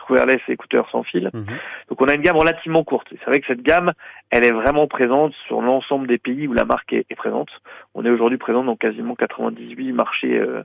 wireless 0.10 0.42
et 0.48 0.54
écouteurs 0.54 0.90
sans 0.92 1.04
fil. 1.04 1.30
Mhm. 1.34 1.46
Donc 1.90 2.02
on 2.02 2.08
a 2.08 2.14
une 2.14 2.22
gamme 2.22 2.38
relativement 2.38 2.84
courte. 2.84 3.08
C'est 3.12 3.26
vrai 3.26 3.40
que 3.40 3.48
cette 3.48 3.62
gamme, 3.62 3.94
elle 4.30 4.44
est 4.44 4.52
vraiment 4.52 4.88
présente 4.88 5.34
sur 5.48 5.62
l'ensemble 5.62 6.08
des 6.08 6.18
pays 6.18 6.48
où 6.48 6.54
la 6.54 6.66
marque 6.66 6.94
est, 6.94 7.16
présente. 7.16 7.50
On 7.94 8.06
est 8.06 8.10
aujourd'hui 8.10 8.38
présent 8.38 8.64
dans 8.64 8.76
quasiment 8.76 9.16
98 9.16 9.94
marchés 9.94 10.38
euh, 10.38 10.64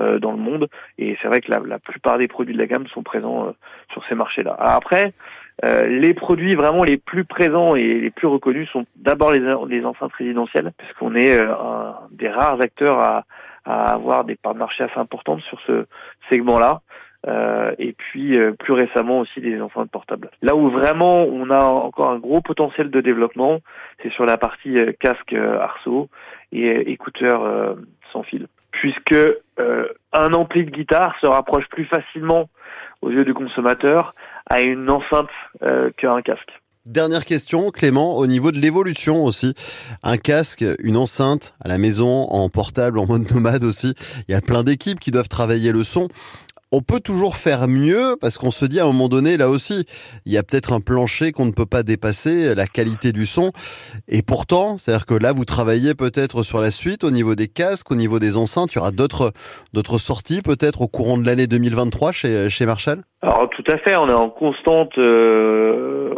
euh, 0.00 0.18
dans 0.18 0.32
le 0.32 0.38
monde, 0.38 0.68
et 0.98 1.16
c'est 1.20 1.28
vrai 1.28 1.40
que 1.40 1.50
la, 1.50 1.60
la, 1.60 1.78
plupart 1.78 2.18
des 2.18 2.28
produits 2.28 2.54
de 2.54 2.58
la 2.58 2.66
gamme 2.66 2.86
sont 2.88 3.02
présents 3.02 3.48
euh, 3.48 3.52
sur 3.92 4.04
ces 4.08 4.14
marchés-là. 4.14 4.56
Après, 4.58 5.12
les 5.62 6.14
produits 6.14 6.56
vraiment 6.56 6.82
les 6.82 6.96
plus 6.96 7.24
présents 7.24 7.76
et 7.76 8.00
les 8.00 8.10
plus 8.10 8.26
reconnus 8.26 8.68
sont 8.70 8.84
d'abord 8.96 9.30
les, 9.30 9.38
les 9.68 9.84
enceintes 9.84 10.12
résidentielles, 10.14 10.72
puisqu'on 10.76 11.14
est 11.14 11.38
un 11.38 11.94
des 12.10 12.28
rares 12.28 12.60
acteurs 12.60 12.98
à, 12.98 13.24
à 13.64 13.92
avoir 13.92 14.24
des 14.24 14.34
parts 14.34 14.54
de 14.54 14.58
marché 14.58 14.82
assez 14.82 14.98
importantes 14.98 15.40
sur 15.42 15.60
ce 15.60 15.86
segment-là. 16.28 16.80
Euh, 17.28 17.72
et 17.78 17.92
puis 17.92 18.36
euh, 18.36 18.52
plus 18.52 18.72
récemment 18.72 19.20
aussi 19.20 19.40
des 19.40 19.60
enceintes 19.60 19.90
portables. 19.90 20.30
Là 20.42 20.56
où 20.56 20.70
vraiment 20.70 21.22
on 21.22 21.50
a 21.50 21.62
encore 21.62 22.10
un 22.10 22.18
gros 22.18 22.40
potentiel 22.40 22.90
de 22.90 23.00
développement, 23.00 23.60
c'est 24.02 24.10
sur 24.12 24.26
la 24.26 24.36
partie 24.36 24.76
euh, 24.76 24.92
casque 24.98 25.32
arceau 25.32 26.08
et 26.50 26.90
écouteurs 26.90 27.76
sans 28.12 28.22
fil, 28.24 28.46
puisque 28.72 29.16
un 30.12 30.32
ampli 30.34 30.64
de 30.64 30.70
guitare 30.70 31.14
se 31.18 31.26
rapproche 31.26 31.66
plus 31.70 31.86
facilement 31.86 32.50
aux 33.00 33.10
yeux 33.10 33.24
du 33.24 33.32
consommateur 33.32 34.12
à 34.50 34.60
une 34.60 34.90
enceinte 34.90 35.30
qu'à 35.96 36.12
un 36.12 36.20
casque. 36.20 36.52
Dernière 36.84 37.24
question, 37.24 37.70
Clément, 37.70 38.18
au 38.18 38.26
niveau 38.26 38.52
de 38.52 38.58
l'évolution 38.58 39.24
aussi. 39.24 39.54
Un 40.02 40.18
casque, 40.18 40.64
une 40.80 40.98
enceinte 40.98 41.54
à 41.60 41.68
la 41.68 41.78
maison, 41.78 42.24
en 42.24 42.50
portable, 42.50 42.98
en 42.98 43.06
mode 43.06 43.30
nomade 43.32 43.64
aussi. 43.64 43.94
Il 44.28 44.32
y 44.32 44.34
a 44.34 44.42
plein 44.42 44.62
d'équipes 44.62 45.00
qui 45.00 45.10
doivent 45.10 45.28
travailler 45.28 45.72
le 45.72 45.84
son 45.84 46.08
on 46.72 46.80
peut 46.80 47.00
toujours 47.00 47.36
faire 47.36 47.68
mieux 47.68 48.16
parce 48.20 48.38
qu'on 48.38 48.50
se 48.50 48.64
dit 48.64 48.80
à 48.80 48.84
un 48.84 48.86
moment 48.86 49.08
donné, 49.08 49.36
là 49.36 49.48
aussi, 49.48 49.86
il 50.24 50.32
y 50.32 50.38
a 50.38 50.42
peut-être 50.42 50.72
un 50.72 50.80
plancher 50.80 51.30
qu'on 51.30 51.44
ne 51.44 51.52
peut 51.52 51.66
pas 51.66 51.82
dépasser, 51.82 52.54
la 52.54 52.66
qualité 52.66 53.12
du 53.12 53.26
son. 53.26 53.52
Et 54.08 54.22
pourtant, 54.22 54.78
c'est-à-dire 54.78 55.06
que 55.06 55.14
là, 55.14 55.32
vous 55.32 55.44
travaillez 55.44 55.94
peut-être 55.94 56.42
sur 56.42 56.60
la 56.60 56.70
suite 56.70 57.04
au 57.04 57.10
niveau 57.10 57.34
des 57.34 57.48
casques, 57.48 57.90
au 57.90 57.94
niveau 57.94 58.18
des 58.18 58.38
enceintes. 58.38 58.72
Il 58.72 58.76
y 58.76 58.80
aura 58.80 58.90
d'autres, 58.90 59.32
d'autres 59.74 59.98
sorties 59.98 60.40
peut-être 60.40 60.80
au 60.80 60.88
courant 60.88 61.18
de 61.18 61.26
l'année 61.26 61.46
2023 61.46 62.12
chez, 62.12 62.48
chez 62.48 62.66
Marshall? 62.66 63.02
Alors 63.22 63.48
tout 63.50 63.62
à 63.68 63.78
fait, 63.78 63.96
on 63.96 64.08
est 64.08 64.12
en 64.12 64.30
constante, 64.30 64.98
euh, 64.98 66.12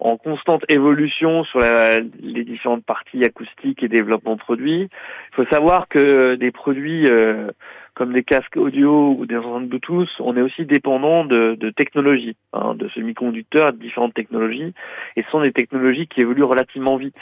en, 0.00 0.16
constante 0.18 0.64
évolution 0.68 1.44
sur 1.44 1.60
les 1.60 2.44
différentes 2.44 2.84
parties 2.84 3.24
acoustiques 3.24 3.82
et 3.82 3.88
développement 3.88 4.34
de 4.34 4.40
produits. 4.40 4.82
Il 4.82 5.34
faut 5.34 5.46
savoir 5.46 5.88
que 5.88 6.34
des 6.34 6.50
produits 6.50 7.06
euh, 7.06 7.50
comme 7.94 8.12
des 8.12 8.22
casques 8.22 8.56
audio 8.56 9.14
ou 9.18 9.26
des 9.26 9.36
enceintes 9.36 9.68
Bluetooth, 9.68 10.08
on 10.20 10.36
est 10.36 10.42
aussi 10.42 10.64
dépendant 10.64 11.24
de, 11.24 11.54
de 11.54 11.70
technologies, 11.70 12.36
hein, 12.52 12.74
de 12.74 12.88
semi-conducteurs, 12.88 13.72
de 13.72 13.78
différentes 13.78 14.14
technologies, 14.14 14.72
et 15.16 15.22
ce 15.22 15.30
sont 15.30 15.42
des 15.42 15.52
technologies 15.52 16.06
qui 16.06 16.20
évoluent 16.20 16.44
relativement 16.44 16.96
vite 16.96 17.16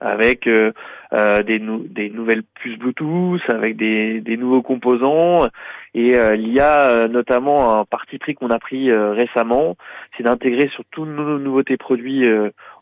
avec 0.00 0.46
euh, 0.46 0.72
euh 1.12 1.42
des, 1.42 1.58
des, 1.58 2.10
nouvelles 2.10 2.42
puces 2.42 2.78
Bluetooth, 2.78 3.40
avec 3.48 3.76
des, 3.76 4.20
des 4.20 4.36
nouveaux 4.36 4.62
composants. 4.62 5.48
Et 5.94 6.16
euh, 6.16 6.36
il 6.36 6.52
y 6.52 6.60
a 6.60 6.90
euh, 6.90 7.08
notamment 7.08 7.78
un 7.78 7.84
parti 7.84 8.18
pris 8.18 8.34
qu'on 8.34 8.50
a 8.50 8.58
pris 8.58 8.92
récemment, 8.92 9.76
c'est 10.16 10.22
d'intégrer 10.22 10.68
sur 10.68 10.84
tous 10.90 11.04
nos 11.04 11.38
nouveautés 11.38 11.76
produits 11.76 12.26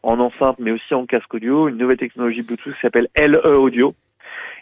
en 0.03 0.21
enceinte, 0.21 0.59
mais 0.59 0.73
aussi 0.73 0.95
en 0.95 1.07
casque 1.07 1.33
audio, 1.35 1.69
une 1.69 1.79
nouvelle 1.79 1.97
technologie 1.97 2.43
Bluetooth 2.43 2.75
qui 2.75 2.81
s'appelle 2.81 3.09
LE 3.17 3.47
Audio 3.47 3.95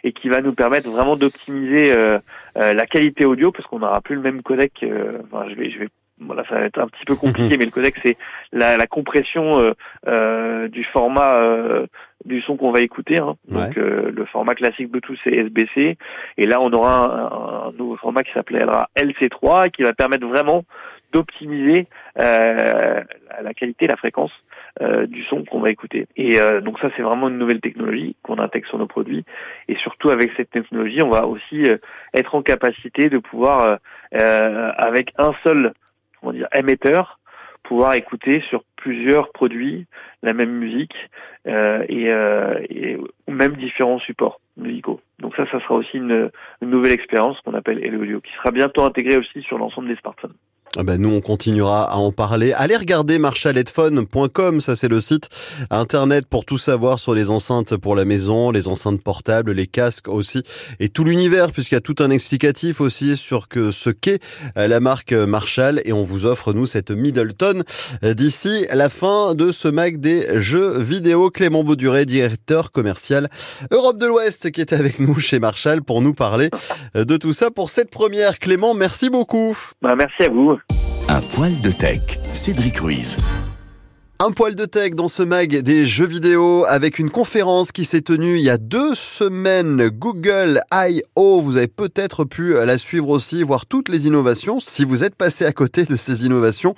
et 0.05 0.13
qui 0.13 0.29
va 0.29 0.39
nous 0.39 0.53
permettre 0.53 0.89
vraiment 0.89 1.17
d'optimiser 1.17 1.91
euh, 1.91 2.19
euh, 2.57 2.73
la 2.73 2.85
qualité 2.85 3.25
audio 3.25 3.51
parce 3.51 3.67
qu'on 3.67 3.79
n'aura 3.79 4.01
plus 4.01 4.15
le 4.15 4.21
même 4.21 4.43
codec. 4.43 4.71
Euh, 4.83 5.17
enfin, 5.25 5.47
je 5.49 5.55
vais, 5.55 5.71
je 5.71 5.79
vais 5.79 5.89
voilà, 6.21 6.45
ça 6.47 6.55
va 6.55 6.61
être 6.61 6.79
un 6.79 6.87
petit 6.87 7.03
peu 7.05 7.15
compliqué, 7.15 7.57
mais 7.59 7.65
le 7.65 7.71
codec 7.71 7.95
c'est 8.01 8.15
la, 8.53 8.77
la, 8.77 8.87
compression 8.87 9.73
euh, 10.07 10.67
du 10.69 10.85
format 10.85 11.41
euh, 11.41 11.87
du 12.23 12.39
son 12.41 12.55
qu'on 12.55 12.71
va 12.71 12.81
écouter. 12.81 13.17
Hein. 13.17 13.35
Donc 13.49 13.75
le 13.75 14.25
format 14.31 14.53
classique 14.53 14.91
Bluetooth 14.91 15.17
c'est 15.23 15.33
SBC, 15.33 15.97
et 16.37 16.45
là 16.45 16.61
on 16.61 16.71
aura 16.71 17.65
un, 17.65 17.67
un 17.67 17.71
nouveau 17.73 17.97
format 17.97 18.23
qui 18.23 18.31
s'appellera 18.31 18.89
LC3 18.95 19.71
qui 19.71 19.81
va 19.81 19.93
permettre 19.93 20.25
vraiment 20.25 20.63
d'optimiser 21.15 21.87
euh, 22.19 23.01
la 23.41 23.53
qualité, 23.53 23.87
la 23.87 23.95
fréquence 23.95 24.31
euh, 24.81 25.07
du 25.07 25.23
son 25.23 25.45
qu'on 25.45 25.61
va 25.61 25.69
écouter. 25.69 26.05
Et 26.17 26.37
euh, 26.37 26.59
donc 26.59 26.79
ça, 26.79 26.89
c'est 26.97 27.01
vraiment 27.01 27.29
une 27.29 27.37
nouvelle 27.37 27.61
technologie 27.61 28.17
qu'on 28.23 28.39
intègre 28.39 28.67
sur 28.67 28.77
nos 28.77 28.87
produits. 28.87 29.23
Et 29.69 29.75
surtout 29.77 30.09
avec 30.09 30.31
cette 30.35 30.49
technologie, 30.49 31.01
on 31.01 31.09
va 31.09 31.27
aussi 31.27 31.63
euh, 31.63 31.77
être 32.13 32.35
en 32.35 32.41
capacité 32.41 33.09
de 33.09 33.17
pouvoir, 33.17 33.79
avec 34.11 35.13
un 35.17 35.31
seul, 35.43 35.71
comment 36.19 36.33
dire, 36.33 36.49
émetteur, 36.53 37.19
pouvoir 37.63 37.93
écouter 37.93 38.43
sur 38.49 38.63
plusieurs 38.75 39.31
produits 39.31 39.87
la 40.23 40.33
même 40.33 40.51
musique 40.51 40.95
et, 41.45 42.07
et, 42.69 42.97
ou 42.97 43.31
même 43.31 43.55
différents 43.55 43.99
supports 43.99 44.41
musicaux. 44.57 44.99
Donc 45.19 45.35
ça, 45.35 45.45
ça 45.51 45.59
sera 45.61 45.75
aussi 45.75 45.97
une, 45.97 46.29
nouvelle 46.61 46.93
expérience 46.93 47.39
qu'on 47.41 47.53
appelle 47.53 47.83
Hello 47.83 48.19
qui 48.19 48.33
sera 48.33 48.51
bientôt 48.51 48.83
intégrée 48.83 49.17
aussi 49.17 49.41
sur 49.41 49.57
l'ensemble 49.57 49.87
des 49.87 49.95
smartphones. 49.95 50.35
Ah 50.77 50.83
ben 50.83 50.99
nous, 50.99 51.09
on 51.09 51.21
continuera 51.21 51.89
à 51.89 51.95
en 51.95 52.11
parler. 52.11 52.51
Allez 52.51 52.75
regarder 52.75 53.17
marshallheadphone.com, 53.17 54.59
ça 54.59 54.75
c'est 54.75 54.89
le 54.89 54.99
site 54.99 55.29
internet 55.69 56.25
pour 56.27 56.43
tout 56.43 56.57
savoir 56.57 56.99
sur 56.99 57.15
les 57.15 57.29
enceintes 57.29 57.77
pour 57.77 57.95
la 57.95 58.03
maison, 58.03 58.51
les 58.51 58.67
enceintes 58.67 59.01
portables, 59.01 59.53
les 59.53 59.67
casques 59.67 60.09
aussi, 60.09 60.43
et 60.81 60.89
tout 60.89 61.05
l'univers, 61.05 61.53
puisqu'il 61.53 61.75
y 61.75 61.77
a 61.77 61.81
tout 61.81 61.95
un 61.99 62.09
explicatif 62.09 62.81
aussi 62.81 63.15
sur 63.15 63.47
que, 63.47 63.71
ce 63.71 63.89
qu'est 63.89 64.19
euh, 64.57 64.67
la 64.67 64.81
marque 64.81 65.13
Marshall, 65.13 65.81
et 65.85 65.93
on 65.93 66.03
vous 66.03 66.25
offre, 66.25 66.51
nous, 66.51 66.65
cette 66.65 66.91
Middleton 66.91 67.63
euh, 68.03 68.13
d'ici 68.13 68.65
la 68.73 68.89
fin 68.89 69.33
de 69.33 69.53
ce 69.53 69.69
mag 69.69 70.01
des 70.01 70.41
jeux 70.41 70.79
vidéo. 70.79 71.29
Clément 71.29 71.63
Bauduré, 71.63 72.05
directeur 72.05 72.73
commercial 72.73 73.29
Europe 73.71 73.97
de 73.97 74.07
l'Ouest, 74.07 74.51
qui 74.51 74.59
est 74.59 74.73
avec 74.73 74.99
nous 74.99 75.19
chez 75.19 75.39
Marshall 75.39 75.83
pour 75.83 76.01
nous 76.01 76.13
parler 76.13 76.49
euh, 76.97 77.05
de 77.05 77.15
tout 77.15 77.31
ça 77.31 77.49
pour 77.49 77.69
cette 77.69 77.89
première. 77.89 78.39
Clément, 78.39 78.73
merci 78.73 79.09
beaucoup. 79.09 79.57
Bah, 79.81 79.95
merci 79.95 80.23
à 80.23 80.29
vous. 80.29 80.57
Un 81.07 81.21
poil 81.21 81.51
de 81.61 81.69
tech, 81.69 81.99
Cédric 82.33 82.79
Ruiz. 82.79 83.17
Un 84.17 84.31
poil 84.31 84.55
de 84.55 84.65
tech 84.65 84.95
dans 84.95 85.07
ce 85.07 85.21
mag 85.21 85.55
des 85.55 85.85
jeux 85.85 86.07
vidéo 86.07 86.65
avec 86.67 86.97
une 86.97 87.11
conférence 87.11 87.71
qui 87.71 87.85
s'est 87.85 88.01
tenue 88.01 88.37
il 88.37 88.41
y 88.41 88.49
a 88.49 88.57
deux 88.57 88.95
semaines. 88.95 89.89
Google 89.89 90.61
I.O. 90.73 91.41
Vous 91.41 91.57
avez 91.57 91.67
peut-être 91.67 92.23
pu 92.23 92.53
la 92.53 92.79
suivre 92.79 93.09
aussi, 93.09 93.43
voir 93.43 93.67
toutes 93.67 93.89
les 93.89 94.07
innovations. 94.07 94.59
Si 94.59 94.83
vous 94.83 95.03
êtes 95.03 95.15
passé 95.15 95.45
à 95.45 95.51
côté 95.51 95.83
de 95.83 95.95
ces 95.95 96.25
innovations, 96.25 96.73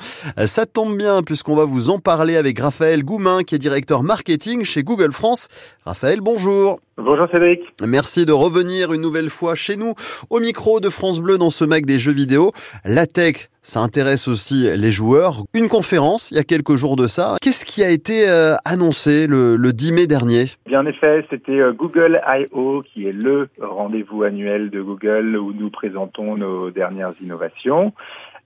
ça 0.46 0.66
tombe 0.66 0.98
bien 0.98 1.24
puisqu'on 1.24 1.56
va 1.56 1.64
vous 1.64 1.90
en 1.90 2.00
parler 2.00 2.36
avec 2.36 2.60
Raphaël 2.60 3.04
Goumin 3.04 3.44
qui 3.44 3.56
est 3.56 3.60
directeur 3.60 4.04
marketing 4.04 4.66
chez 4.66 4.84
Google 4.84 5.14
France. 5.14 5.48
Raphaël, 5.86 6.20
bonjour. 6.20 6.82
Bonjour 6.98 7.28
Cédric. 7.32 7.62
Merci 7.82 8.26
de 8.26 8.34
revenir 8.34 8.92
une 8.92 9.02
nouvelle 9.02 9.30
fois 9.30 9.56
chez 9.56 9.78
nous 9.78 9.94
au 10.32 10.40
micro 10.40 10.82
de 10.82 10.90
France 10.90 11.22
Bleu 11.22 11.38
dans 11.38 11.52
ce 11.52 11.64
mag 11.64 11.86
des 11.86 12.00
jeux 12.00 12.12
vidéo. 12.12 12.52
La 12.84 13.06
tech, 13.06 13.50
ça 13.68 13.82
intéresse 13.82 14.30
aussi 14.30 14.70
les 14.76 14.92
joueurs. 14.92 15.44
Une 15.54 15.68
conférence 15.68 16.32
il 16.32 16.38
y 16.38 16.40
a 16.40 16.44
quelques 16.44 16.76
jours 16.76 16.96
de 16.96 17.06
ça. 17.08 17.36
Qu'est-ce 17.42 17.66
qui 17.66 17.84
a 17.84 17.90
été 17.90 18.30
euh, 18.30 18.56
annoncé 18.64 19.28
le, 19.28 19.58
10 19.58 19.92
mai 19.92 20.08
dernier? 20.08 20.46
Bien 20.66 20.82
en 20.82 20.86
effet, 20.86 21.26
c'était 21.30 21.60
euh, 21.60 21.74
Google 21.74 22.22
I.O. 22.26 22.82
qui 22.82 23.08
est 23.08 23.12
le 23.12 23.50
rendez-vous 23.62 24.24
annuel 24.24 24.70
de 24.70 24.82
Google 24.82 25.36
où 25.36 25.52
nous 25.52 25.70
présentons 25.70 26.38
nos 26.38 26.72
dernières 26.72 27.14
innovations. 27.22 27.94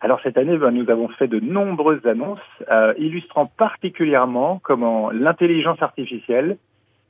Alors 0.01 0.19
cette 0.23 0.37
année, 0.39 0.57
ben, 0.57 0.71
nous 0.71 0.89
avons 0.89 1.07
fait 1.09 1.27
de 1.27 1.39
nombreuses 1.39 2.05
annonces 2.07 2.39
euh, 2.71 2.93
illustrant 2.97 3.45
particulièrement 3.45 4.59
comment 4.63 5.11
l'intelligence 5.11 5.81
artificielle 5.83 6.57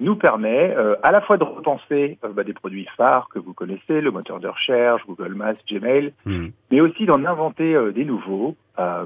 nous 0.02 0.16
permet 0.16 0.76
euh, 0.76 0.96
à 1.04 1.12
la 1.12 1.22
fois 1.22 1.38
de 1.38 1.44
repenser 1.44 2.18
euh, 2.26 2.30
bah, 2.30 2.44
des 2.44 2.54
produits 2.54 2.88
phares 2.98 3.30
que 3.30 3.40
vous 3.40 3.54
connaissez, 3.54 4.02
le 4.02 4.12
moteur 4.12 4.40
de 4.40 4.48
recherche, 4.48 5.04
Google 5.08 5.36
Maps, 5.36 5.54
Gmail, 5.70 6.12
hmm. 6.26 6.48
mais 6.72 6.82
aussi 6.82 7.06
d'en 7.06 7.24
inventer 7.24 7.76
euh, 7.76 7.92
des 7.92 8.04
nouveaux, 8.04 8.56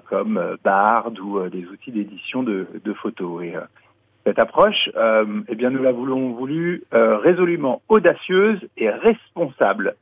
comme 0.08 0.56
Bard 0.64 1.12
ou 1.22 1.50
des 1.50 1.68
outils 1.68 1.92
d'édition 1.92 2.44
de, 2.44 2.66
de, 2.82 2.94
photos. 2.94 3.44
Et 3.44 3.56
cette 4.26 4.40
approche, 4.40 4.90
eh 4.96 5.56
bien, 5.56 5.70
nous 5.70 5.84
la 5.84 5.92
voulons 5.92 6.32
voulu 6.32 6.86
résolument 6.94 7.82
audacieuse 7.90 8.58
et 8.78 8.90
responsable, 8.90 9.96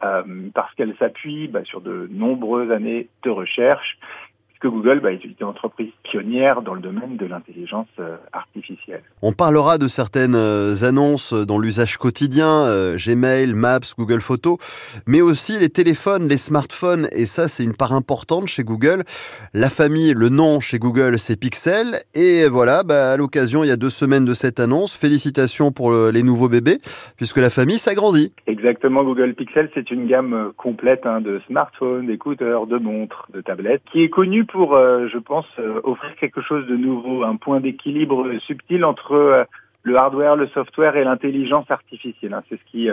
parce 0.53 0.71
qu'elle 0.75 0.95
s'appuie 0.97 1.47
bah, 1.47 1.63
sur 1.63 1.81
de 1.81 2.07
nombreuses 2.11 2.69
années 2.69 3.07
de 3.23 3.31
recherche 3.31 3.97
que 4.64 4.70
Google 4.70 5.01
bah, 5.01 5.11
est 5.11 5.24
une 5.26 5.36
entreprise 5.45 5.91
pionnière 6.03 6.61
dans 6.61 6.74
le 6.74 6.80
domaine 6.80 7.18
de 7.18 7.26
l'intelligence 7.26 7.89
euh, 7.99 8.16
artificielle. 8.32 9.03
On 9.22 9.34
parlera 9.34 9.78
de 9.78 9.89
certaines 9.89 10.36
euh, 10.36 10.88
annonces 10.88 11.34
dans 11.34 11.59
l'usage 11.59 11.97
quotidien, 11.97 12.47
euh, 12.47 12.95
Gmail, 12.95 13.53
Maps, 13.53 13.80
Google 13.97 14.22
Photos, 14.22 14.57
mais 15.05 15.20
aussi 15.20 15.59
les 15.59 15.68
téléphones, 15.68 16.30
les 16.30 16.38
smartphones, 16.38 17.09
et 17.11 17.26
ça 17.26 17.49
c'est 17.49 17.66
une 17.66 17.76
part 17.76 17.91
importante 17.91 18.47
chez 18.47 18.64
Google. 18.64 19.03
La 19.53 19.70
famille, 19.70 20.14
le 20.14 20.30
nom 20.30 20.61
chez 20.61 20.80
Google, 20.80 21.20
c'est 21.20 21.38
Pixel, 21.38 21.97
et 22.16 22.47
voilà, 22.47 22.84
bah, 22.84 23.11
à 23.11 23.18
l'occasion, 23.18 23.66
il 23.66 23.68
y 23.68 23.72
a 23.72 23.76
deux 23.76 23.89
semaines 23.89 24.24
de 24.24 24.34
cette 24.34 24.61
annonce, 24.61 24.95
félicitations 24.95 25.74
pour 25.74 25.91
les 25.91 26.24
nouveaux 26.24 26.47
bébés, 26.47 26.78
puisque 27.18 27.38
la 27.38 27.49
famille 27.49 27.80
s'agrandit. 27.80 28.32
Exactement, 28.47 29.03
Google 29.03 29.34
Pixel, 29.34 29.70
c'est 29.74 29.91
une 29.91 30.07
gamme 30.07 30.53
complète 30.55 31.05
hein, 31.05 31.20
de 31.20 31.41
smartphones, 31.47 32.07
d'écouteurs, 32.07 32.66
de 32.66 32.78
montres, 32.78 33.28
de 33.34 33.41
tablettes, 33.41 33.82
qui 33.91 34.03
est 34.03 34.09
connue 34.09 34.45
pour, 34.54 34.76
euh, 34.76 35.08
je 35.12 35.18
pense, 35.18 35.47
euh, 35.58 35.82
offrir 35.84 36.16
quelque 36.16 36.39
chose 36.41 36.68
de 36.68 36.78
nouveau, 36.78 37.24
un 37.24 37.38
point 37.38 37.60
d'équilibre 37.60 38.32
subtil 38.45 38.86
entre 38.86 39.14
euh, 39.14 39.43
le 39.82 39.97
hardware, 39.97 40.36
le 40.36 40.47
software 40.49 40.95
et 40.95 41.04
l'intelligence 41.04 41.70
artificielle. 41.72 42.36
Hein. 42.36 42.43
C'est 42.47 42.60
ce 42.60 42.72
qui, 42.72 42.88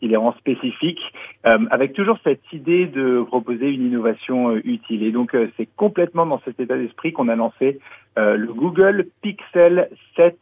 qui, 0.00 0.08
les 0.08 0.16
rend 0.16 0.32
spécifiques, 0.32 1.12
avec 1.44 1.92
toujours 1.92 2.18
cette 2.24 2.52
idée 2.52 2.86
de 2.86 3.22
proposer 3.22 3.68
une 3.68 3.86
innovation 3.86 4.56
utile. 4.56 5.04
Et 5.04 5.12
donc, 5.12 5.36
c'est 5.56 5.68
complètement 5.76 6.26
dans 6.26 6.40
cet 6.44 6.58
état 6.58 6.76
d'esprit 6.76 7.12
qu'on 7.12 7.28
a 7.28 7.36
lancé 7.36 7.78
le 8.16 8.52
Google 8.52 9.06
Pixel 9.22 9.88
7 10.16 10.36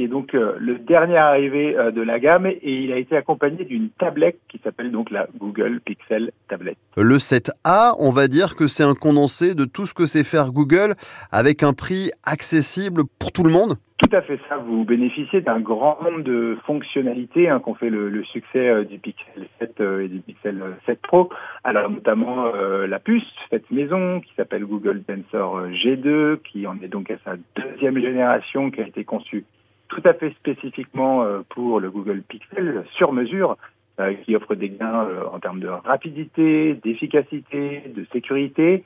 qui 0.00 0.04
est 0.04 0.08
donc 0.08 0.34
euh, 0.34 0.54
le 0.58 0.78
dernier 0.78 1.18
arrivé 1.18 1.76
euh, 1.76 1.90
de 1.90 2.00
la 2.00 2.18
gamme, 2.18 2.46
et 2.46 2.58
il 2.62 2.90
a 2.90 2.96
été 2.96 3.18
accompagné 3.18 3.66
d'une 3.66 3.90
tablette 3.90 4.38
qui 4.48 4.58
s'appelle 4.64 4.90
donc 4.90 5.10
la 5.10 5.26
Google 5.38 5.80
Pixel 5.84 6.32
Tablet. 6.48 6.76
Le 6.96 7.16
7A, 7.16 7.96
on 7.98 8.10
va 8.10 8.26
dire 8.26 8.56
que 8.56 8.66
c'est 8.66 8.82
un 8.82 8.94
condensé 8.94 9.54
de 9.54 9.66
tout 9.66 9.84
ce 9.84 9.92
que 9.92 10.06
sait 10.06 10.24
faire 10.24 10.52
Google 10.52 10.94
avec 11.30 11.62
un 11.62 11.74
prix 11.74 12.12
accessible 12.24 13.02
pour 13.18 13.30
tout 13.30 13.42
le 13.42 13.50
monde? 13.50 13.76
Tout 13.98 14.16
à 14.16 14.22
fait 14.22 14.40
ça. 14.48 14.56
Vous 14.56 14.84
bénéficiez 14.84 15.42
d'un 15.42 15.60
grand 15.60 15.98
nombre 16.02 16.22
de 16.22 16.56
fonctionnalités 16.64 17.50
hein, 17.50 17.60
qu'on 17.60 17.74
fait 17.74 17.90
le, 17.90 18.24
succès 18.24 18.70
euh, 18.70 18.84
du 18.84 18.98
Pixel 18.98 19.46
7 19.58 19.82
et 20.00 20.08
du 20.08 20.20
Pixel 20.20 20.62
7 20.86 20.98
Pro. 21.02 21.28
Alors 21.62 21.90
notamment 21.90 22.46
la 22.54 22.98
puce 22.98 23.22
faite 23.50 23.70
maison 23.70 24.20
qui 24.20 24.32
s'appelle 24.34 24.64
Google 24.64 25.02
Tensor 25.02 25.66
G2, 25.68 26.38
qui 26.38 26.66
en 26.66 26.80
est 26.80 26.88
donc 26.88 27.10
à 27.10 27.16
sa 27.22 27.34
deuxième 27.54 28.00
génération, 28.00 28.70
qui 28.70 28.80
a 28.80 28.86
été 28.86 29.04
conçue 29.04 29.44
tout 29.90 30.02
à 30.04 30.14
fait 30.14 30.30
spécifiquement 30.30 31.22
euh, 31.22 31.40
pour 31.50 31.80
le 31.80 31.90
Google 31.90 32.22
Pixel 32.22 32.84
sur 32.96 33.12
mesure, 33.12 33.56
euh, 33.98 34.14
qui 34.14 34.34
offre 34.34 34.54
des 34.54 34.70
gains 34.70 35.04
euh, 35.04 35.24
en 35.30 35.38
termes 35.40 35.60
de 35.60 35.68
rapidité, 35.68 36.74
d'efficacité, 36.82 37.82
de 37.94 38.06
sécurité. 38.12 38.84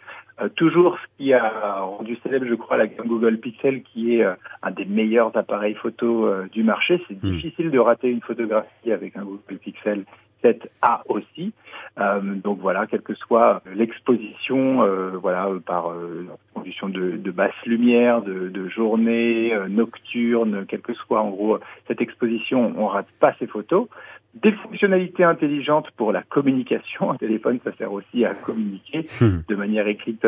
toujours 0.57 0.99
ce 0.99 1.17
qui 1.17 1.33
a 1.33 1.81
rendu 1.81 2.17
célèbre, 2.23 2.47
je 2.49 2.55
crois, 2.55 2.77
la 2.77 2.89
gamme 2.89 3.07
Google 3.07 3.39
Pixel, 3.39 3.83
qui 3.83 4.17
est 4.17 4.25
un 4.63 4.71
des 4.73 4.85
meilleurs 4.85 5.37
appareils 5.37 5.75
photo 5.75 6.29
du 6.51 6.65
marché. 6.65 7.01
C'est 7.07 7.23
hmm. 7.23 7.31
difficile 7.31 7.71
de 7.71 7.79
rater 7.79 8.11
une 8.11 8.21
photographie 8.21 8.91
avec 8.91 9.17
un 9.17 9.23
Google 9.23 9.59
Pixel 9.63 10.05
7A 10.45 11.01
aussi. 11.09 11.53
Euh, 11.99 12.21
donc 12.21 12.59
voilà, 12.61 12.87
quelle 12.87 13.03
que 13.03 13.15
soit 13.15 13.63
l'exposition, 13.75 14.83
euh, 14.83 15.11
voilà, 15.11 15.49
par 15.65 15.91
euh, 15.91 16.27
conditions 16.53 16.89
de, 16.89 17.13
de, 17.13 17.31
basse 17.31 17.55
lumière, 17.67 18.21
de, 18.23 18.49
de 18.49 18.69
journée, 18.69 19.53
nocturne, 19.69 20.67
quelle 20.67 20.81
que 20.81 20.95
soit 20.95 21.21
en 21.21 21.31
gros 21.31 21.59
cette 21.87 22.01
exposition, 22.01 22.75
on 22.77 22.87
rate 22.89 23.07
pas 23.21 23.35
ces 23.39 23.47
photos. 23.47 23.89
Des 24.35 24.51
fonctionnalités 24.51 25.23
intelligentes 25.23 25.93
pour 25.93 26.11
la 26.11 26.23
communication. 26.23 27.13
Un 27.13 27.17
téléphone, 27.17 27.61
ça 27.63 27.71
sert 27.79 27.93
aussi 27.93 28.25
à 28.25 28.35
communiquer 28.35 29.07
hmm. 29.21 29.43
de 29.49 29.55
manière 29.55 29.87
écrite 29.87 30.27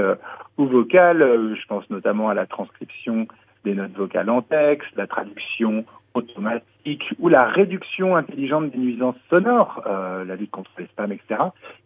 ou 0.59 0.67
vocale. 0.67 1.57
Je 1.61 1.67
pense 1.67 1.91
notamment 1.91 2.29
à 2.29 2.35
la 2.35 2.47
transcription 2.47 3.27
des 3.65 3.75
notes 3.75 3.97
vocales 3.97 4.31
en 4.31 4.43
texte, 4.43 4.95
la 4.97 5.09
traduction 5.09 5.85
automatique 6.17 7.15
ou 7.19 7.29
la 7.29 7.45
réduction 7.45 8.17
intelligente 8.17 8.71
des 8.71 8.79
nuisances 8.79 9.17
sonores, 9.29 9.83
euh, 9.87 10.25
la 10.25 10.37
lutte 10.37 10.51
contre 10.51 10.71
les 10.79 10.87
spams, 10.87 11.13
etc. 11.13 11.37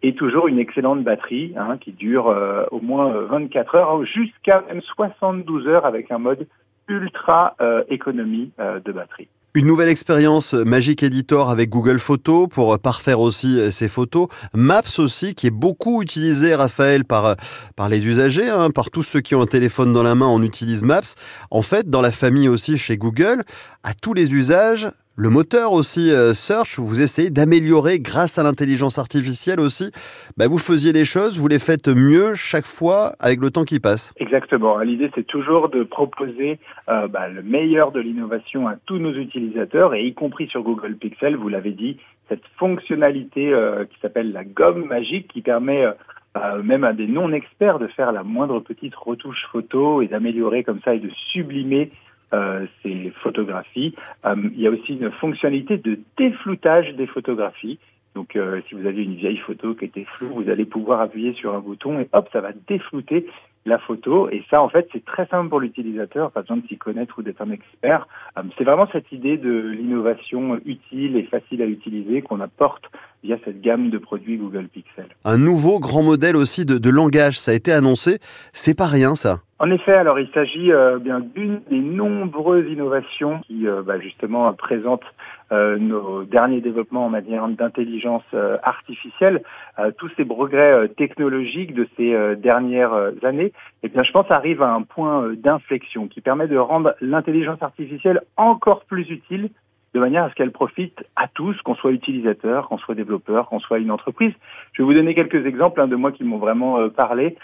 Et 0.03 0.15
toujours 0.15 0.49
une 0.49 0.59
excellente 0.59 1.03
batterie 1.03 1.55
hein, 1.57 1.79
qui 1.79 1.93
dure 1.93 2.29
euh, 2.29 2.65
au 2.71 2.81
moins 2.81 3.11
24 3.11 3.75
heures 3.75 4.05
jusqu'à 4.05 4.63
même 4.69 4.81
72 4.83 5.67
heures 5.67 5.87
avec 5.87 6.11
un 6.11 6.19
mode 6.19 6.47
ultra 6.89 7.55
euh, 7.61 7.85
économie 7.89 8.51
de 8.59 8.93
batterie. 8.93 9.29
Une 9.53 9.67
nouvelle 9.67 9.89
expérience 9.89 10.55
Magic 10.55 11.03
Editor 11.03 11.51
avec 11.51 11.71
Google 11.71 11.99
Photos 11.99 12.49
pour 12.49 12.79
parfaire 12.79 13.19
aussi 13.19 13.73
ses 13.73 13.89
photos. 13.89 14.29
Maps 14.55 14.99
aussi, 14.99 15.35
qui 15.35 15.49
est 15.49 15.51
beaucoup 15.51 16.03
utilisé, 16.03 16.55
Raphaël, 16.55 17.05
par, 17.05 17.35
par 17.75 17.89
les 17.89 18.07
usagers, 18.07 18.49
hein, 18.49 18.71
par 18.71 18.91
tous 18.91 19.03
ceux 19.03 19.21
qui 19.21 19.35
ont 19.35 19.43
un 19.43 19.47
téléphone 19.47 19.93
dans 19.93 20.05
la 20.05 20.15
main, 20.15 20.29
on 20.29 20.45
utilise 20.45 20.85
Maps. 20.85 21.17
En 21.51 21.63
fait, 21.63 21.91
dans 21.91 22.01
la 22.01 22.13
famille 22.13 22.49
aussi 22.49 22.79
chez 22.79 22.97
Google, 22.97 23.43
à 23.83 23.93
tous 23.93 24.15
les 24.15 24.33
usages, 24.33 24.89
le 25.21 25.29
moteur 25.29 25.75
aussi 25.75 26.11
euh, 26.11 26.33
Search, 26.33 26.79
vous 26.79 27.03
essayez 27.03 27.29
d'améliorer 27.29 28.01
grâce 28.01 28.39
à 28.39 28.43
l'intelligence 28.43 28.99
artificielle 28.99 29.61
aussi. 29.61 29.93
Bah, 30.39 30.49
vous 30.49 30.57
faisiez 30.57 30.95
des 30.95 31.05
choses, 31.05 31.39
vous 31.39 31.47
les 31.47 31.59
faites 31.59 31.89
mieux 31.89 32.35
chaque 32.35 32.65
fois 32.65 33.13
avec 33.21 33.39
le 33.43 33.51
temps 33.51 33.67
qui 33.67 33.81
passe. 33.81 34.15
Exactement. 34.17 34.79
L'idée, 34.79 35.11
c'est 35.15 35.27
toujours 35.27 35.69
de 35.69 35.83
proposer 35.83 36.59
euh, 36.89 37.07
bah, 37.07 37.29
le 37.29 37.43
meilleur 37.43 37.93
de 37.93 38.01
l'innovation 38.01 38.67
à 38.67 38.77
tous 38.87 38.97
nos 38.97 39.13
utilisateurs, 39.13 39.95
et 39.95 40.07
y 40.07 40.15
compris 40.15 40.49
sur 40.49 40.63
Google 40.63 40.95
Pixel, 40.95 41.37
vous 41.37 41.51
l'avez 41.51 41.73
dit, 41.73 41.99
cette 42.31 42.47
fonctionnalité 42.57 43.53
euh, 43.53 43.85
qui 43.85 44.01
s'appelle 44.01 44.33
la 44.33 44.45
gomme 44.45 44.87
magique 44.87 45.29
qui 45.29 45.43
permet 45.43 45.85
bah, 46.33 46.57
même 46.65 46.85
à 46.85 46.95
des 46.95 47.07
non-experts 47.07 47.79
de 47.79 47.89
faire 47.89 48.13
la 48.13 48.23
moindre 48.23 48.61
petite 48.61 48.95
retouche 48.95 49.47
photo 49.53 50.01
et 50.01 50.07
d'améliorer 50.07 50.65
comme 50.65 50.81
ça 50.83 50.95
et 50.95 50.99
de 50.99 51.11
sublimer 51.31 51.91
euh, 52.33 52.67
ces 52.83 53.13
photographies. 53.23 53.95
Euh, 54.25 54.37
il 54.55 54.61
y 54.61 54.67
a 54.67 54.71
aussi 54.71 54.95
une 54.95 55.11
fonctionnalité 55.11 55.79
de 55.79 55.99
défloutage 56.17 56.95
des 56.95 57.07
photographies. 57.07 57.79
Donc, 58.15 58.35
euh, 58.35 58.61
si 58.69 58.75
vous 58.75 58.87
avez 58.87 59.03
une 59.05 59.15
vieille 59.15 59.39
photo 59.39 59.75
qui 59.75 59.85
était 59.85 60.07
floue, 60.17 60.43
vous 60.43 60.51
allez 60.51 60.65
pouvoir 60.65 61.01
appuyer 61.01 61.33
sur 61.35 61.55
un 61.55 61.61
bouton 61.61 62.01
et 62.01 62.09
hop, 62.13 62.29
ça 62.33 62.41
va 62.41 62.51
déflouter 62.69 63.27
la 63.67 63.79
photo. 63.79 64.29
Et 64.31 64.43
ça, 64.51 64.63
en 64.63 64.69
fait, 64.69 64.89
c'est 64.93 65.05
très 65.05 65.27
simple 65.27 65.49
pour 65.49 65.61
l'utilisateur, 65.61 66.31
pas 66.31 66.43
besoin 66.43 66.59
de 66.59 66.67
s'y 66.67 66.79
connaître 66.79 67.19
ou 67.19 67.23
d'être 67.23 67.43
un 67.43 67.51
expert. 67.51 68.09
c'est 68.57 68.65
vraiment 68.65 68.89
cette 68.93 69.13
idée 69.13 69.37
de 69.37 69.51
l'innovation 69.51 70.59
utile 70.65 71.17
et 71.17 71.25
facile 71.25 71.63
à 71.63 71.67
utiliser 71.67 72.23
qu'on 72.23 72.41
apporte 72.41 72.85
via 73.23 73.37
cette 73.45 73.61
gamme 73.61 73.91
de 73.91 73.99
produits 73.99 74.39
Google 74.39 74.69
Pixel. 74.69 75.07
Un 75.25 75.37
nouveau 75.37 75.79
grand 75.79 76.03
modèle 76.03 76.37
aussi 76.37 76.65
de, 76.65 76.79
de 76.79 76.91
langage, 76.91 77.39
ça 77.39 77.51
a 77.51 77.55
été 77.55 77.73
annoncé. 77.73 78.19
C'est 78.53 78.77
pas 78.77 78.87
rien, 78.87 79.15
ça. 79.15 79.41
En 79.59 79.71
effet, 79.71 79.93
alors 79.93 80.19
il 80.19 80.29
s'agit 80.33 80.73
euh, 80.73 80.99
bien 80.99 81.21
d'une 81.21 81.61
des 81.69 81.81
nombreuses 81.81 82.67
innovations 82.71 83.41
qui 83.47 83.69
euh, 83.69 83.83
bah, 83.83 84.01
justement 84.01 84.51
présentent 84.55 85.03
euh, 85.03 85.40
nos 85.51 86.25
derniers 86.25 86.61
développements 86.61 87.07
en 87.07 87.09
matière 87.09 87.47
d'intelligence 87.49 88.23
euh, 88.35 88.57
artificielle, 88.63 89.43
euh, 89.79 89.91
tous 89.97 90.11
ces 90.17 90.25
progrès 90.25 90.89
technologiques 90.97 91.75
de 91.75 91.89
ces 91.97 92.37
dernières 92.37 92.95
années, 93.23 93.53
eh 93.83 93.89
bien, 93.89 94.03
je 94.03 94.13
pense 94.13 94.31
arrive 94.31 94.63
à 94.63 94.73
un 94.73 94.83
point 94.83 95.33
d'inflexion 95.35 96.09
qui 96.09 96.21
permet 96.21 96.47
de 96.47 96.57
rendre 96.57 96.95
l'intelligence 97.01 97.63
artificielle 97.63 98.21
encore 98.37 98.85
plus 98.85 99.09
utile 99.11 99.51
de 99.93 99.99
manière 99.99 100.23
à 100.23 100.31
ce 100.31 100.35
qu'elle 100.35 100.53
profite 100.53 101.05
à 101.17 101.27
tous, 101.27 101.61
qu'on 101.63 101.75
soit 101.75 101.91
utilisateur, 101.91 102.69
qu'on 102.69 102.79
soit 102.79 102.95
développeur, 102.95 103.49
qu'on 103.49 103.59
soit 103.59 103.79
une 103.79 103.91
entreprise. 103.91 104.33
Je 104.73 104.83
vais 104.83 104.87
vous 104.87 104.95
donner 104.95 105.17
quelques 105.17 105.45
exemples 105.47 105.81
hein, 105.81 105.89
de 105.89 105.97
moi 105.97 106.13
qui 106.13 106.23
m'ont 106.23 106.39
vraiment 106.39 106.89
parlé. 106.91 107.37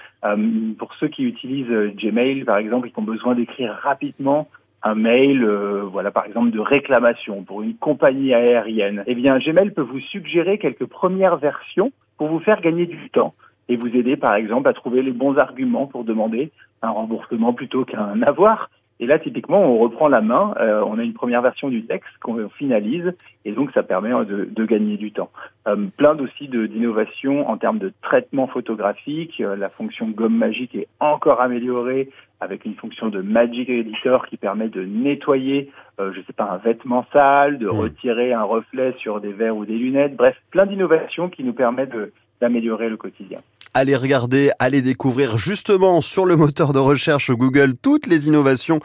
pour 0.79 0.95
ceux 0.95 1.09
qui 1.09 1.25
utilisent 1.25 1.95
Gmail, 1.97 2.45
par 2.45 2.59
exemple, 2.59 2.91
qui 2.91 2.99
ont 2.99 3.03
besoin 3.03 3.35
d'écrire 3.35 3.77
rapidement 3.83 4.47
un 4.83 4.95
mail, 4.95 5.43
euh, 5.45 5.83
voilà 5.91 6.11
par 6.11 6.27
exemple 6.27 6.51
de 6.51 6.61
réclamation 6.61 7.43
pour 7.43 7.63
une 7.63 7.77
compagnie 7.77 8.35
aérienne, 8.35 9.03
eh 9.07 9.15
bien 9.15 9.39
Gmail 9.39 9.73
peut 9.73 9.83
vous 9.83 10.01
suggérer 10.01 10.59
quelques 10.59 10.87
premières 10.87 11.37
versions 11.37 11.93
pour 12.19 12.29
vous 12.29 12.41
faire 12.41 12.61
gagner 12.61 12.87
du 12.87 13.11
temps 13.11 13.35
et 13.69 13.77
vous 13.77 13.89
aider 13.89 14.17
par 14.17 14.35
exemple 14.35 14.69
à 14.69 14.73
trouver 14.73 15.03
les 15.03 15.13
bons 15.13 15.37
arguments 15.39 15.87
pour 15.87 16.05
demander 16.05 16.51
un 16.83 16.91
remboursement 16.91 17.53
plutôt 17.53 17.85
qu'un 17.85 18.23
avoir. 18.23 18.71
Et 18.99 19.07
là, 19.07 19.19
typiquement, 19.19 19.61
on 19.61 19.79
reprend 19.79 20.09
la 20.09 20.23
main, 20.23 20.55
euh, 20.59 20.83
on 20.87 20.99
a 20.99 21.03
une 21.03 21.13
première 21.13 21.43
version 21.43 21.69
du 21.69 21.85
texte 21.85 22.11
qu'on 22.23 22.49
finalise, 22.49 23.13
et 23.45 23.53
donc 23.53 23.71
ça 23.73 23.83
permet 23.83 24.11
hein, 24.11 24.25
de, 24.25 24.49
de 24.51 24.65
gagner 24.65 24.97
du 24.97 25.13
temps. 25.13 25.31
Euh, 25.69 25.87
plein 25.97 26.19
aussi 26.19 26.49
d'innovations 26.49 27.49
en 27.49 27.59
termes 27.59 27.79
de 27.79 27.93
traitement 28.03 28.47
photographique. 28.47 29.41
Euh, 29.41 29.55
la 29.55 29.69
fonction 29.69 30.09
gomme 30.09 30.37
magique 30.37 30.75
est 30.75 30.89
encore 30.99 31.43
améliorée 31.43 32.11
avec 32.41 32.65
une 32.65 32.75
fonction 32.75 33.09
de 33.09 33.21
Magic 33.21 33.69
Editor 33.69 34.27
qui 34.27 34.37
permet 34.37 34.69
de 34.69 34.85
nettoyer, 34.85 35.71
euh, 36.01 36.13
je 36.15 36.21
sais 36.23 36.33
pas, 36.33 36.45
un 36.45 36.59
vêtement 36.59 37.07
sale, 37.13 37.59
de 37.59 37.67
mmh. 37.67 37.79
retirer 37.79 38.33
un 38.33 38.45
reflet 38.45 38.95
sur 38.99 39.21
des 39.21 39.33
verres 39.33 39.57
ou 39.57 39.67
des 39.67 39.79
lunettes. 39.79 40.17
Bref, 40.17 40.37
plein 40.51 40.67
d'innovations 40.67 41.29
qui 41.29 41.45
nous 41.45 41.55
permettent 41.55 41.97
d'améliorer 42.41 42.89
le 42.89 42.97
quotidien 42.97 43.41
allez 43.77 43.95
regarder, 43.95 44.53
allez 44.59 44.81
découvrir 44.81 45.37
justement 45.37 46.01
sur 46.01 46.25
le 46.25 46.35
moteur 46.35 46.73
de 46.73 46.79
recherche 46.79 47.31
Google 47.31 47.75
toutes 47.77 48.07
les 48.07 48.27
innovations 48.27 48.81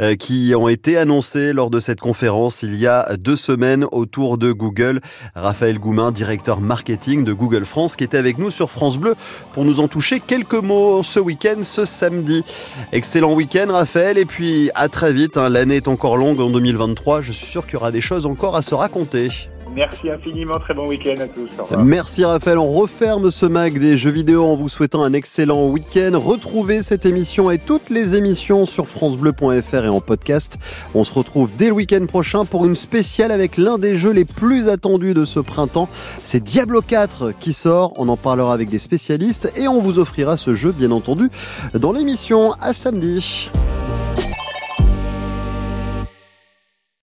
euh, 0.00 0.16
qui 0.16 0.52
ont 0.56 0.66
été 0.66 0.96
annoncées 0.96 1.52
lors 1.52 1.70
de 1.70 1.78
cette 1.78 2.00
conférence 2.00 2.64
il 2.64 2.74
y 2.74 2.88
a 2.88 3.16
deux 3.16 3.36
semaines 3.36 3.86
autour 3.92 4.38
de 4.38 4.50
Google. 4.50 5.00
Raphaël 5.36 5.78
Goumin, 5.78 6.10
directeur 6.10 6.60
marketing 6.60 7.22
de 7.22 7.32
Google 7.32 7.64
France, 7.64 7.94
qui 7.94 8.02
était 8.02 8.18
avec 8.18 8.38
nous 8.38 8.50
sur 8.50 8.68
France 8.68 8.98
Bleu 8.98 9.14
pour 9.52 9.64
nous 9.64 9.78
en 9.78 9.86
toucher 9.86 10.18
quelques 10.18 10.54
mots 10.54 11.04
ce 11.04 11.20
week-end, 11.20 11.62
ce 11.62 11.84
samedi. 11.84 12.42
Excellent 12.90 13.34
week-end 13.34 13.68
Raphaël 13.70 14.18
et 14.18 14.24
puis 14.24 14.70
à 14.74 14.88
très 14.88 15.12
vite. 15.12 15.36
Hein. 15.36 15.50
L'année 15.50 15.76
est 15.76 15.86
encore 15.86 16.16
longue 16.16 16.40
en 16.40 16.50
2023. 16.50 17.20
Je 17.20 17.30
suis 17.30 17.46
sûr 17.46 17.64
qu'il 17.64 17.74
y 17.74 17.76
aura 17.76 17.92
des 17.92 18.00
choses 18.00 18.26
encore 18.26 18.56
à 18.56 18.62
se 18.62 18.74
raconter. 18.74 19.28
Merci 19.74 20.10
infiniment, 20.10 20.54
très 20.54 20.74
bon 20.74 20.86
week-end 20.86 21.14
à 21.18 21.26
tous. 21.26 21.48
Merci 21.82 22.24
Raphaël, 22.24 22.58
on 22.58 22.70
referme 22.72 23.30
ce 23.30 23.46
mag 23.46 23.78
des 23.78 23.96
jeux 23.96 24.10
vidéo 24.10 24.44
en 24.44 24.54
vous 24.54 24.68
souhaitant 24.68 25.02
un 25.02 25.14
excellent 25.14 25.66
week-end. 25.68 26.12
Retrouvez 26.14 26.82
cette 26.82 27.06
émission 27.06 27.50
et 27.50 27.58
toutes 27.58 27.88
les 27.88 28.14
émissions 28.14 28.66
sur 28.66 28.86
francebleu.fr 28.86 29.84
et 29.84 29.88
en 29.88 30.00
podcast. 30.00 30.58
On 30.94 31.04
se 31.04 31.14
retrouve 31.14 31.50
dès 31.56 31.66
le 31.66 31.72
week-end 31.72 32.04
prochain 32.06 32.44
pour 32.44 32.66
une 32.66 32.74
spéciale 32.74 33.30
avec 33.30 33.56
l'un 33.56 33.78
des 33.78 33.96
jeux 33.96 34.12
les 34.12 34.26
plus 34.26 34.68
attendus 34.68 35.14
de 35.14 35.24
ce 35.24 35.40
printemps. 35.40 35.88
C'est 36.22 36.42
Diablo 36.42 36.82
4 36.82 37.32
qui 37.40 37.54
sort, 37.54 37.94
on 37.96 38.08
en 38.08 38.18
parlera 38.18 38.52
avec 38.52 38.68
des 38.68 38.78
spécialistes 38.78 39.52
et 39.56 39.68
on 39.68 39.80
vous 39.80 39.98
offrira 39.98 40.36
ce 40.36 40.52
jeu 40.52 40.72
bien 40.72 40.90
entendu 40.90 41.30
dans 41.74 41.92
l'émission 41.92 42.52
à 42.60 42.74
samedi. 42.74 43.50